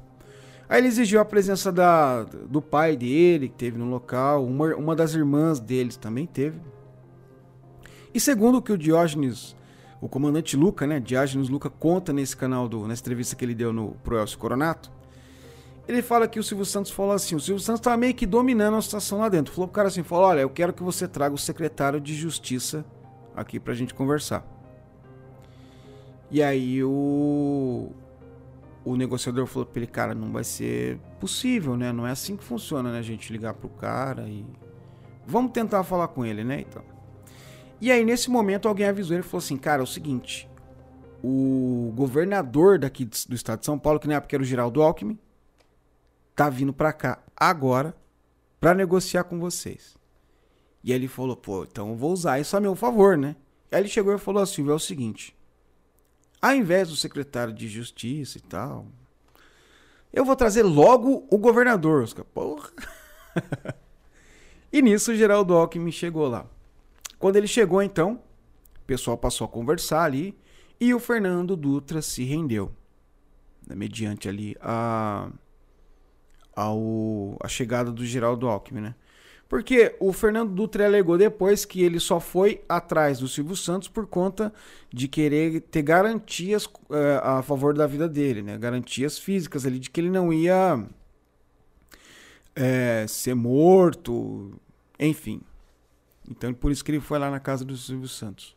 Aí 0.72 0.80
ele 0.80 0.88
exigiu 0.88 1.20
a 1.20 1.26
presença 1.26 1.70
da, 1.70 2.24
do 2.24 2.62
pai 2.62 2.96
dele, 2.96 3.50
que 3.50 3.56
teve 3.56 3.78
no 3.78 3.90
local, 3.90 4.46
uma, 4.46 4.74
uma 4.74 4.96
das 4.96 5.14
irmãs 5.14 5.60
deles 5.60 5.98
também 5.98 6.26
teve. 6.26 6.62
E 8.14 8.22
segundo 8.22 8.60
o 8.60 8.62
que 8.62 8.72
o 8.72 8.78
Diógenes, 8.78 9.54
o 10.00 10.08
comandante 10.08 10.56
Luca, 10.56 10.88
né, 10.88 10.98
Diógenes 10.98 11.50
Luca 11.50 11.70
conta 11.70 12.14
nesse 12.14 12.38
canal, 12.38 12.70
do, 12.70 12.88
nessa 12.88 13.02
entrevista 13.02 13.36
que 13.36 13.44
ele 13.44 13.54
deu 13.54 13.74
no, 13.74 13.98
pro 14.02 14.18
Elcio 14.18 14.40
Coronato, 14.40 14.90
ele 15.90 16.02
fala 16.02 16.26
que 16.26 16.40
o 16.40 16.44
Silvio 16.44 16.64
Santos 16.64 16.90
falou 16.90 17.12
assim, 17.12 17.36
o 17.36 17.40
Silvio 17.42 17.62
Santos 17.62 17.82
estava 17.82 17.98
meio 17.98 18.14
que 18.14 18.26
dominando 18.26 18.78
a 18.78 18.82
situação 18.82 19.20
lá 19.20 19.28
dentro. 19.28 19.54
Falou 19.54 19.68
pro 19.68 19.76
cara 19.76 19.90
assim, 19.90 20.04
falou, 20.04 20.24
olha, 20.24 20.40
eu 20.40 20.50
quero 20.50 20.72
que 20.72 20.82
você 20.82 21.06
traga 21.06 21.36
o 21.36 21.38
secretário 21.38 22.00
de 22.00 22.16
Justiça 22.16 22.86
aqui 23.36 23.60
pra 23.60 23.74
gente 23.74 23.94
conversar. 23.94 24.48
E 26.30 26.42
aí 26.42 26.82
o, 26.82 27.92
o 28.84 28.96
negociador 28.96 29.46
falou 29.46 29.66
pra 29.66 29.80
ele, 29.80 29.88
cara, 29.88 30.16
não 30.16 30.32
vai 30.32 30.44
ser 30.44 30.98
possível, 31.20 31.78
né? 31.78 31.92
Não 31.92 32.06
é 32.06 32.12
assim 32.12 32.36
que 32.36 32.44
funciona, 32.44 32.92
né? 32.92 33.00
A 33.00 33.04
gente 33.04 33.32
ligar 33.32 33.54
pro 33.54 33.70
cara 33.70 34.28
e. 34.28 34.46
Vamos 35.26 35.52
tentar 35.52 35.84
falar 35.84 36.08
com 36.08 36.26
ele, 36.26 36.44
né? 36.44 36.62
Então. 36.62 36.84
E 37.80 37.92
aí, 37.92 38.04
nesse 38.04 38.30
momento, 38.30 38.68
alguém 38.68 38.88
avisou 38.88 39.16
ele 39.16 39.26
e 39.26 39.28
falou 39.28 39.44
assim: 39.44 39.58
cara, 39.58 39.82
é 39.82 39.84
o 39.84 39.88
seguinte. 39.88 40.50
O 41.24 41.94
governador 41.96 42.80
daqui 42.80 43.06
do 43.06 43.36
estado 43.36 43.60
de 43.60 43.66
São 43.66 43.78
Paulo, 43.78 44.00
que 44.00 44.08
na 44.08 44.16
época 44.16 44.36
era 44.36 44.42
o 44.42 44.46
Geraldo 44.46 44.82
Alckmin, 44.82 45.20
tá 46.36 46.50
vindo 46.50 46.74
pra 46.74 46.92
cá 46.92 47.20
agora 47.38 47.96
para 48.60 48.74
negociar 48.74 49.24
com 49.26 49.40
vocês. 49.40 49.96
E 50.84 50.92
aí 50.92 50.98
ele 50.98 51.08
falou: 51.08 51.36
pô, 51.36 51.64
então 51.64 51.90
eu 51.90 51.96
vou 51.96 52.12
usar 52.12 52.40
isso 52.40 52.58
a 52.58 52.60
meu 52.60 52.76
favor, 52.76 53.16
né? 53.16 53.36
Aí 53.72 53.82
ele 53.82 53.88
chegou 53.88 54.14
e 54.16 54.18
falou 54.18 54.42
assim: 54.42 54.68
é 54.68 54.74
o 54.74 54.80
seguinte 54.80 55.36
ao 56.42 56.56
invés 56.56 56.90
do 56.90 56.96
secretário 56.96 57.54
de 57.54 57.68
justiça 57.68 58.38
e 58.38 58.42
tal, 58.42 58.88
eu 60.12 60.26
vou 60.26 60.36
trazer 60.36 60.64
logo 60.64 61.28
o 61.30 61.38
governador. 61.38 62.04
Os 62.04 62.14
porra. 62.14 62.70
e 64.74 64.82
nisso 64.82 65.12
o 65.12 65.16
Geraldo 65.16 65.54
Alckmin 65.54 65.92
chegou 65.92 66.28
lá. 66.28 66.46
Quando 67.20 67.36
ele 67.36 67.48
chegou, 67.48 67.82
então, 67.82 68.22
o 68.82 68.86
pessoal 68.86 69.18
passou 69.18 69.46
a 69.46 69.48
conversar 69.48 70.04
ali 70.04 70.38
e 70.80 70.94
o 70.94 71.00
Fernando 71.00 71.56
Dutra 71.56 72.02
se 72.02 72.24
rendeu. 72.24 72.72
Né, 73.68 73.76
mediante 73.76 74.28
ali 74.28 74.58
a, 74.60 75.30
ao, 76.56 77.38
a 77.40 77.48
chegada 77.48 77.92
do 77.92 78.06
Geraldo 78.06 78.48
Alckmin, 78.48 78.82
né? 78.82 78.96
Porque 79.52 79.94
o 80.00 80.14
Fernando 80.14 80.54
Dutra 80.54 80.86
alegou 80.86 81.18
depois 81.18 81.66
que 81.66 81.84
ele 81.84 82.00
só 82.00 82.22
foi 82.22 82.62
atrás 82.70 83.20
do 83.20 83.28
Silvio 83.28 83.54
Santos 83.54 83.90
por 83.90 84.08
conta 84.08 84.54
de 84.90 85.10
querer 85.10 85.60
ter 85.60 85.82
garantias 85.82 86.68
uh, 86.68 87.20
a 87.22 87.44
favor 87.44 87.74
da 87.74 87.86
vida 87.86 88.08
dele, 88.08 88.42
né? 88.42 88.58
Garantias 88.58 89.20
físicas 89.20 89.66
ali 89.66 89.78
de 89.78 89.90
que 89.90 90.00
ele 90.00 90.10
não 90.10 90.32
ia 90.32 90.82
é, 92.56 93.06
ser 93.10 93.36
morto, 93.36 94.58
enfim. 94.98 95.42
Então 96.30 96.54
por 96.54 96.72
isso 96.72 96.82
que 96.82 96.92
ele 96.92 97.02
foi 97.02 97.20
lá 97.20 97.30
na 97.30 97.42
casa 97.42 97.66
do 97.66 97.76
Silvio 97.76 98.08
Santos. 98.08 98.56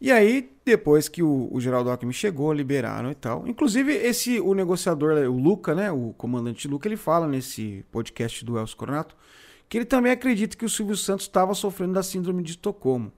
E 0.00 0.10
aí, 0.10 0.50
depois 0.64 1.08
que 1.08 1.22
o, 1.22 1.48
o 1.52 1.60
Geraldo 1.60 1.88
Alckmin 1.88 2.12
chegou, 2.12 2.52
liberaram 2.52 3.12
e 3.12 3.14
tal. 3.14 3.46
Inclusive, 3.46 3.92
esse 3.92 4.40
o 4.40 4.54
negociador, 4.54 5.16
o 5.30 5.38
Luca, 5.38 5.72
né? 5.72 5.88
O 5.92 6.12
comandante 6.18 6.66
Luca, 6.66 6.88
ele 6.88 6.96
fala 6.96 7.28
nesse 7.28 7.84
podcast 7.92 8.44
do 8.44 8.58
Elcio 8.58 8.76
Coronato 8.76 9.16
que 9.68 9.78
ele 9.78 9.84
também 9.84 10.12
acredita 10.12 10.56
que 10.56 10.64
o 10.64 10.68
Silvio 10.68 10.96
Santos 10.96 11.26
estava 11.26 11.54
sofrendo 11.54 11.94
da 11.94 12.02
síndrome 12.02 12.42
de 12.42 12.52
Estocolmo. 12.52 13.12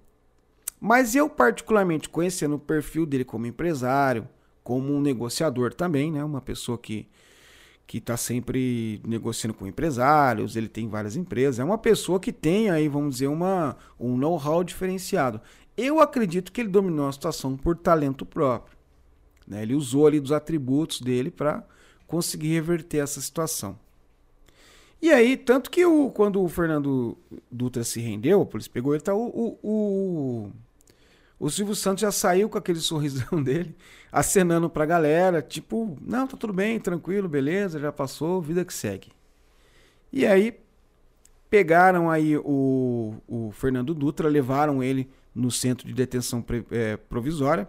Mas 0.81 1.15
eu, 1.15 1.29
particularmente, 1.29 2.09
conhecendo 2.09 2.57
o 2.57 2.59
perfil 2.59 3.05
dele 3.05 3.25
como 3.25 3.47
empresário, 3.47 4.29
como 4.65 4.93
um 4.93 5.01
negociador 5.01 5.75
também, 5.75 6.11
né? 6.11 6.25
Uma 6.25 6.41
pessoa 6.41 6.79
que 6.79 7.07
que 7.91 7.99
está 7.99 8.17
sempre 8.17 9.03
negociando 9.05 9.53
com 9.53 9.67
empresários, 9.67 10.55
ele 10.55 10.69
tem 10.69 10.89
várias 10.89 11.17
empresas, 11.17 11.59
é 11.59 11.65
uma 11.65 11.77
pessoa 11.77 12.21
que 12.21 12.33
tem 12.33 12.71
aí, 12.71 12.87
vamos 12.87 13.17
dizer, 13.17 13.27
uma, 13.27 13.77
um 13.99 14.17
know-how 14.17 14.63
diferenciado. 14.63 15.41
Eu 15.77 15.99
acredito 15.99 16.53
que 16.53 16.61
ele 16.61 16.69
dominou 16.69 17.09
a 17.09 17.13
situação 17.13 17.57
por 17.57 17.77
talento 17.77 18.25
próprio. 18.25 18.79
Né? 19.45 19.63
Ele 19.63 19.75
usou 19.75 20.07
ali 20.07 20.21
dos 20.21 20.31
atributos 20.31 21.01
dele 21.01 21.33
para 21.33 21.67
conseguir 22.07 22.53
reverter 22.53 22.99
essa 22.99 23.21
situação. 23.21 23.77
E 25.03 25.11
aí, 25.11 25.37
tanto 25.37 25.71
que 25.71 25.85
o, 25.87 26.11
quando 26.11 26.43
o 26.43 26.49
Fernando 26.49 27.17
Dutra 27.51 27.83
se 27.83 28.01
rendeu, 28.01 28.43
a 28.43 28.47
polícia 28.47 28.71
pegou 28.73 28.95
ele, 28.95 29.03
tá, 29.03 29.15
o, 29.15 29.29
o, 29.29 29.59
o, 29.63 30.53
o 31.39 31.51
Silvio 31.51 31.75
Santos 31.75 32.03
já 32.03 32.13
saiu 32.13 32.51
com 32.51 32.59
aquele 32.59 32.81
sorrisão 32.81 33.43
dele, 33.43 33.75
acenando 34.13 34.69
pra 34.69 34.85
galera, 34.85 35.41
tipo, 35.41 35.97
não, 36.03 36.27
tá 36.27 36.37
tudo 36.37 36.53
bem, 36.53 36.79
tranquilo, 36.79 37.29
beleza, 37.29 37.79
já 37.81 37.91
passou, 37.91 38.43
vida 38.43 38.65
que 38.65 38.75
segue. 38.75 39.09
E 40.13 40.27
aí, 40.27 40.59
pegaram 41.49 42.11
aí 42.11 42.37
o, 42.37 43.15
o 43.27 43.51
Fernando 43.53 43.95
Dutra, 43.95 44.29
levaram 44.29 44.83
ele 44.83 45.09
no 45.35 45.51
centro 45.51 45.87
de 45.87 45.95
detenção 45.95 46.45
é, 46.71 46.97
provisória, 46.97 47.67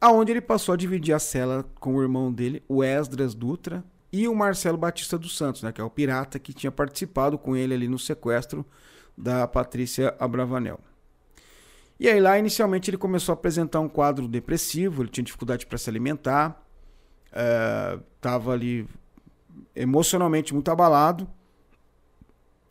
aonde 0.00 0.32
ele 0.32 0.40
passou 0.40 0.72
a 0.72 0.76
dividir 0.76 1.14
a 1.14 1.18
cela 1.20 1.64
com 1.78 1.94
o 1.94 2.02
irmão 2.02 2.32
dele, 2.32 2.62
o 2.68 2.82
Esdras 2.82 3.34
Dutra, 3.34 3.84
e 4.12 4.28
o 4.28 4.34
Marcelo 4.34 4.76
Batista 4.76 5.18
dos 5.18 5.36
Santos, 5.36 5.62
né, 5.62 5.72
que 5.72 5.80
é 5.80 5.84
o 5.84 5.90
pirata 5.90 6.38
que 6.38 6.52
tinha 6.52 6.70
participado 6.70 7.38
com 7.38 7.56
ele 7.56 7.72
ali 7.72 7.88
no 7.88 7.98
sequestro 7.98 8.64
da 9.16 9.46
Patrícia 9.46 10.14
Abravanel. 10.18 10.78
E 11.98 12.08
aí 12.08 12.20
lá 12.20 12.38
inicialmente 12.38 12.90
ele 12.90 12.98
começou 12.98 13.32
a 13.32 13.34
apresentar 13.34 13.80
um 13.80 13.88
quadro 13.88 14.28
depressivo, 14.28 15.02
ele 15.02 15.10
tinha 15.10 15.24
dificuldade 15.24 15.66
para 15.66 15.78
se 15.78 15.88
alimentar, 15.88 16.62
Estava 18.14 18.52
é, 18.52 18.54
ali 18.54 18.88
emocionalmente 19.74 20.52
muito 20.52 20.70
abalado. 20.70 21.26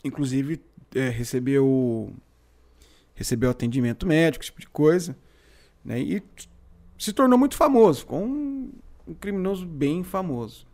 Inclusive, 0.04 0.62
é, 0.94 1.10
recebeu, 1.10 2.14
recebeu 3.16 3.50
atendimento 3.50 4.06
médico, 4.06 4.44
esse 4.44 4.52
tipo 4.52 4.62
de 4.62 4.70
coisa. 4.70 5.18
Né? 5.84 6.00
E 6.00 6.24
se 6.98 7.12
tornou 7.12 7.38
muito 7.39 7.56
famoso. 7.56 8.02
Ficou 8.02 8.24
um, 8.24 8.72
um 9.08 9.14
criminoso 9.16 9.66
bem 9.66 10.04
famoso. 10.04 10.68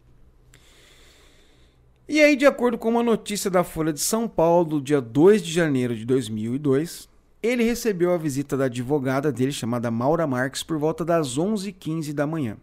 E 2.10 2.22
aí, 2.22 2.38
de 2.38 2.46
acordo 2.46 2.78
com 2.78 2.88
uma 2.88 3.04
notícia 3.04 3.52
da 3.52 3.66
Folha 3.66 3.92
de 3.92 4.00
São 4.00 4.30
Paulo, 4.30 4.64
do 4.64 4.82
dia 4.82 5.02
2 5.02 5.42
de 5.42 5.52
janeiro 5.52 5.94
de 5.94 6.06
2002, 6.06 7.10
ele 7.44 7.64
recebeu 7.64 8.14
a 8.14 8.18
visita 8.18 8.56
da 8.56 8.66
advogada 8.66 9.30
dele, 9.30 9.52
chamada 9.52 9.92
Maura 9.92 10.26
Marques, 10.26 10.64
por 10.64 10.78
volta 10.78 11.04
das 11.04 11.38
11h15 11.38 12.14
da 12.14 12.26
manhã. 12.26 12.56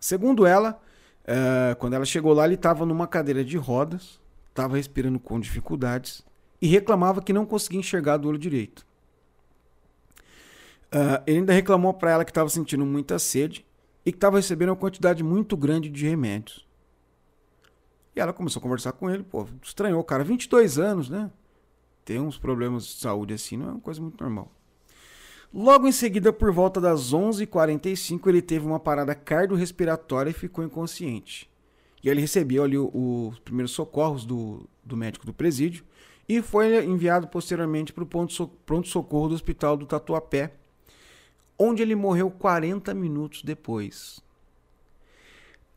Segundo 0.00 0.46
ela, 0.46 0.80
uh, 1.24 1.76
quando 1.76 1.92
ela 1.92 2.06
chegou 2.06 2.32
lá, 2.32 2.46
ele 2.46 2.54
estava 2.54 2.86
numa 2.86 3.06
cadeira 3.06 3.44
de 3.44 3.58
rodas, 3.58 4.18
estava 4.48 4.76
respirando 4.76 5.20
com 5.20 5.38
dificuldades 5.38 6.22
e 6.60 6.66
reclamava 6.66 7.20
que 7.20 7.32
não 7.32 7.44
conseguia 7.44 7.80
enxergar 7.80 8.16
do 8.16 8.26
olho 8.26 8.38
direito. 8.38 8.86
Uh, 10.86 11.20
ele 11.26 11.40
ainda 11.40 11.52
reclamou 11.52 11.92
para 11.92 12.10
ela 12.10 12.24
que 12.24 12.30
estava 12.30 12.48
sentindo 12.48 12.86
muita 12.86 13.18
sede 13.18 13.66
e 14.06 14.10
que 14.10 14.16
estava 14.16 14.38
recebendo 14.38 14.70
uma 14.70 14.76
quantidade 14.76 15.22
muito 15.22 15.58
grande 15.58 15.90
de 15.90 16.08
remédios. 16.08 16.67
E 18.18 18.20
ela 18.20 18.32
começou 18.32 18.58
a 18.58 18.62
conversar 18.64 18.90
com 18.90 19.08
ele, 19.08 19.22
pô, 19.22 19.46
estranhou, 19.62 20.02
cara, 20.02 20.24
22 20.24 20.76
anos, 20.76 21.08
né? 21.08 21.30
Tem 22.04 22.18
uns 22.18 22.36
problemas 22.36 22.84
de 22.84 22.94
saúde 22.94 23.32
assim, 23.32 23.56
não 23.56 23.68
é 23.68 23.70
uma 23.70 23.80
coisa 23.80 24.00
muito 24.00 24.20
normal. 24.20 24.50
Logo 25.54 25.86
em 25.86 25.92
seguida, 25.92 26.32
por 26.32 26.50
volta 26.50 26.80
das 26.80 27.14
11h45, 27.14 28.26
ele 28.26 28.42
teve 28.42 28.66
uma 28.66 28.80
parada 28.80 29.14
cardiorrespiratória 29.14 30.30
e 30.30 30.34
ficou 30.34 30.64
inconsciente. 30.64 31.48
E 32.02 32.08
ele 32.08 32.20
recebeu 32.20 32.64
ali 32.64 32.76
os 32.76 33.38
primeiros 33.38 33.70
socorros 33.70 34.26
do, 34.26 34.68
do 34.84 34.96
médico 34.96 35.24
do 35.24 35.32
presídio 35.32 35.84
e 36.28 36.42
foi 36.42 36.84
enviado 36.84 37.28
posteriormente 37.28 37.92
para 37.92 38.02
o 38.02 38.06
pronto-socorro 38.66 39.28
do 39.28 39.34
hospital 39.36 39.76
do 39.76 39.86
Tatuapé, 39.86 40.54
onde 41.56 41.82
ele 41.82 41.94
morreu 41.94 42.32
40 42.32 42.92
minutos 42.94 43.44
depois. 43.44 44.20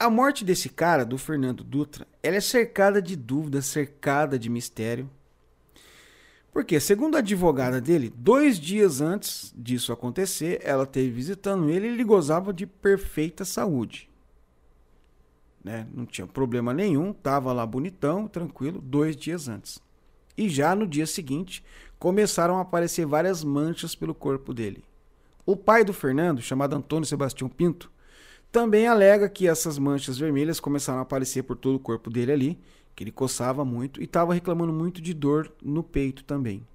A 0.02 0.10
morte 0.10 0.44
desse 0.44 0.68
cara, 0.68 1.06
do 1.06 1.16
Fernando 1.16 1.64
Dutra, 1.64 2.08
ela 2.24 2.36
é 2.36 2.42
cercada 2.42 3.00
de 3.00 3.16
dúvidas, 3.16 3.68
cercada 3.68 4.40
de 4.40 4.50
mistério. 4.50 5.08
Porque, 6.52 6.80
segundo 6.80 7.18
a 7.18 7.20
advogada 7.20 7.80
dele, 7.80 8.12
dois 8.18 8.60
dias 8.60 9.00
antes 9.00 9.54
disso 9.56 9.94
acontecer, 9.94 10.60
ela 10.64 10.88
teve 10.88 11.12
visitando 11.12 11.70
ele 11.70 11.86
e 11.86 11.92
ele 11.92 12.04
gozava 12.04 12.52
de 12.52 12.66
perfeita 12.66 13.46
saúde. 13.46 14.10
Né? 15.64 15.86
Não 15.94 16.08
tinha 16.08 16.26
problema 16.26 16.74
nenhum, 16.74 17.12
estava 17.12 17.54
lá 17.54 17.64
bonitão, 17.64 18.28
tranquilo, 18.28 18.82
dois 18.82 19.16
dias 19.16 19.48
antes. 19.48 19.80
E 20.36 20.50
já 20.50 20.76
no 20.76 20.88
dia 20.88 21.06
seguinte, 21.06 21.64
começaram 22.00 22.58
a 22.58 22.62
aparecer 22.62 23.06
várias 23.06 23.44
manchas 23.44 23.94
pelo 23.94 24.16
corpo 24.16 24.52
dele. 24.52 24.84
O 25.46 25.56
pai 25.56 25.84
do 25.84 25.94
Fernando, 25.94 26.42
chamado 26.42 26.76
Antônio 26.76 27.06
Sebastião 27.06 27.48
Pinto, 27.48 27.92
também 28.52 28.88
alega 28.88 29.30
que 29.30 29.48
essas 29.48 29.78
manchas 29.80 30.18
vermelhas 30.18 30.60
começaram 30.60 31.00
a 31.00 31.04
aparecer 31.04 31.44
por 31.44 31.56
todo 31.56 31.76
o 31.76 31.80
corpo 31.80 32.10
dele 32.10 32.32
ali, 32.32 32.60
que 32.96 33.04
ele 33.04 33.12
coçava 33.12 33.64
muito 33.64 34.02
e 34.02 34.04
estava 34.04 34.34
reclamando 34.34 34.74
muito 34.74 35.02
de 35.02 35.14
dor 35.14 35.52
no 35.64 35.82
peito 35.82 36.24
também. 36.24 36.66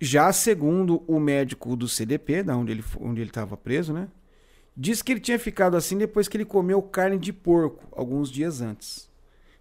Já 0.00 0.32
segundo 0.32 1.02
o 1.06 1.18
médico 1.18 1.74
do 1.76 1.88
CDP, 1.88 2.42
da 2.42 2.56
onde 2.56 2.72
ele 2.72 2.84
onde 3.00 3.20
ele 3.20 3.30
estava 3.30 3.56
preso, 3.56 3.92
né? 3.92 4.08
Diz 4.76 5.00
que 5.00 5.12
ele 5.12 5.20
tinha 5.20 5.38
ficado 5.38 5.76
assim 5.76 5.96
depois 5.96 6.28
que 6.28 6.36
ele 6.36 6.44
comeu 6.44 6.82
carne 6.82 7.18
de 7.18 7.32
porco 7.32 7.86
alguns 7.92 8.30
dias 8.30 8.60
antes. 8.60 9.10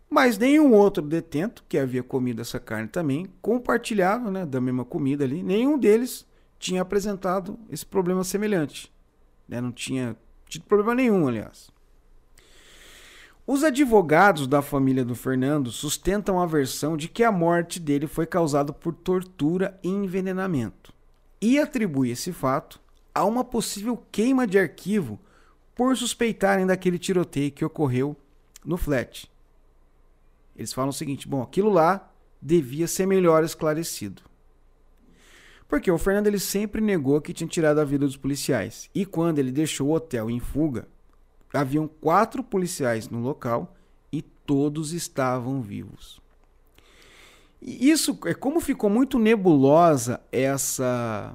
Mas 0.10 0.38
nenhum 0.38 0.74
outro 0.74 1.04
detento 1.04 1.64
que 1.70 1.78
havia 1.78 2.04
comido 2.04 2.42
essa 2.42 2.60
carne 2.60 2.88
também 2.88 3.28
compartilhava, 3.42 4.30
né, 4.30 4.46
da 4.46 4.60
mesma 4.60 4.84
comida 4.84 5.24
ali. 5.24 5.42
Nenhum 5.42 5.78
deles 5.78 6.26
tinha 6.60 6.82
apresentado 6.82 7.58
esse 7.70 7.86
problema 7.86 8.24
semelhante. 8.24 8.92
Né? 9.48 9.62
Não 9.62 9.72
tinha 9.72 10.18
tido 10.52 10.66
problema 10.66 10.94
nenhum, 10.94 11.28
aliás. 11.28 11.72
Os 13.48 13.64
advogados 13.64 14.48
da 14.48 14.62
família 14.62 15.04
do 15.04 15.16
Fernando 15.16 15.72
sustentam 15.72 16.40
a 16.40 16.46
versão 16.46 16.96
de 16.96 17.08
que 17.08 17.24
a 17.24 17.32
morte 17.32 17.80
dele 17.80 18.06
foi 18.06 18.26
causada 18.26 18.72
por 18.72 18.94
tortura 18.94 19.80
e 19.84 19.90
envenenamento 19.90 20.94
e 21.42 21.58
atribui 21.58 22.12
esse 22.12 22.32
fato 22.32 22.80
a 23.14 23.26
uma 23.26 23.44
possível 23.44 23.98
queima 24.12 24.46
de 24.46 24.60
arquivo 24.60 25.20
por 25.76 25.98
suspeitarem 25.98 26.68
daquele 26.68 27.00
tiroteio 27.00 27.52
que 27.52 27.66
ocorreu 27.66 28.16
no 28.64 28.78
flat. 28.78 29.30
Eles 30.56 30.72
falam 30.72 30.90
o 30.90 30.94
seguinte: 30.94 31.28
bom, 31.28 31.42
aquilo 31.42 31.70
lá 31.70 32.12
devia 32.42 32.88
ser 32.88 33.08
melhor 33.08 33.44
esclarecido. 33.44 34.22
Porque 35.72 35.90
o 35.90 35.98
Fernando 35.98 36.28
ele 36.28 36.38
sempre 36.38 36.82
negou 36.82 37.22
que 37.22 37.32
tinha 37.32 37.48
tirado 37.48 37.80
a 37.80 37.86
vida 37.86 38.06
dos 38.06 38.18
policiais. 38.18 38.90
E 38.94 39.06
quando 39.06 39.40
ele 39.40 39.54
deixou 39.54 39.88
o 39.88 39.94
hotel 39.94 40.30
em 40.30 40.38
fuga, 40.38 40.86
haviam 41.54 41.88
quatro 41.88 42.44
policiais 42.44 43.08
no 43.08 43.22
local 43.22 43.74
e 44.12 44.22
todos 44.22 44.92
estavam 44.92 45.62
vivos. 45.62 46.22
E 47.62 47.90
isso 47.90 48.20
é 48.26 48.34
como 48.34 48.60
ficou 48.60 48.90
muito 48.90 49.18
nebulosa 49.18 50.20
essa 50.30 51.34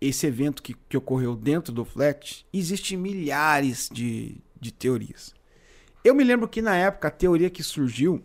esse 0.00 0.28
evento 0.28 0.62
que, 0.62 0.76
que 0.88 0.96
ocorreu 0.96 1.34
dentro 1.34 1.72
do 1.72 1.84
flat. 1.84 2.46
Existem 2.52 2.96
milhares 2.96 3.90
de, 3.92 4.36
de 4.60 4.70
teorias. 4.70 5.34
Eu 6.04 6.14
me 6.14 6.22
lembro 6.22 6.46
que 6.46 6.62
na 6.62 6.76
época 6.76 7.08
a 7.08 7.10
teoria 7.10 7.50
que 7.50 7.64
surgiu 7.64 8.22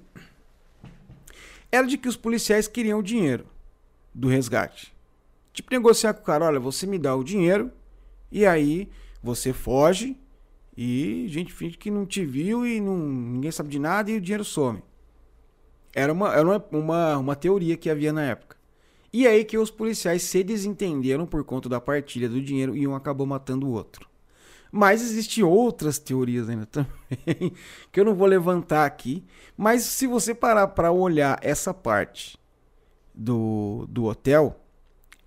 era 1.72 1.88
de 1.88 1.98
que 1.98 2.08
os 2.08 2.16
policiais 2.16 2.68
queriam 2.68 3.02
dinheiro 3.02 3.48
do 4.14 4.28
resgate. 4.28 5.01
Tipo, 5.62 5.76
negociar 5.76 6.16
com 6.16 6.22
o 6.22 6.26
cara, 6.26 6.46
olha, 6.46 6.60
você 6.60 6.88
me 6.88 6.98
dá 6.98 7.16
o 7.16 7.24
dinheiro 7.24 7.72
e 8.32 8.48
aí 8.48 8.90
você 9.22 9.54
foge 9.54 10.18
e 10.76 11.28
a 11.30 11.32
gente 11.32 11.54
finge 11.54 11.78
que 11.78 11.92
não 11.92 12.04
te 12.04 12.26
viu 12.26 12.66
e 12.66 12.82
não, 12.82 12.98
ninguém 12.98 13.52
sabe 13.52 13.70
de 13.70 13.78
nada 13.78 14.10
e 14.10 14.18
o 14.18 14.22
dinheiro 14.22 14.44
some. 14.44 14.82
Era 15.94 16.12
uma, 16.12 16.34
era 16.34 16.44
uma, 16.44 16.66
uma, 16.72 17.18
uma 17.18 17.36
teoria 17.36 17.78
que 17.78 17.92
havia 17.92 18.12
na 18.12 18.24
época. 18.24 18.58
E 19.14 19.28
aí 19.28 19.46
que 19.46 19.56
os 19.56 19.70
policiais 19.70 20.24
se 20.24 20.44
desentenderam 20.44 21.28
por 21.28 21.44
conta 21.44 21.70
da 21.70 21.80
partilha 21.80 22.28
do 22.28 22.42
dinheiro 22.42 22.76
e 22.76 22.88
um 22.88 22.96
acabou 22.96 23.28
matando 23.28 23.68
o 23.68 23.72
outro. 23.72 24.10
Mas 24.72 25.04
existem 25.04 25.44
outras 25.44 26.00
teorias 26.00 26.50
ainda 26.50 26.66
também, 26.72 27.54
que 27.92 28.00
eu 28.00 28.06
não 28.06 28.16
vou 28.16 28.26
levantar 28.26 28.86
aqui. 28.86 29.24
Mas 29.56 29.84
se 29.84 30.08
você 30.08 30.34
parar 30.34 30.70
para 30.70 30.92
olhar 30.92 31.38
essa 31.44 31.72
parte 31.72 32.36
do, 33.14 33.86
do 33.88 34.06
hotel, 34.06 34.61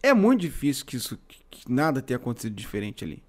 é 0.04 0.12
muito 0.12 0.42
difícil 0.42 0.84
que 0.84 0.96
isso 0.96 1.18
que 1.50 1.72
nada 1.72 2.02
tenha 2.02 2.18
acontecido 2.18 2.54
diferente 2.54 3.02
ali. 3.02 3.22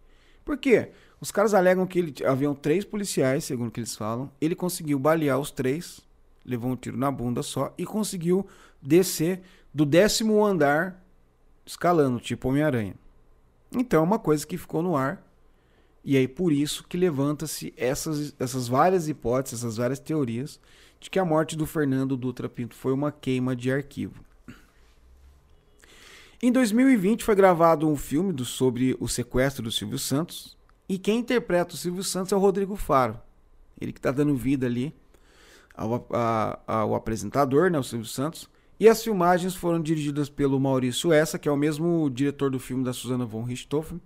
Por 0.44 0.58
quê? 0.58 0.92
Os 1.22 1.32
caras 1.32 1.54
alegam 1.54 1.88
que 1.88 1.98
ele, 1.98 2.14
haviam 2.26 2.54
três 2.54 2.84
policiais, 2.84 3.46
segundo 3.46 3.70
o 3.70 3.72
que 3.72 3.80
eles 3.80 3.96
falam. 3.96 4.30
Ele 4.42 4.54
conseguiu 4.56 5.00
balear 5.00 5.40
os 5.40 5.52
três, 5.52 6.02
levou 6.44 6.70
um 6.70 6.76
tiro 6.76 6.98
na 6.98 7.10
bunda 7.10 7.42
só 7.42 7.74
e 7.78 7.86
conseguiu 7.86 8.46
descer 8.82 9.42
do 9.74 9.86
décimo 9.86 10.46
andar 10.46 11.02
escalando, 11.66 12.20
tipo 12.20 12.50
Homem-Aranha. 12.50 12.96
Então 13.72 14.02
é 14.02 14.04
uma 14.04 14.20
coisa 14.20 14.46
que 14.46 14.58
ficou 14.58 14.84
no 14.84 14.98
ar. 14.98 15.26
E 16.04 16.18
aí 16.18 16.28
por 16.28 16.52
isso 16.52 16.84
que 16.84 16.98
levanta-se 16.98 17.74
essas, 17.78 18.36
essas 18.38 18.68
várias 18.68 19.08
hipóteses, 19.08 19.62
essas 19.62 19.78
várias 19.78 20.00
teorias 20.00 20.60
de 21.00 21.10
que 21.10 21.20
a 21.20 21.26
morte 21.26 21.56
do 21.56 21.66
Fernando 21.66 22.18
Dutra 22.18 22.50
Pinto 22.50 22.76
foi 22.76 22.92
uma 22.92 23.14
queima 23.14 23.56
de 23.56 23.72
arquivo. 23.72 24.26
Em 26.42 26.52
2020 26.52 27.24
foi 27.24 27.34
gravado 27.34 27.88
um 27.88 27.96
filme 27.96 28.34
do, 28.34 28.44
sobre 28.44 28.96
o 29.00 29.08
sequestro 29.08 29.64
do 29.64 29.72
Silvio 29.72 29.98
Santos. 29.98 30.58
E 30.88 30.98
quem 30.98 31.20
interpreta 31.20 31.74
o 31.74 31.78
Silvio 31.78 32.04
Santos 32.04 32.32
é 32.32 32.36
o 32.36 32.40
Rodrigo 32.40 32.76
Faro. 32.76 33.20
Ele 33.80 33.92
que 33.92 34.00
está 34.00 34.12
dando 34.12 34.36
vida 34.36 34.66
ali 34.66 34.94
ao, 35.74 36.08
a, 36.12 36.60
ao 36.68 36.96
apresentador, 36.96 37.72
né, 37.72 37.80
o 37.80 37.84
Silvio 37.84 38.08
Santos. 38.08 38.50
E 38.80 38.90
as 38.90 39.02
filmagens 39.02 39.56
foram 39.56 39.82
dirigidas 39.82 40.30
pelo 40.30 40.60
Maurício 40.60 41.14
Essa, 41.14 41.40
que 41.40 41.48
é 41.48 41.52
o 41.52 41.58
mesmo 41.58 42.10
diretor 42.10 42.52
do 42.52 42.60
filme 42.60 42.84
da 42.84 42.92
Susana 42.92 43.26
von 43.26 43.44
Richthofen. 43.44 44.02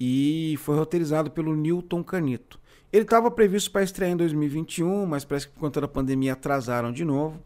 E 0.00 0.56
foi 0.60 0.76
roteirizado 0.76 1.30
pelo 1.30 1.54
Newton 1.54 2.02
Canito. 2.02 2.58
Ele 2.90 3.04
estava 3.04 3.30
previsto 3.30 3.70
para 3.70 3.82
estrear 3.82 4.10
em 4.10 4.16
2021, 4.16 5.06
mas 5.06 5.24
parece 5.24 5.46
que 5.46 5.54
por 5.54 5.60
conta 5.60 5.82
da 5.82 5.88
pandemia 5.88 6.32
atrasaram 6.32 6.90
de 6.90 7.04
novo. 7.04 7.42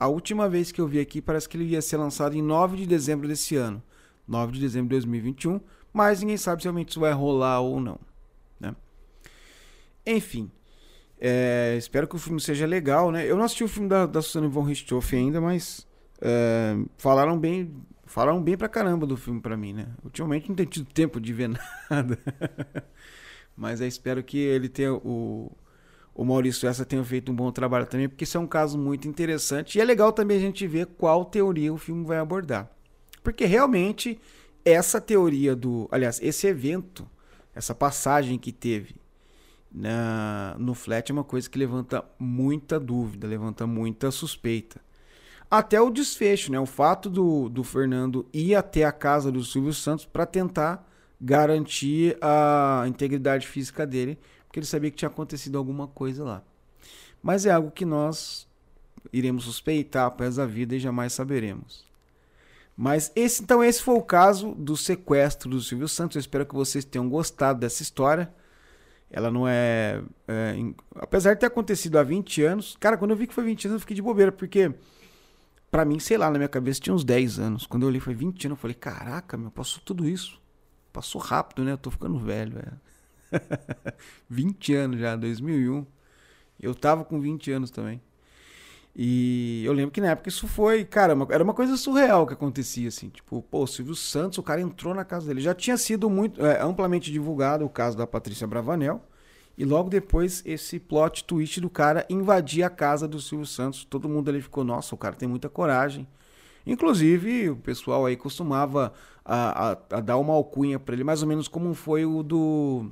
A 0.00 0.08
última 0.08 0.48
vez 0.48 0.72
que 0.72 0.80
eu 0.80 0.88
vi 0.88 0.98
aqui 0.98 1.20
parece 1.20 1.46
que 1.46 1.58
ele 1.58 1.64
ia 1.64 1.82
ser 1.82 1.98
lançado 1.98 2.34
em 2.34 2.40
9 2.40 2.78
de 2.78 2.86
dezembro 2.86 3.28
desse 3.28 3.54
ano. 3.54 3.82
9 4.26 4.52
de 4.52 4.60
dezembro 4.60 4.88
de 4.88 4.94
2021, 4.94 5.60
mas 5.92 6.20
ninguém 6.20 6.38
sabe 6.38 6.62
se 6.62 6.66
realmente 6.66 6.88
isso 6.88 7.00
vai 7.00 7.12
rolar 7.12 7.60
ou 7.60 7.78
não. 7.78 8.00
Né? 8.58 8.74
Enfim, 10.06 10.50
é, 11.20 11.74
espero 11.76 12.08
que 12.08 12.16
o 12.16 12.18
filme 12.18 12.40
seja 12.40 12.66
legal, 12.66 13.10
né? 13.10 13.30
Eu 13.30 13.36
não 13.36 13.44
assisti 13.44 13.62
o 13.62 13.68
filme 13.68 13.90
da, 13.90 14.06
da 14.06 14.22
Susanne 14.22 14.48
von 14.48 14.62
Richthofen 14.62 15.26
ainda, 15.26 15.38
mas 15.38 15.86
é, 16.18 16.78
falaram 16.96 17.38
bem, 17.38 17.70
falaram 18.06 18.42
bem 18.42 18.56
pra 18.56 18.70
caramba 18.70 19.06
do 19.06 19.18
filme 19.18 19.38
pra 19.38 19.54
mim, 19.54 19.74
né? 19.74 19.86
Ultimamente 20.02 20.48
não 20.48 20.56
tenho 20.56 20.68
tido 20.70 20.86
tempo 20.86 21.20
de 21.20 21.34
ver 21.34 21.50
nada. 21.90 22.18
Mas 23.54 23.82
eu 23.82 23.86
espero 23.86 24.24
que 24.24 24.38
ele 24.38 24.70
tenha 24.70 24.94
o, 24.94 25.52
o 26.14 26.24
Maurício 26.24 26.68
essa 26.68 26.84
tenha 26.84 27.04
feito 27.04 27.30
um 27.32 27.34
bom 27.34 27.50
trabalho 27.50 27.86
também, 27.86 28.08
porque 28.08 28.24
isso 28.24 28.36
é 28.36 28.40
um 28.40 28.46
caso 28.46 28.78
muito 28.78 29.08
interessante. 29.08 29.78
E 29.78 29.80
é 29.80 29.84
legal 29.84 30.12
também 30.12 30.36
a 30.36 30.40
gente 30.40 30.66
ver 30.66 30.86
qual 30.86 31.24
teoria 31.24 31.72
o 31.72 31.78
filme 31.78 32.04
vai 32.04 32.18
abordar. 32.18 32.70
Porque 33.22 33.44
realmente 33.44 34.18
essa 34.64 35.00
teoria 35.00 35.54
do. 35.54 35.88
Aliás, 35.90 36.20
esse 36.22 36.46
evento, 36.46 37.08
essa 37.54 37.74
passagem 37.74 38.38
que 38.38 38.52
teve 38.52 38.96
na, 39.72 40.56
no 40.58 40.74
flat 40.74 41.10
é 41.10 41.12
uma 41.12 41.24
coisa 41.24 41.48
que 41.48 41.58
levanta 41.58 42.04
muita 42.18 42.78
dúvida, 42.78 43.26
levanta 43.26 43.66
muita 43.66 44.10
suspeita. 44.10 44.80
Até 45.50 45.80
o 45.80 45.90
desfecho, 45.90 46.52
né? 46.52 46.60
O 46.60 46.66
fato 46.66 47.10
do, 47.10 47.48
do 47.48 47.64
Fernando 47.64 48.26
ir 48.32 48.54
até 48.54 48.84
a 48.84 48.92
casa 48.92 49.32
do 49.32 49.42
Silvio 49.42 49.72
Santos 49.72 50.04
para 50.04 50.24
tentar 50.24 50.88
garantir 51.20 52.16
a 52.20 52.84
integridade 52.86 53.46
física 53.46 53.86
dele, 53.86 54.18
porque 54.50 54.58
ele 54.58 54.66
sabia 54.66 54.90
que 54.90 54.96
tinha 54.96 55.08
acontecido 55.08 55.56
alguma 55.56 55.86
coisa 55.86 56.24
lá. 56.24 56.42
Mas 57.22 57.46
é 57.46 57.52
algo 57.52 57.70
que 57.70 57.84
nós 57.84 58.48
iremos 59.12 59.44
suspeitar 59.44 60.06
após 60.06 60.40
a 60.40 60.44
vida 60.44 60.74
e 60.74 60.80
jamais 60.80 61.12
saberemos. 61.12 61.84
Mas 62.76 63.12
esse, 63.14 63.44
então 63.44 63.62
esse 63.62 63.80
foi 63.80 63.94
o 63.94 64.02
caso 64.02 64.52
do 64.56 64.76
sequestro 64.76 65.48
do 65.48 65.60
Silvio 65.60 65.86
Santos. 65.86 66.16
Eu 66.16 66.20
espero 66.20 66.44
que 66.44 66.54
vocês 66.54 66.84
tenham 66.84 67.08
gostado 67.08 67.60
dessa 67.60 67.80
história. 67.80 68.28
Ela 69.08 69.30
não 69.30 69.46
é, 69.46 70.02
é, 70.26 70.56
apesar 70.96 71.34
de 71.34 71.40
ter 71.40 71.46
acontecido 71.46 71.96
há 71.96 72.02
20 72.02 72.42
anos, 72.42 72.76
cara, 72.80 72.96
quando 72.96 73.12
eu 73.12 73.16
vi 73.16 73.28
que 73.28 73.34
foi 73.34 73.44
20 73.44 73.66
anos, 73.66 73.74
eu 73.76 73.80
fiquei 73.80 73.94
de 73.94 74.02
bobeira, 74.02 74.32
porque 74.32 74.74
para 75.70 75.84
mim, 75.84 76.00
sei 76.00 76.18
lá, 76.18 76.28
na 76.28 76.38
minha 76.38 76.48
cabeça 76.48 76.80
tinha 76.80 76.92
uns 76.92 77.04
10 77.04 77.38
anos. 77.38 77.66
Quando 77.66 77.84
eu 77.84 77.88
olhei 77.88 78.00
foi 78.00 78.14
20 78.14 78.46
anos, 78.46 78.58
eu 78.58 78.60
falei, 78.60 78.74
caraca, 78.74 79.36
meu, 79.36 79.52
passou 79.52 79.80
tudo 79.84 80.08
isso. 80.08 80.40
Passou 80.92 81.20
rápido, 81.20 81.62
né? 81.62 81.70
Eu 81.70 81.78
tô 81.78 81.88
ficando 81.88 82.18
velho, 82.18 82.58
é. 82.58 82.89
20 84.28 84.74
anos 84.74 85.00
já, 85.00 85.16
2001. 85.16 85.86
Eu 86.60 86.74
tava 86.74 87.04
com 87.04 87.20
20 87.20 87.50
anos 87.52 87.70
também. 87.70 88.00
E 88.94 89.62
eu 89.64 89.72
lembro 89.72 89.92
que 89.92 90.00
na 90.00 90.08
época 90.08 90.28
isso 90.28 90.48
foi, 90.48 90.84
cara, 90.84 91.14
uma, 91.14 91.26
era 91.30 91.42
uma 91.42 91.54
coisa 91.54 91.76
surreal 91.76 92.26
que 92.26 92.34
acontecia, 92.34 92.88
assim. 92.88 93.08
Tipo, 93.08 93.40
pô, 93.42 93.62
o 93.62 93.66
Silvio 93.66 93.94
Santos, 93.94 94.38
o 94.38 94.42
cara 94.42 94.60
entrou 94.60 94.94
na 94.94 95.04
casa 95.04 95.28
dele. 95.28 95.40
Já 95.40 95.54
tinha 95.54 95.76
sido 95.76 96.10
muito 96.10 96.44
é, 96.44 96.60
amplamente 96.60 97.10
divulgado 97.12 97.64
o 97.64 97.70
caso 97.70 97.96
da 97.96 98.06
Patrícia 98.06 98.46
Bravanel. 98.46 99.02
E 99.56 99.64
logo 99.64 99.90
depois, 99.90 100.42
esse 100.44 100.80
plot 100.80 101.24
twist 101.24 101.60
do 101.60 101.70
cara 101.70 102.06
invadir 102.08 102.62
a 102.62 102.70
casa 102.70 103.06
do 103.06 103.20
Silvio 103.20 103.46
Santos. 103.46 103.84
Todo 103.84 104.08
mundo 104.08 104.28
ali 104.28 104.40
ficou, 104.42 104.64
nossa, 104.64 104.94
o 104.94 104.98
cara 104.98 105.14
tem 105.14 105.28
muita 105.28 105.48
coragem. 105.48 106.06
Inclusive, 106.66 107.50
o 107.50 107.56
pessoal 107.56 108.06
aí 108.06 108.16
costumava 108.16 108.92
a, 109.24 109.70
a, 109.70 109.78
a 109.96 110.00
dar 110.00 110.18
uma 110.18 110.34
alcunha 110.34 110.78
para 110.78 110.94
ele, 110.94 111.04
mais 111.04 111.22
ou 111.22 111.28
menos 111.28 111.48
como 111.48 111.72
foi 111.74 112.04
o 112.04 112.22
do, 112.22 112.90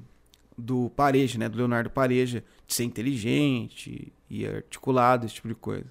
do 0.58 0.90
Pareja, 0.90 1.38
né? 1.38 1.48
Do 1.48 1.56
Leonardo 1.56 1.88
Pareja, 1.88 2.42
de 2.66 2.74
ser 2.74 2.84
inteligente 2.84 4.12
e 4.28 4.44
articulado, 4.44 5.24
esse 5.24 5.36
tipo 5.36 5.48
de 5.48 5.54
coisa. 5.54 5.86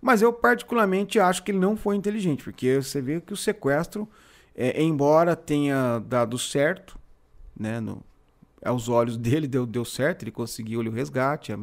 Mas 0.00 0.20
eu 0.20 0.32
particularmente 0.32 1.18
acho 1.18 1.42
que 1.42 1.50
ele 1.50 1.58
não 1.58 1.76
foi 1.76 1.96
inteligente, 1.96 2.44
porque 2.44 2.82
você 2.82 3.00
vê 3.00 3.20
que 3.20 3.32
o 3.32 3.36
sequestro, 3.36 4.06
é, 4.54 4.82
embora 4.82 5.34
tenha 5.34 5.98
dado 6.00 6.38
certo, 6.38 6.98
né? 7.58 7.80
No, 7.80 8.02
aos 8.62 8.88
olhos 8.88 9.16
dele 9.16 9.46
deu, 9.46 9.64
deu 9.64 9.84
certo, 9.84 10.22
ele 10.22 10.30
conseguiu 10.30 10.80
ali 10.80 10.90
o 10.90 10.92
resgate. 10.92 11.52
A, 11.52 11.58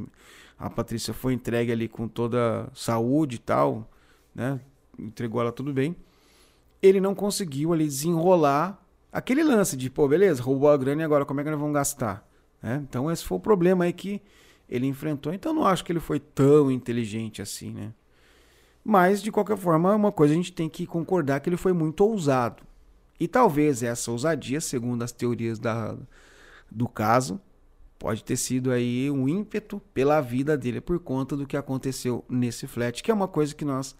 a 0.57 0.69
Patrícia 0.69 1.13
foi 1.13 1.33
entregue 1.33 1.71
ali 1.71 1.87
com 1.87 2.07
toda 2.07 2.67
saúde 2.73 3.35
e 3.35 3.39
tal, 3.39 3.87
né? 4.33 4.59
Entregou 4.97 5.39
ela 5.39 5.51
tudo 5.51 5.71
bem. 5.71 5.95
Ele 6.81 6.99
não 6.99 7.13
conseguiu 7.13 7.73
ali 7.73 7.85
desenrolar 7.85 8.83
aquele 9.11 9.43
lance 9.43 9.77
de, 9.77 9.89
pô, 9.89 10.07
beleza, 10.07 10.41
roubou 10.41 10.69
a 10.69 10.77
grana 10.77 11.01
e 11.01 11.05
agora 11.05 11.25
como 11.25 11.41
é 11.41 11.43
que 11.43 11.49
nós 11.49 11.59
vamos 11.59 11.75
gastar? 11.75 12.27
Né? 12.61 12.83
Então 12.87 13.09
esse 13.09 13.23
foi 13.23 13.37
o 13.37 13.41
problema 13.41 13.85
aí 13.85 13.93
que 13.93 14.21
ele 14.69 14.87
enfrentou. 14.87 15.33
Então 15.33 15.53
não 15.53 15.65
acho 15.65 15.83
que 15.83 15.91
ele 15.91 15.99
foi 15.99 16.19
tão 16.19 16.71
inteligente 16.71 17.41
assim, 17.41 17.71
né? 17.71 17.93
Mas, 18.83 19.21
de 19.21 19.31
qualquer 19.31 19.57
forma, 19.57 19.93
uma 19.93 20.11
coisa 20.11 20.33
a 20.33 20.37
gente 20.37 20.51
tem 20.51 20.67
que 20.67 20.87
concordar 20.87 21.39
que 21.39 21.47
ele 21.47 21.57
foi 21.57 21.71
muito 21.71 22.01
ousado. 22.03 22.63
E 23.19 23.27
talvez 23.27 23.83
essa 23.83 24.09
ousadia, 24.09 24.59
segundo 24.59 25.03
as 25.03 25.11
teorias 25.11 25.59
da, 25.59 25.95
do 26.69 26.87
caso 26.87 27.39
pode 27.99 28.23
ter 28.23 28.35
sido 28.35 28.71
aí 28.71 29.11
um 29.11 29.29
ímpeto 29.29 29.79
pela 29.93 30.19
vida 30.21 30.57
dele 30.57 30.81
por 30.81 30.97
conta 30.97 31.37
do 31.37 31.45
que 31.45 31.55
aconteceu 31.55 32.25
nesse 32.27 32.65
flat, 32.65 33.03
que 33.03 33.11
é 33.11 33.13
uma 33.13 33.27
coisa 33.27 33.53
que 33.53 33.63
nós 33.63 33.95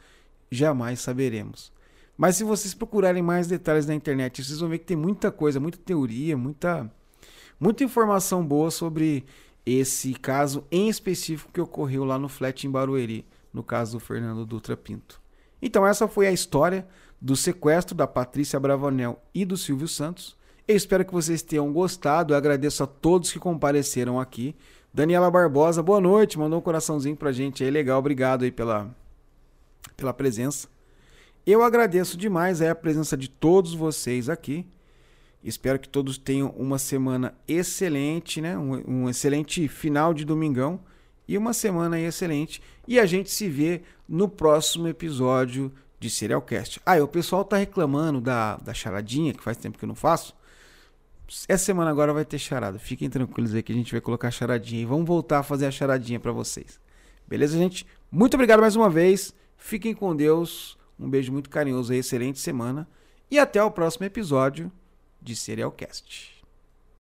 jamais 0.49 0.99
saberemos. 0.99 1.71
Mas 2.17 2.35
se 2.35 2.43
vocês 2.43 2.73
procurarem 2.73 3.21
mais 3.21 3.45
detalhes 3.45 3.85
na 3.85 3.93
internet, 3.93 4.43
vocês 4.43 4.59
vão 4.59 4.69
ver 4.69 4.79
que 4.79 4.85
tem 4.85 4.97
muita 4.97 5.31
coisa, 5.31 5.59
muita 5.59 5.77
teoria, 5.77 6.35
muita 6.35 6.91
muita 7.61 7.83
informação 7.83 8.43
boa 8.43 8.71
sobre 8.71 9.23
esse 9.63 10.13
caso 10.15 10.65
em 10.71 10.89
específico 10.89 11.51
que 11.53 11.61
ocorreu 11.61 12.03
lá 12.03 12.17
no 12.17 12.27
flat 12.27 12.65
em 12.65 12.71
Barueri, 12.71 13.23
no 13.53 13.61
caso 13.61 13.93
do 13.93 13.99
Fernando 13.99 14.43
Dutra 14.47 14.75
Pinto. 14.75 15.21
Então 15.61 15.85
essa 15.85 16.07
foi 16.07 16.25
a 16.25 16.31
história 16.31 16.87
do 17.21 17.35
sequestro 17.35 17.93
da 17.93 18.07
Patrícia 18.07 18.59
Bravanel 18.59 19.21
e 19.31 19.45
do 19.45 19.55
Silvio 19.55 19.87
Santos. 19.87 20.35
Eu 20.67 20.75
espero 20.75 21.05
que 21.05 21.13
vocês 21.13 21.43
tenham 21.43 21.71
gostado. 21.71 22.33
Eu 22.33 22.37
agradeço 22.37 22.83
a 22.83 22.87
todos 22.87 23.31
que 23.31 23.37
compareceram 23.37 24.19
aqui. 24.19 24.55
Daniela 24.91 25.29
Barbosa, 25.29 25.83
boa 25.83 26.01
noite. 26.01 26.39
Mandou 26.39 26.57
um 26.57 26.61
coraçãozinho 26.61 27.15
pra 27.15 27.31
gente 27.31 27.63
aí. 27.63 27.69
Legal, 27.69 27.99
obrigado 27.99 28.43
aí 28.43 28.51
pela, 28.51 28.89
pela 29.95 30.13
presença. 30.13 30.67
Eu 31.45 31.61
agradeço 31.61 32.17
demais 32.17 32.61
a 32.61 32.73
presença 32.73 33.15
de 33.15 33.29
todos 33.29 33.75
vocês 33.75 34.29
aqui. 34.29 34.65
Espero 35.43 35.79
que 35.79 35.89
todos 35.89 36.17
tenham 36.17 36.49
uma 36.49 36.77
semana 36.77 37.33
excelente, 37.47 38.39
né? 38.39 38.57
Um, 38.57 39.03
um 39.03 39.09
excelente 39.09 39.67
final 39.67 40.13
de 40.13 40.23
domingão 40.23 40.79
e 41.27 41.37
uma 41.37 41.53
semana 41.53 41.99
excelente. 41.99 42.61
E 42.87 42.99
a 42.99 43.05
gente 43.05 43.31
se 43.31 43.49
vê 43.49 43.81
no 44.07 44.29
próximo 44.29 44.87
episódio 44.87 45.71
de 45.99 46.09
Serialcast. 46.09 46.81
Ah, 46.85 46.97
e 46.97 47.01
o 47.01 47.07
pessoal 47.07 47.43
tá 47.43 47.57
reclamando 47.57 48.21
da, 48.21 48.57
da 48.57 48.73
charadinha, 48.73 49.33
que 49.33 49.43
faz 49.43 49.57
tempo 49.57 49.77
que 49.77 49.85
eu 49.85 49.87
não 49.87 49.95
faço. 49.95 50.35
Essa 51.47 51.65
semana 51.65 51.89
agora 51.89 52.13
vai 52.13 52.25
ter 52.25 52.37
charada. 52.37 52.77
Fiquem 52.77 53.09
tranquilos 53.09 53.55
aí 53.55 53.63
que 53.63 53.71
a 53.71 53.75
gente 53.75 53.91
vai 53.91 54.01
colocar 54.01 54.27
a 54.27 54.31
charadinha 54.31 54.81
e 54.81 54.85
vamos 54.85 55.05
voltar 55.05 55.39
a 55.39 55.43
fazer 55.43 55.65
a 55.65 55.71
charadinha 55.71 56.19
para 56.19 56.31
vocês. 56.31 56.79
Beleza, 57.27 57.57
gente? 57.57 57.85
Muito 58.11 58.33
obrigado 58.33 58.59
mais 58.59 58.75
uma 58.75 58.89
vez. 58.89 59.33
Fiquem 59.57 59.93
com 59.93 60.15
Deus. 60.15 60.77
Um 60.99 61.09
beijo 61.09 61.31
muito 61.31 61.49
carinhoso 61.49 61.93
aí, 61.93 61.99
excelente 61.99 62.39
semana. 62.39 62.87
E 63.29 63.39
até 63.39 63.63
o 63.63 63.71
próximo 63.71 64.05
episódio 64.05 64.71
de 65.21 65.35
Serialcast. 65.35 66.30